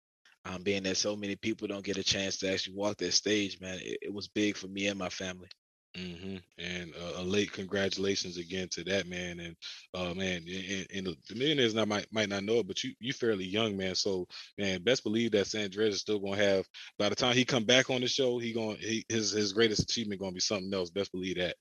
um, 0.45 0.63
being 0.63 0.83
that 0.83 0.97
so 0.97 1.15
many 1.15 1.35
people 1.35 1.67
don't 1.67 1.83
get 1.83 1.97
a 1.97 2.03
chance 2.03 2.37
to 2.37 2.51
actually 2.51 2.75
walk 2.75 2.97
that 2.97 3.13
stage, 3.13 3.59
man, 3.61 3.79
it, 3.81 3.99
it 4.01 4.13
was 4.13 4.27
big 4.27 4.55
for 4.57 4.67
me 4.67 4.87
and 4.87 4.97
my 4.97 5.09
family. 5.09 5.49
Mm-hmm. 5.97 6.37
And 6.59 6.93
uh, 6.95 7.21
a 7.21 7.23
late 7.23 7.51
congratulations 7.51 8.37
again 8.37 8.67
to 8.71 8.83
that 8.85 9.07
man. 9.07 9.39
And 9.39 9.55
uh, 9.95 10.13
man, 10.13 10.43
and, 10.47 10.87
and 10.93 11.07
the 11.27 11.35
millionaires 11.35 11.73
not 11.73 11.87
might 11.87 12.05
might 12.11 12.29
not 12.29 12.43
know 12.43 12.59
it, 12.59 12.67
but 12.67 12.83
you 12.83 12.93
you 12.99 13.11
fairly 13.11 13.45
young 13.45 13.75
man. 13.75 13.95
So 13.95 14.27
man, 14.57 14.83
best 14.83 15.03
believe 15.03 15.31
that 15.31 15.47
Sandrez 15.47 15.89
is 15.89 16.01
still 16.01 16.19
gonna 16.19 16.37
have. 16.37 16.65
By 16.99 17.09
the 17.09 17.15
time 17.15 17.35
he 17.35 17.43
come 17.43 17.65
back 17.65 17.89
on 17.89 18.01
the 18.01 18.07
show, 18.07 18.37
he 18.37 18.53
going 18.53 18.77
he, 18.77 19.03
his 19.09 19.31
his 19.31 19.51
greatest 19.51 19.81
achievement 19.81 20.21
gonna 20.21 20.31
be 20.31 20.39
something 20.39 20.71
else. 20.73 20.91
Best 20.91 21.11
believe 21.11 21.37
that. 21.37 21.55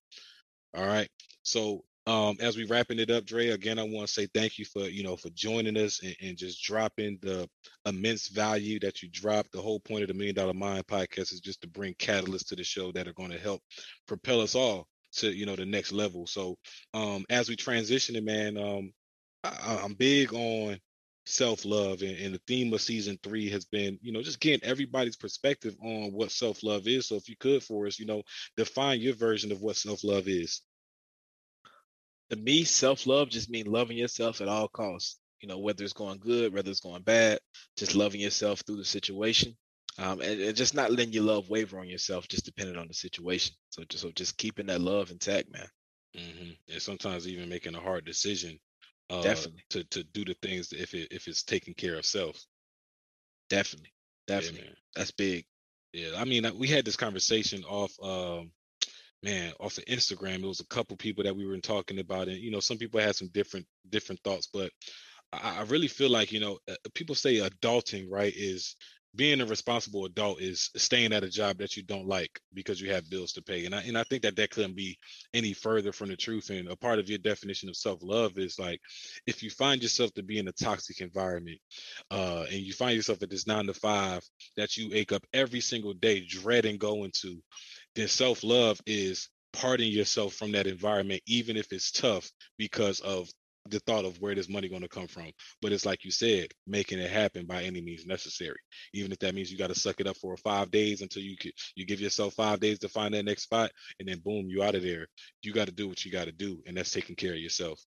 All 0.76 0.86
right. 0.86 1.08
So 1.42 1.84
um, 2.08 2.38
as 2.40 2.56
we 2.56 2.64
wrapping 2.64 2.98
it 2.98 3.10
up, 3.10 3.26
Dre, 3.26 3.48
again, 3.48 3.78
I 3.78 3.82
want 3.82 4.06
to 4.06 4.12
say 4.12 4.26
thank 4.32 4.58
you 4.58 4.64
for 4.64 4.88
you 4.88 5.02
know 5.02 5.14
for 5.14 5.28
joining 5.30 5.76
us 5.76 6.02
and, 6.02 6.16
and, 6.22 6.38
just 6.38 6.64
dropping 6.64 7.18
the 7.20 7.46
immense 7.84 8.28
value 8.28 8.80
that 8.80 9.02
you 9.02 9.10
dropped. 9.10 9.52
The 9.52 9.60
whole 9.60 9.78
point 9.78 10.02
of 10.02 10.08
the 10.08 10.14
Million 10.14 10.34
Dollar 10.34 10.54
Mind 10.54 10.86
podcast 10.86 11.34
is 11.34 11.40
just 11.40 11.60
to 11.60 11.68
bring 11.68 11.92
catalysts 11.94 12.48
to 12.48 12.56
the 12.56 12.64
show 12.64 12.92
that 12.92 13.06
are 13.06 13.12
going 13.12 13.30
to 13.30 13.38
help 13.38 13.60
propel 14.06 14.40
us 14.40 14.54
all 14.54 14.86
to 15.16 15.30
you 15.30 15.44
know 15.44 15.54
the 15.54 15.66
next 15.66 15.92
level. 15.92 16.26
So 16.26 16.56
um, 16.94 17.26
as 17.28 17.50
we 17.50 17.56
transition, 17.56 18.16
it, 18.16 18.24
man, 18.24 18.56
um, 18.56 18.90
I, 19.44 19.84
am 19.84 19.92
big 19.92 20.32
on 20.32 20.78
self 21.26 21.66
love, 21.66 22.00
and, 22.00 22.16
and 22.16 22.34
the 22.34 22.40
theme 22.46 22.72
of 22.72 22.80
season 22.80 23.18
three 23.22 23.50
has 23.50 23.66
been 23.66 23.98
you 24.00 24.12
know 24.12 24.22
just 24.22 24.40
getting 24.40 24.66
everybody's 24.66 25.16
perspective 25.16 25.76
on 25.82 26.14
what 26.14 26.30
self 26.30 26.62
love 26.62 26.88
is. 26.88 27.06
So 27.06 27.16
if 27.16 27.28
you 27.28 27.36
could 27.38 27.62
for 27.62 27.86
us, 27.86 27.98
you 27.98 28.06
know, 28.06 28.22
define 28.56 28.98
your 28.98 29.14
version 29.14 29.52
of 29.52 29.60
what 29.60 29.76
self 29.76 30.04
love 30.04 30.26
is 30.26 30.62
to 32.30 32.36
me, 32.36 32.64
self 32.64 33.06
love 33.06 33.30
just 33.30 33.50
means 33.50 33.68
loving 33.68 33.96
yourself 33.96 34.40
at 34.40 34.48
all 34.48 34.68
costs. 34.68 35.18
You 35.40 35.48
know, 35.48 35.58
whether 35.58 35.84
it's 35.84 35.92
going 35.92 36.18
good, 36.18 36.52
whether 36.52 36.70
it's 36.70 36.80
going 36.80 37.02
bad, 37.02 37.38
just 37.76 37.94
loving 37.94 38.20
yourself 38.20 38.60
through 38.60 38.78
the 38.78 38.84
situation, 38.84 39.56
um, 39.96 40.20
and, 40.20 40.40
and, 40.40 40.56
just 40.56 40.74
not 40.74 40.90
letting 40.90 41.12
your 41.12 41.22
love 41.22 41.48
waver 41.48 41.78
on 41.78 41.88
yourself, 41.88 42.26
just 42.26 42.44
depending 42.44 42.76
on 42.76 42.88
the 42.88 42.94
situation. 42.94 43.54
So 43.70 43.84
just 43.88 44.02
so 44.02 44.10
just 44.10 44.36
keeping 44.36 44.66
that 44.66 44.80
love 44.80 45.10
intact, 45.10 45.52
man. 45.52 45.68
Mm-hmm. 46.16 46.50
And 46.72 46.82
sometimes 46.82 47.28
even 47.28 47.48
making 47.48 47.76
a 47.76 47.80
hard 47.80 48.04
decision, 48.04 48.58
uh, 49.10 49.22
definitely 49.22 49.64
to 49.70 49.84
to 49.84 50.04
do 50.04 50.24
the 50.24 50.34
things 50.42 50.72
if 50.72 50.94
it 50.94 51.08
if 51.12 51.28
it's 51.28 51.44
taking 51.44 51.74
care 51.74 51.96
of 51.96 52.04
self. 52.04 52.36
Definitely, 53.48 53.92
definitely, 54.26 54.68
yeah, 54.68 54.74
that's 54.94 55.12
big. 55.12 55.46
Yeah, 55.92 56.10
I 56.18 56.24
mean, 56.24 56.46
we 56.58 56.68
had 56.68 56.84
this 56.84 56.96
conversation 56.96 57.64
off 57.64 57.92
um, 58.02 58.50
man, 59.22 59.52
off 59.60 59.78
of 59.78 59.84
Instagram, 59.86 60.42
it 60.42 60.46
was 60.46 60.60
a 60.60 60.66
couple 60.66 60.96
people 60.96 61.24
that 61.24 61.36
we 61.36 61.46
were 61.46 61.58
talking 61.58 61.98
about, 61.98 62.28
and 62.28 62.38
you 62.38 62.50
know, 62.50 62.60
some 62.60 62.78
people 62.78 63.00
had 63.00 63.16
some 63.16 63.28
different 63.28 63.66
different 63.88 64.20
thoughts, 64.22 64.48
but 64.52 64.70
I, 65.32 65.58
I 65.58 65.62
really 65.62 65.88
feel 65.88 66.10
like 66.10 66.32
you 66.32 66.40
know, 66.40 66.58
uh, 66.70 66.74
people 66.94 67.14
say 67.14 67.36
adulting, 67.36 68.06
right, 68.10 68.32
is 68.34 68.76
being 69.14 69.40
a 69.40 69.46
responsible 69.46 70.04
adult 70.04 70.40
is 70.40 70.70
staying 70.76 71.12
at 71.12 71.24
a 71.24 71.28
job 71.28 71.58
that 71.58 71.76
you 71.76 71.82
don't 71.82 72.06
like 72.06 72.40
because 72.52 72.80
you 72.80 72.92
have 72.92 73.08
bills 73.08 73.32
to 73.32 73.42
pay 73.42 73.64
and 73.64 73.74
I, 73.74 73.80
and 73.82 73.96
I 73.96 74.04
think 74.04 74.22
that 74.22 74.36
that 74.36 74.50
couldn't 74.50 74.76
be 74.76 74.98
any 75.32 75.54
further 75.54 75.92
from 75.92 76.08
the 76.10 76.16
truth 76.16 76.50
and 76.50 76.68
a 76.68 76.76
part 76.76 76.98
of 76.98 77.08
your 77.08 77.18
definition 77.18 77.68
of 77.68 77.76
self-love 77.76 78.38
is 78.38 78.58
like 78.58 78.80
if 79.26 79.42
you 79.42 79.50
find 79.50 79.82
yourself 79.82 80.12
to 80.14 80.22
be 80.22 80.38
in 80.38 80.46
a 80.48 80.52
toxic 80.52 81.00
environment 81.00 81.58
uh, 82.10 82.44
and 82.50 82.60
you 82.60 82.72
find 82.72 82.96
yourself 82.96 83.22
at 83.22 83.30
this 83.30 83.46
nine 83.46 83.66
to 83.66 83.74
five 83.74 84.22
that 84.56 84.76
you 84.76 84.90
wake 84.90 85.12
up 85.12 85.24
every 85.32 85.60
single 85.60 85.94
day 85.94 86.20
dreading 86.20 86.76
going 86.76 87.10
to 87.14 87.42
then 87.98 88.08
self 88.08 88.44
love 88.44 88.80
is 88.86 89.28
parting 89.52 89.90
yourself 89.90 90.34
from 90.34 90.52
that 90.52 90.66
environment, 90.66 91.20
even 91.26 91.56
if 91.56 91.72
it's 91.72 91.90
tough 91.90 92.30
because 92.56 93.00
of 93.00 93.28
the 93.70 93.80
thought 93.80 94.04
of 94.04 94.20
where 94.20 94.34
this 94.34 94.48
money 94.48 94.68
going 94.68 94.82
to 94.82 94.88
come 94.88 95.08
from. 95.08 95.30
But 95.60 95.72
it's 95.72 95.84
like 95.84 96.04
you 96.04 96.10
said, 96.10 96.48
making 96.66 97.00
it 97.00 97.10
happen 97.10 97.44
by 97.44 97.64
any 97.64 97.80
means 97.80 98.06
necessary. 98.06 98.58
Even 98.94 99.12
if 99.12 99.18
that 99.18 99.34
means 99.34 99.50
you 99.50 99.58
got 99.58 99.68
to 99.68 99.74
suck 99.74 100.00
it 100.00 100.06
up 100.06 100.16
for 100.16 100.36
five 100.36 100.70
days 100.70 101.02
until 101.02 101.22
you 101.22 101.36
could, 101.36 101.52
you 101.74 101.84
give 101.84 102.00
yourself 102.00 102.34
five 102.34 102.60
days 102.60 102.78
to 102.78 102.88
find 102.88 103.14
that 103.14 103.24
next 103.24 103.42
spot, 103.42 103.70
and 103.98 104.08
then 104.08 104.20
boom, 104.24 104.46
you 104.48 104.62
out 104.62 104.74
of 104.76 104.82
there. 104.82 105.06
You 105.42 105.52
got 105.52 105.66
to 105.66 105.74
do 105.74 105.88
what 105.88 106.04
you 106.04 106.12
got 106.12 106.26
to 106.26 106.32
do, 106.32 106.62
and 106.66 106.76
that's 106.76 106.92
taking 106.92 107.16
care 107.16 107.32
of 107.32 107.38
yourself. 107.38 107.80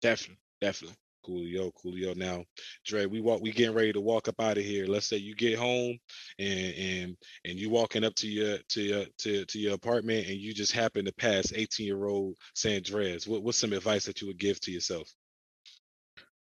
Definitely, 0.00 0.38
definitely. 0.60 0.96
Coolio, 1.26 1.72
Coolio. 1.72 2.16
Now, 2.16 2.44
Dre, 2.84 3.06
we 3.06 3.20
walk, 3.20 3.40
we 3.40 3.52
getting 3.52 3.74
ready 3.74 3.92
to 3.92 4.00
walk 4.00 4.28
up 4.28 4.40
out 4.40 4.58
of 4.58 4.64
here. 4.64 4.86
Let's 4.86 5.08
say 5.08 5.16
you 5.16 5.34
get 5.34 5.58
home 5.58 5.98
and 6.38 6.74
and 6.74 7.16
and 7.44 7.58
you 7.58 7.70
walking 7.70 8.04
up 8.04 8.14
to 8.16 8.28
your 8.28 8.58
to 8.70 8.82
your 8.82 9.04
to, 9.18 9.44
to 9.44 9.58
your 9.58 9.74
apartment 9.74 10.26
and 10.26 10.36
you 10.36 10.54
just 10.54 10.72
happen 10.72 11.04
to 11.04 11.12
pass 11.12 11.52
18 11.52 11.86
year 11.86 12.06
old 12.06 12.36
Sandrez. 12.54 13.26
What, 13.28 13.42
what's 13.42 13.58
some 13.58 13.72
advice 13.72 14.06
that 14.06 14.20
you 14.20 14.26
would 14.28 14.38
give 14.38 14.60
to 14.60 14.70
yourself? 14.70 15.08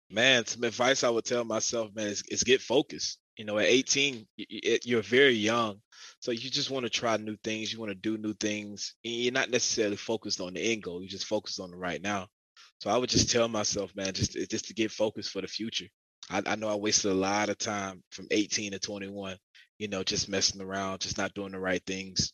Man, 0.09 0.45
some 0.45 0.63
advice 0.63 1.03
I 1.03 1.09
would 1.09 1.26
tell 1.26 1.43
myself, 1.43 1.93
man, 1.93 2.07
is, 2.07 2.24
is 2.30 2.43
get 2.43 2.61
focused. 2.61 3.20
You 3.36 3.45
know, 3.45 3.57
at 3.59 3.65
18, 3.65 4.26
you're 4.38 5.01
very 5.01 5.34
young. 5.34 5.80
So 6.22 6.32
you 6.32 6.49
just 6.49 6.72
want 6.72 6.86
to 6.86 6.89
try 6.89 7.18
new 7.18 7.36
things. 7.43 7.72
You 7.72 7.80
want 7.80 7.91
to 7.91 7.95
do 7.95 8.18
new 8.18 8.34
things. 8.34 8.95
And 9.03 9.13
you're 9.13 9.34
not 9.34 9.51
necessarily 9.51 9.97
focused 9.97 10.41
on 10.41 10.53
the 10.53 10.61
end 10.61 10.84
goal. 10.84 11.01
You're 11.01 11.09
just 11.09 11.28
focused 11.28 11.59
on 11.59 11.72
the 11.72 11.78
right 11.78 12.01
now. 12.01 12.28
So 12.80 12.89
I 12.89 12.97
would 12.97 13.09
just 13.09 13.32
tell 13.32 13.47
myself, 13.47 13.95
man, 13.95 14.13
just 14.13 14.34
just 14.49 14.65
to 14.65 14.73
get 14.73 14.91
focused 14.91 15.32
for 15.32 15.41
the 15.41 15.47
future. 15.47 15.88
I, 16.30 16.41
I 16.45 16.55
know 16.55 16.67
I 16.67 16.75
wasted 16.75 17.11
a 17.11 17.15
lot 17.15 17.49
of 17.49 17.57
time 17.57 18.03
from 18.11 18.28
18 18.32 18.73
to 18.73 18.80
21 18.80 19.38
you 19.78 19.88
know, 19.88 20.03
just 20.03 20.30
messing 20.30 20.61
around, 20.61 21.01
just 21.01 21.17
not 21.17 21.34
doing 21.34 21.51
the 21.51 21.59
right 21.59 21.84
things. 21.86 22.34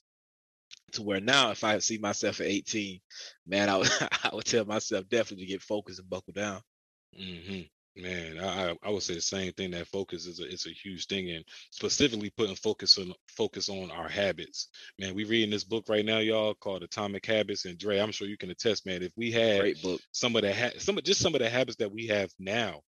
To 0.94 1.02
where 1.02 1.20
now, 1.20 1.52
if 1.52 1.64
I 1.64 1.80
see 1.80 1.98
myself 1.98 2.40
at 2.40 2.48
18, 2.48 3.00
man, 3.48 3.70
I 3.70 3.78
would, 3.78 3.90
I 4.24 4.30
would 4.34 4.46
tell 4.46 4.66
myself 4.66 5.08
definitely 5.10 5.46
to 5.46 5.52
get 5.52 5.62
focused 5.62 6.00
and 6.00 6.10
buckle 6.10 6.34
down. 6.34 6.62
Mm-hmm. 7.20 7.62
Man, 7.96 8.40
I 8.40 8.76
I 8.84 8.90
would 8.90 9.04
say 9.04 9.14
the 9.14 9.22
same 9.22 9.54
thing. 9.54 9.72
That 9.72 9.88
focus 9.88 10.26
is 10.26 10.40
a 10.40 10.46
it's 10.52 10.66
a 10.66 10.72
huge 10.72 11.06
thing, 11.06 11.30
and 11.30 11.46
specifically 11.70 12.32
putting 12.36 12.56
focus 12.56 12.98
on 12.98 13.14
focus 13.28 13.70
on 13.70 13.92
our 13.92 14.10
habits. 14.10 14.70
Man, 14.98 15.14
we 15.14 15.26
reading 15.26 15.52
this 15.52 15.64
book 15.64 15.86
right 15.88 16.04
now, 16.04 16.18
y'all, 16.18 16.56
called 16.56 16.82
Atomic 16.82 17.24
Habits. 17.26 17.66
And 17.66 17.78
Dre, 17.78 18.00
I'm 18.00 18.12
sure 18.12 18.28
you 18.28 18.38
can 18.38 18.50
attest, 18.50 18.88
man. 18.88 19.04
If 19.04 19.12
we 19.16 19.32
had 19.32 19.60
Great 19.62 19.82
book. 19.84 20.02
some 20.12 20.36
of 20.36 20.42
the 20.42 20.56
ha- 20.56 20.80
some 20.80 20.98
of 20.98 21.04
just 21.04 21.22
some 21.22 21.36
of 21.36 21.42
the 21.42 21.50
habits 21.50 21.78
that 21.78 21.92
we 21.92 22.08
have 22.08 22.32
now, 22.40 22.82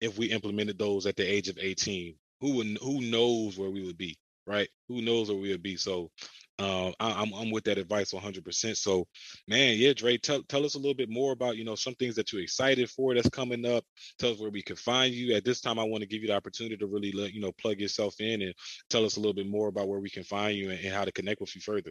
if 0.00 0.16
we 0.18 0.26
implemented 0.26 0.78
those 0.78 1.06
at 1.06 1.16
the 1.16 1.24
age 1.24 1.48
of 1.48 1.58
18, 1.60 2.14
who 2.40 2.56
would 2.56 2.78
who 2.80 3.00
knows 3.00 3.58
where 3.58 3.70
we 3.70 3.84
would 3.84 3.98
be, 3.98 4.16
right? 4.46 4.68
Who 4.88 5.02
knows 5.02 5.30
where 5.30 5.38
we 5.38 5.50
would 5.50 5.62
be? 5.64 5.76
So 5.76 6.12
uh, 6.58 6.92
I, 7.00 7.22
am 7.22 7.32
I'm 7.34 7.50
with 7.50 7.64
that 7.64 7.78
advice 7.78 8.12
100%. 8.12 8.76
So, 8.76 9.06
man, 9.48 9.76
yeah, 9.76 9.92
Dre, 9.92 10.16
tell 10.16 10.42
tell 10.44 10.64
us 10.64 10.74
a 10.74 10.78
little 10.78 10.94
bit 10.94 11.10
more 11.10 11.32
about 11.32 11.56
you 11.56 11.64
know 11.64 11.74
some 11.74 11.94
things 11.94 12.14
that 12.16 12.32
you're 12.32 12.42
excited 12.42 12.88
for 12.90 13.14
that's 13.14 13.28
coming 13.28 13.66
up. 13.66 13.84
Tell 14.18 14.32
us 14.32 14.38
where 14.38 14.50
we 14.50 14.62
can 14.62 14.76
find 14.76 15.12
you. 15.12 15.34
At 15.34 15.44
this 15.44 15.60
time, 15.60 15.78
I 15.78 15.84
want 15.84 16.02
to 16.02 16.08
give 16.08 16.22
you 16.22 16.28
the 16.28 16.36
opportunity 16.36 16.76
to 16.76 16.86
really 16.86 17.12
let 17.12 17.32
you 17.32 17.40
know 17.40 17.52
plug 17.52 17.80
yourself 17.80 18.14
in 18.20 18.42
and 18.42 18.54
tell 18.88 19.04
us 19.04 19.16
a 19.16 19.20
little 19.20 19.34
bit 19.34 19.48
more 19.48 19.68
about 19.68 19.88
where 19.88 20.00
we 20.00 20.10
can 20.10 20.24
find 20.24 20.56
you 20.56 20.70
and, 20.70 20.78
and 20.80 20.94
how 20.94 21.04
to 21.04 21.12
connect 21.12 21.40
with 21.40 21.54
you 21.54 21.60
further. 21.60 21.90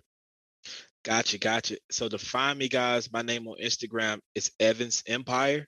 Gotcha, 1.04 1.38
gotcha. 1.38 1.78
So 1.92 2.08
to 2.08 2.18
find 2.18 2.58
me, 2.58 2.70
guys, 2.70 3.12
my 3.12 3.22
name 3.22 3.48
on 3.48 3.58
Instagram 3.62 4.20
is 4.36 4.52
Evans 4.60 5.04
Empire. 5.06 5.68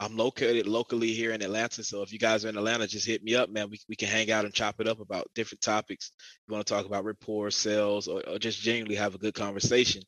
I'm 0.00 0.16
located 0.16 0.66
locally 0.66 1.12
here 1.12 1.32
in 1.32 1.42
Atlanta. 1.42 1.84
So 1.84 2.00
if 2.00 2.10
you 2.10 2.18
guys 2.18 2.46
are 2.46 2.48
in 2.48 2.56
Atlanta, 2.56 2.86
just 2.86 3.06
hit 3.06 3.22
me 3.22 3.34
up, 3.34 3.50
man. 3.50 3.68
We, 3.70 3.78
we 3.86 3.96
can 3.96 4.08
hang 4.08 4.30
out 4.30 4.46
and 4.46 4.54
chop 4.54 4.80
it 4.80 4.88
up 4.88 4.98
about 4.98 5.30
different 5.34 5.60
topics. 5.60 6.10
You 6.48 6.54
want 6.54 6.66
to 6.66 6.72
talk 6.72 6.86
about 6.86 7.04
rapport, 7.04 7.50
sales, 7.50 8.08
or, 8.08 8.26
or 8.26 8.38
just 8.38 8.62
genuinely 8.62 8.94
have 8.94 9.14
a 9.14 9.18
good 9.18 9.34
conversation. 9.34 10.02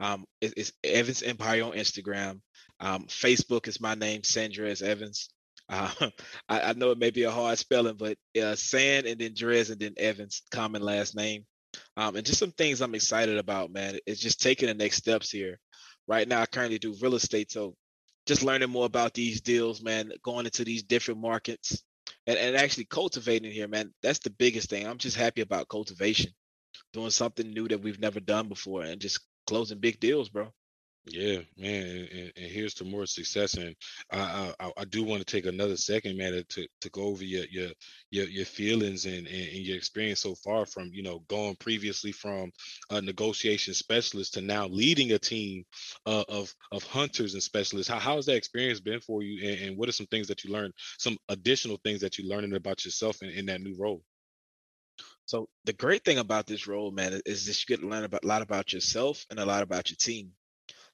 Um, 0.00 0.24
it, 0.40 0.54
it's 0.56 0.72
Evans 0.82 1.22
Empire 1.22 1.62
on 1.62 1.72
Instagram. 1.72 2.40
Um, 2.80 3.04
Facebook 3.04 3.68
is 3.68 3.82
my 3.82 3.94
name, 3.94 4.22
Sandra 4.24 4.70
Sandrez 4.70 4.82
Evans. 4.82 5.28
Uh, 5.66 6.10
I, 6.46 6.60
I, 6.60 6.72
know 6.74 6.90
it 6.90 6.98
may 6.98 7.08
be 7.08 7.22
a 7.22 7.30
hard 7.30 7.56
spelling, 7.56 7.96
but 7.96 8.18
uh, 8.38 8.54
San 8.54 9.06
and 9.06 9.18
then 9.18 9.32
Drez 9.32 9.70
and 9.70 9.80
then 9.80 9.94
Evans, 9.96 10.42
common 10.50 10.82
last 10.82 11.16
name. 11.16 11.46
Um, 11.96 12.16
and 12.16 12.26
just 12.26 12.38
some 12.38 12.50
things 12.50 12.82
I'm 12.82 12.94
excited 12.94 13.38
about, 13.38 13.72
man. 13.72 13.98
It's 14.04 14.20
just 14.20 14.42
taking 14.42 14.68
the 14.68 14.74
next 14.74 14.98
steps 14.98 15.30
here. 15.30 15.58
Right 16.06 16.28
now, 16.28 16.42
I 16.42 16.44
currently 16.44 16.78
do 16.78 16.94
real 17.00 17.14
estate, 17.14 17.50
so 17.50 17.76
just 18.26 18.42
learning 18.42 18.70
more 18.70 18.86
about 18.86 19.14
these 19.14 19.40
deals, 19.40 19.82
man, 19.82 20.12
going 20.22 20.46
into 20.46 20.64
these 20.64 20.82
different 20.82 21.20
markets 21.20 21.82
and, 22.26 22.38
and 22.38 22.56
actually 22.56 22.86
cultivating 22.86 23.52
here, 23.52 23.68
man. 23.68 23.92
That's 24.02 24.20
the 24.20 24.30
biggest 24.30 24.70
thing. 24.70 24.86
I'm 24.86 24.98
just 24.98 25.16
happy 25.16 25.42
about 25.42 25.68
cultivation, 25.68 26.32
doing 26.92 27.10
something 27.10 27.48
new 27.50 27.68
that 27.68 27.82
we've 27.82 28.00
never 28.00 28.20
done 28.20 28.48
before 28.48 28.82
and 28.82 29.00
just 29.00 29.20
closing 29.46 29.78
big 29.78 30.00
deals, 30.00 30.28
bro. 30.28 30.52
Yeah, 31.06 31.40
man, 31.58 32.08
and, 32.10 32.32
and, 32.34 32.46
here's 32.46 32.72
to 32.74 32.84
more 32.84 33.04
success. 33.04 33.54
And 33.54 33.76
I, 34.10 34.54
I, 34.58 34.70
I 34.78 34.84
do 34.86 35.04
want 35.04 35.20
to 35.20 35.30
take 35.30 35.44
another 35.44 35.76
second, 35.76 36.16
man, 36.16 36.42
to, 36.48 36.66
to 36.80 36.90
go 36.90 37.02
over 37.02 37.22
your 37.22 37.44
your 37.50 37.70
your, 38.10 38.24
your 38.24 38.46
feelings 38.46 39.04
and, 39.04 39.26
and, 39.26 39.26
and, 39.26 39.66
your 39.66 39.76
experience 39.76 40.20
so 40.20 40.34
far 40.36 40.64
from 40.64 40.88
you 40.94 41.02
know 41.02 41.18
going 41.28 41.56
previously 41.56 42.10
from 42.10 42.50
a 42.88 43.02
negotiation 43.02 43.74
specialist 43.74 44.32
to 44.34 44.40
now 44.40 44.66
leading 44.66 45.12
a 45.12 45.18
team 45.18 45.64
uh, 46.06 46.24
of 46.26 46.54
of 46.72 46.82
hunters 46.84 47.34
and 47.34 47.42
specialists. 47.42 47.92
How 47.92 47.98
how 47.98 48.16
has 48.16 48.24
that 48.26 48.36
experience 48.36 48.80
been 48.80 49.00
for 49.00 49.22
you? 49.22 49.46
And, 49.46 49.60
and, 49.60 49.76
what 49.76 49.90
are 49.90 49.92
some 49.92 50.06
things 50.06 50.28
that 50.28 50.42
you 50.42 50.54
learned? 50.54 50.72
Some 50.98 51.18
additional 51.28 51.78
things 51.84 52.00
that 52.00 52.16
you 52.16 52.26
learning 52.30 52.54
about 52.54 52.86
yourself 52.86 53.22
in, 53.22 53.28
in 53.28 53.44
that 53.46 53.60
new 53.60 53.76
role. 53.78 54.02
So 55.26 55.48
the 55.64 55.74
great 55.74 56.02
thing 56.02 56.18
about 56.18 56.46
this 56.46 56.66
role, 56.66 56.90
man, 56.90 57.20
is 57.26 57.44
that 57.44 57.60
you 57.60 57.76
get 57.76 57.82
to 57.82 57.88
learn 57.88 58.04
about, 58.04 58.24
a 58.24 58.26
lot 58.26 58.42
about 58.42 58.72
yourself 58.72 59.24
and 59.30 59.38
a 59.38 59.44
lot 59.44 59.62
about 59.62 59.90
your 59.90 59.96
team. 59.96 60.32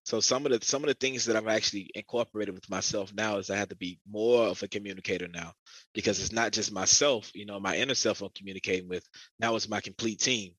So 0.05 0.21
some 0.21 0.47
of 0.47 0.53
the 0.53 0.65
some 0.65 0.83
of 0.83 0.89
the 0.89 0.95
things 0.95 1.27
that 1.27 1.37
I've 1.37 1.47
actually 1.47 1.91
incorporated 1.95 2.55
with 2.55 2.69
myself 2.71 3.13
now 3.15 3.39
is 3.39 3.51
I 3.51 3.57
have 3.57 3.69
to 3.69 3.77
be 3.77 4.01
more 4.11 4.47
of 4.47 4.63
a 4.63 4.69
communicator 4.69 5.29
now 5.29 5.53
because 5.95 6.21
it's 6.21 6.33
not 6.33 6.53
just 6.53 6.73
myself, 6.73 7.31
you 7.35 7.47
know, 7.47 7.61
my 7.61 7.77
inner 7.77 7.95
self 7.95 8.23
I'm 8.23 8.31
communicating 8.35 8.89
with. 8.89 9.07
Now 9.39 9.57
it's 9.57 9.69
my 9.69 9.81
complete 9.81 10.21
team. 10.21 10.53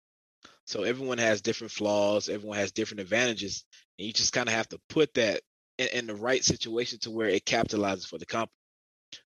So 0.65 0.83
everyone 0.83 1.17
has 1.17 1.41
different 1.41 1.71
flaws, 1.71 2.29
everyone 2.29 2.57
has 2.57 2.71
different 2.71 3.01
advantages, 3.01 3.65
and 3.97 4.07
you 4.07 4.13
just 4.13 4.33
kind 4.33 4.47
of 4.47 4.55
have 4.55 4.69
to 4.69 4.79
put 4.89 5.13
that 5.15 5.41
in, 5.77 5.87
in 5.87 6.07
the 6.07 6.15
right 6.15 6.43
situation 6.43 6.99
to 6.99 7.11
where 7.11 7.27
it 7.27 7.45
capitalizes 7.45 8.07
for 8.07 8.17
the 8.17 8.25
company. 8.25 8.55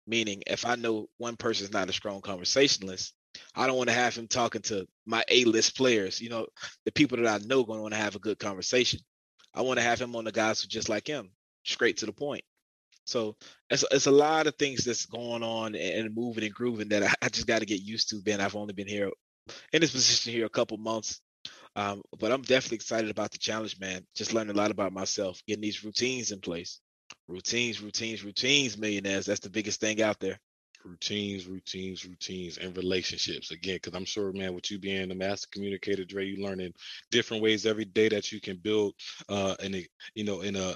Meaning, 0.07 0.43
if 0.47 0.65
I 0.65 0.75
know 0.75 1.07
one 1.17 1.35
person's 1.35 1.71
not 1.71 1.89
a 1.89 1.93
strong 1.93 2.21
conversationalist, 2.21 3.13
I 3.53 3.67
don't 3.67 3.77
want 3.77 3.89
to 3.89 3.95
have 3.95 4.15
him 4.15 4.27
talking 4.27 4.61
to 4.63 4.87
my 5.05 5.23
A-list 5.29 5.77
players. 5.77 6.19
You 6.21 6.29
know, 6.29 6.47
the 6.85 6.91
people 6.91 7.17
that 7.17 7.27
I 7.27 7.45
know 7.45 7.63
going 7.63 7.77
to 7.79 7.83
want 7.83 7.93
to 7.93 7.99
have 7.99 8.15
a 8.15 8.19
good 8.19 8.39
conversation. 8.39 8.99
I 9.55 9.61
want 9.61 9.79
to 9.79 9.85
have 9.85 9.99
him 9.99 10.15
on 10.15 10.25
the 10.25 10.31
guys 10.31 10.61
who 10.61 10.67
just 10.67 10.89
like 10.89 11.07
him, 11.07 11.31
straight 11.63 11.97
to 11.97 12.05
the 12.05 12.11
point. 12.11 12.43
So 13.05 13.35
it's, 13.69 13.85
it's 13.91 14.07
a 14.07 14.11
lot 14.11 14.47
of 14.47 14.55
things 14.55 14.83
that's 14.83 15.05
going 15.05 15.43
on 15.43 15.75
and 15.75 16.15
moving 16.15 16.43
and 16.43 16.53
grooving 16.53 16.89
that 16.89 17.03
I, 17.03 17.13
I 17.21 17.29
just 17.29 17.47
got 17.47 17.59
to 17.59 17.65
get 17.65 17.81
used 17.81 18.09
to. 18.09 18.21
Ben, 18.21 18.41
I've 18.41 18.55
only 18.55 18.73
been 18.73 18.87
here 18.87 19.11
in 19.71 19.81
this 19.81 19.91
position 19.91 20.33
here 20.33 20.45
a 20.45 20.49
couple 20.49 20.77
months, 20.77 21.21
um, 21.75 22.01
but 22.19 22.31
I'm 22.31 22.41
definitely 22.41 22.75
excited 22.75 23.09
about 23.09 23.31
the 23.31 23.37
challenge, 23.37 23.79
man. 23.79 24.05
Just 24.15 24.33
learning 24.33 24.55
a 24.55 24.57
lot 24.57 24.71
about 24.71 24.91
myself, 24.91 25.41
getting 25.47 25.61
these 25.61 25.83
routines 25.83 26.31
in 26.31 26.39
place. 26.39 26.79
Routines, 27.27 27.81
routines, 27.81 28.23
routines, 28.23 28.77
millionaires. 28.77 29.27
That's 29.27 29.39
the 29.39 29.49
biggest 29.49 29.79
thing 29.79 30.01
out 30.01 30.19
there 30.19 30.39
routines, 30.85 31.47
routines, 31.47 32.05
routines, 32.05 32.57
and 32.57 32.75
relationships. 32.77 33.51
Again, 33.51 33.75
because 33.75 33.95
I'm 33.95 34.05
sure, 34.05 34.31
man, 34.31 34.53
with 34.53 34.71
you 34.71 34.79
being 34.79 35.11
a 35.11 35.15
master 35.15 35.47
communicator, 35.51 36.05
Dre, 36.05 36.25
you 36.25 36.43
learning 36.43 36.73
different 37.11 37.43
ways 37.43 37.65
every 37.65 37.85
day 37.85 38.09
that 38.09 38.31
you 38.31 38.39
can 38.39 38.57
build, 38.57 38.93
uh, 39.29 39.55
and 39.61 39.75
you 40.13 40.23
know, 40.23 40.41
in 40.41 40.55
a 40.55 40.75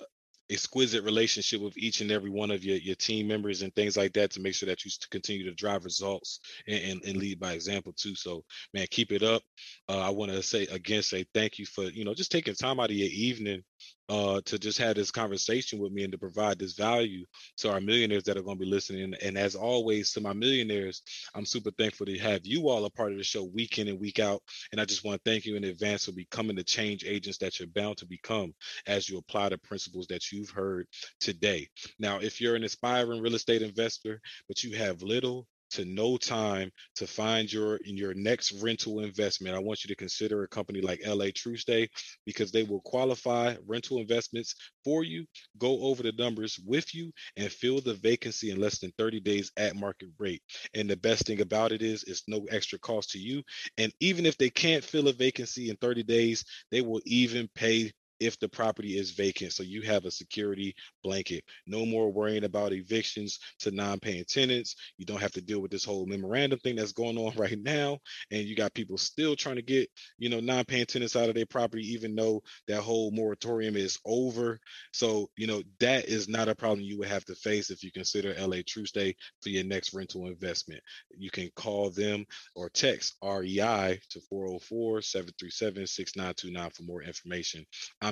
exquisite 0.51 1.03
relationship 1.03 1.62
with 1.62 1.78
each 1.78 2.01
and 2.01 2.12
every 2.12 2.32
one 2.32 2.49
of 2.49 2.64
your, 2.64 2.78
your 2.78 2.95
team 2.95 3.28
members 3.28 3.62
and 3.62 3.74
things 3.76 3.95
like 3.95 4.14
that 4.14 4.32
to 4.32 4.41
make 4.41 4.55
sure 4.55 4.68
that 4.68 4.84
you 4.84 4.91
continue 5.12 5.43
to 5.43 5.53
drive 5.53 5.86
results 5.86 6.39
and, 6.68 6.84
and, 6.84 7.05
and 7.05 7.18
lead 7.18 7.39
by 7.39 7.53
example 7.53 7.93
too. 7.93 8.16
So 8.16 8.43
man, 8.74 8.88
keep 8.89 9.12
it 9.12 9.22
up. 9.22 9.43
Uh, 9.88 9.99
I 9.99 10.10
want 10.10 10.32
to 10.32 10.41
say 10.41 10.64
again, 10.68 11.03
say 11.03 11.26
thank 11.34 11.60
you 11.60 11.66
for, 11.68 11.84
you 11.84 12.03
know, 12.03 12.16
just 12.16 12.32
taking 12.32 12.55
time 12.55 12.80
out 12.80 12.89
of 12.89 12.95
your 12.95 13.10
evening 13.12 13.64
uh, 14.09 14.41
to 14.45 14.57
just 14.57 14.77
have 14.80 14.95
this 14.95 15.11
conversation 15.11 15.80
with 15.80 15.91
me 15.91 16.03
and 16.03 16.11
to 16.11 16.17
provide 16.17 16.57
this 16.57 16.73
value 16.73 17.25
to 17.57 17.71
our 17.71 17.80
millionaires 17.80 18.23
that 18.23 18.38
are 18.38 18.41
going 18.41 18.57
to 18.57 18.63
be 18.63 18.69
listening. 18.69 19.13
And 19.21 19.38
as 19.38 19.55
always, 19.55 20.11
to 20.13 20.21
my 20.21 20.34
millionaires, 20.34 21.03
I'm 21.36 21.45
super 21.45 21.71
thankful 21.71 22.05
to 22.07 22.17
have 22.17 22.41
you 22.43 22.69
all 22.69 22.86
a 22.86 22.89
part 22.89 23.11
of 23.11 23.17
the 23.17 23.23
show 23.23 23.43
week 23.43 23.77
in 23.77 23.88
and 23.88 23.99
week 23.99 24.19
out. 24.19 24.41
And 24.71 24.82
I 24.82 24.86
just 24.86 25.05
want 25.05 25.23
to 25.23 25.30
thank 25.30 25.45
you 25.45 25.55
in 25.55 25.63
advance 25.63 26.05
for 26.05 26.11
becoming 26.11 26.55
the 26.55 26.63
change 26.63 27.05
agents 27.05 27.38
that 27.39 27.59
you're 27.59 27.67
bound 27.67 27.97
to 27.97 28.05
become 28.05 28.53
as 28.88 29.09
you 29.09 29.17
apply 29.17 29.49
the 29.49 29.57
principles 29.57 30.07
that 30.07 30.32
you've 30.32 30.49
heard 30.49 30.88
today. 31.19 31.67
Now, 31.99 32.19
if 32.19 32.41
you're 32.41 32.55
an 32.55 32.63
aspiring 32.63 33.21
real 33.21 33.36
estate 33.36 33.61
investor, 33.61 34.19
but 34.47 34.63
you 34.63 34.75
have 34.77 35.01
little 35.01 35.47
to 35.72 35.86
no 35.86 36.17
time 36.17 36.72
to 36.95 37.07
find 37.07 37.51
your 37.51 37.78
in 37.86 37.97
your 37.97 38.13
next 38.13 38.51
rental 38.61 38.99
investment. 38.99 39.55
I 39.55 39.59
want 39.59 39.84
you 39.84 39.89
to 39.89 39.95
consider 39.95 40.43
a 40.43 40.47
company 40.47 40.82
like 40.82 41.01
LA 41.05 41.26
TrueStay 41.26 41.88
because 42.26 42.51
they 42.51 42.63
will 42.63 42.82
qualify 42.82 43.55
rental 43.67 43.99
investments 43.99 44.55
for 44.84 45.03
you, 45.03 45.26
go 45.57 45.82
over 45.82 46.03
the 46.03 46.13
numbers 46.13 46.59
with 46.65 46.93
you, 46.93 47.11
and 47.38 47.51
fill 47.51 47.82
the 47.82 47.93
vacancy 47.95 48.51
in 48.51 48.59
less 48.59 48.80
than 48.80 48.91
30 48.97 49.20
days 49.20 49.51
at 49.57 49.76
market 49.76 50.09
rate. 50.17 50.41
And 50.74 50.89
the 50.89 50.97
best 50.97 51.26
thing 51.26 51.41
about 51.41 51.72
it 51.72 51.82
is 51.82 52.03
it's 52.03 52.24
no 52.28 52.45
extra 52.49 52.80
cost 52.80 53.11
to 53.11 53.20
you. 53.20 53.43
And 53.78 53.93
even 53.99 54.26
if 54.26 54.38
they 54.38 54.49
can't 54.49 54.84
fill 54.84 55.07
a 55.07 55.13
vacancy 55.13 55.70
in 55.70 55.76
30 55.78 56.03
days, 56.03 56.43
they 56.72 56.82
will 56.82 57.01
even 57.05 57.47
pay 57.55 57.91
if 58.20 58.39
the 58.39 58.49
property 58.49 58.97
is 58.97 59.11
vacant. 59.11 59.53
So 59.53 59.63
you 59.63 59.82
have 59.84 60.05
a 60.05 60.11
security 60.11 60.76
blanket. 61.03 61.43
No 61.67 61.86
more 61.86 62.11
worrying 62.11 62.43
about 62.43 62.74
evictions 62.74 63.39
to 63.59 63.72
non-paying 63.72 64.26
tenants. 64.26 64.76
You 64.97 65.05
don't 65.05 65.22
have 65.22 65.32
to 65.34 65.41
deal 65.41 65.61
with 65.61 65.72
this 65.72 65.86
whole 65.86 66.05
memorandum 66.05 66.59
thing 66.59 66.76
that's 66.76 66.91
going 66.91 67.17
on 67.17 67.34
right 67.38 67.59
now. 67.59 67.99
And 68.32 68.43
you 68.43 68.55
got 68.55 68.74
people 68.74 68.97
still 68.97 69.36
trying 69.36 69.57
to 69.57 69.61
get, 69.61 69.89
you 70.17 70.30
know, 70.30 70.39
non-paying 70.39 70.88
tenants 70.88 71.15
out 71.15 71.30
of 71.30 71.36
their 71.36 71.45
property, 71.45 71.93
even 71.93 72.15
though 72.15 72.41
that 72.67 72.82
whole 72.82 73.11
moratorium 73.11 73.76
is 73.76 73.99
over. 74.05 74.59
So, 74.91 75.30
you 75.38 75.47
know, 75.47 75.61
that 75.80 76.05
is 76.05 76.28
not 76.28 76.49
a 76.49 76.55
problem 76.55 76.82
you 76.82 76.97
would 76.99 77.07
have 77.07 77.26
to 77.26 77.36
face 77.36 77.70
if 77.70 77.84
you 77.84 77.91
consider 77.91 78.34
LA 78.34 78.57
TrueStay 78.57 79.15
for 79.41 79.49
your 79.49 79.63
next 79.63 79.93
rental 79.93 80.28
investment. 80.28 80.82
You 81.17 81.30
can 81.30 81.49
call 81.55 81.89
them 81.89 82.26
or 82.55 82.70
text 82.70 83.15
REI 83.24 83.99
to 84.09 84.20
404-737-6929 84.32 86.76
for 86.76 86.84
more 86.84 87.03
information. 87.03 87.65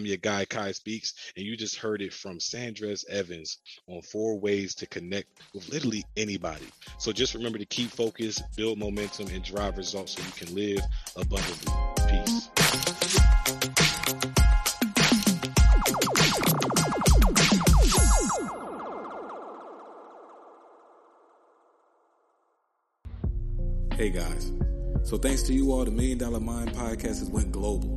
Your 0.05 0.17
guy, 0.17 0.45
Kai 0.45 0.71
Speaks, 0.71 1.13
and 1.35 1.45
you 1.45 1.57
just 1.57 1.75
heard 1.77 2.01
it 2.01 2.13
from 2.13 2.39
Sandrez 2.39 3.07
Evans 3.09 3.59
on 3.87 4.01
four 4.01 4.39
ways 4.39 4.75
to 4.75 4.87
connect 4.87 5.27
with 5.53 5.69
literally 5.69 6.03
anybody. 6.15 6.67
So 6.97 7.11
just 7.11 7.33
remember 7.33 7.57
to 7.57 7.65
keep 7.65 7.89
focused, 7.89 8.43
build 8.55 8.77
momentum, 8.77 9.27
and 9.27 9.43
drive 9.43 9.77
results 9.77 10.13
so 10.13 10.23
you 10.23 10.45
can 10.45 10.55
live 10.55 10.81
abundantly. 11.15 11.73
Peace. 12.07 12.49
Hey 23.97 24.11
guys. 24.11 24.51
So 25.03 25.17
thanks 25.17 25.41
to 25.43 25.53
you 25.53 25.71
all, 25.71 25.85
the 25.85 25.91
Million 25.91 26.17
Dollar 26.19 26.39
Mind 26.39 26.71
podcast 26.73 27.19
has 27.19 27.29
went 27.31 27.51
global. 27.51 27.96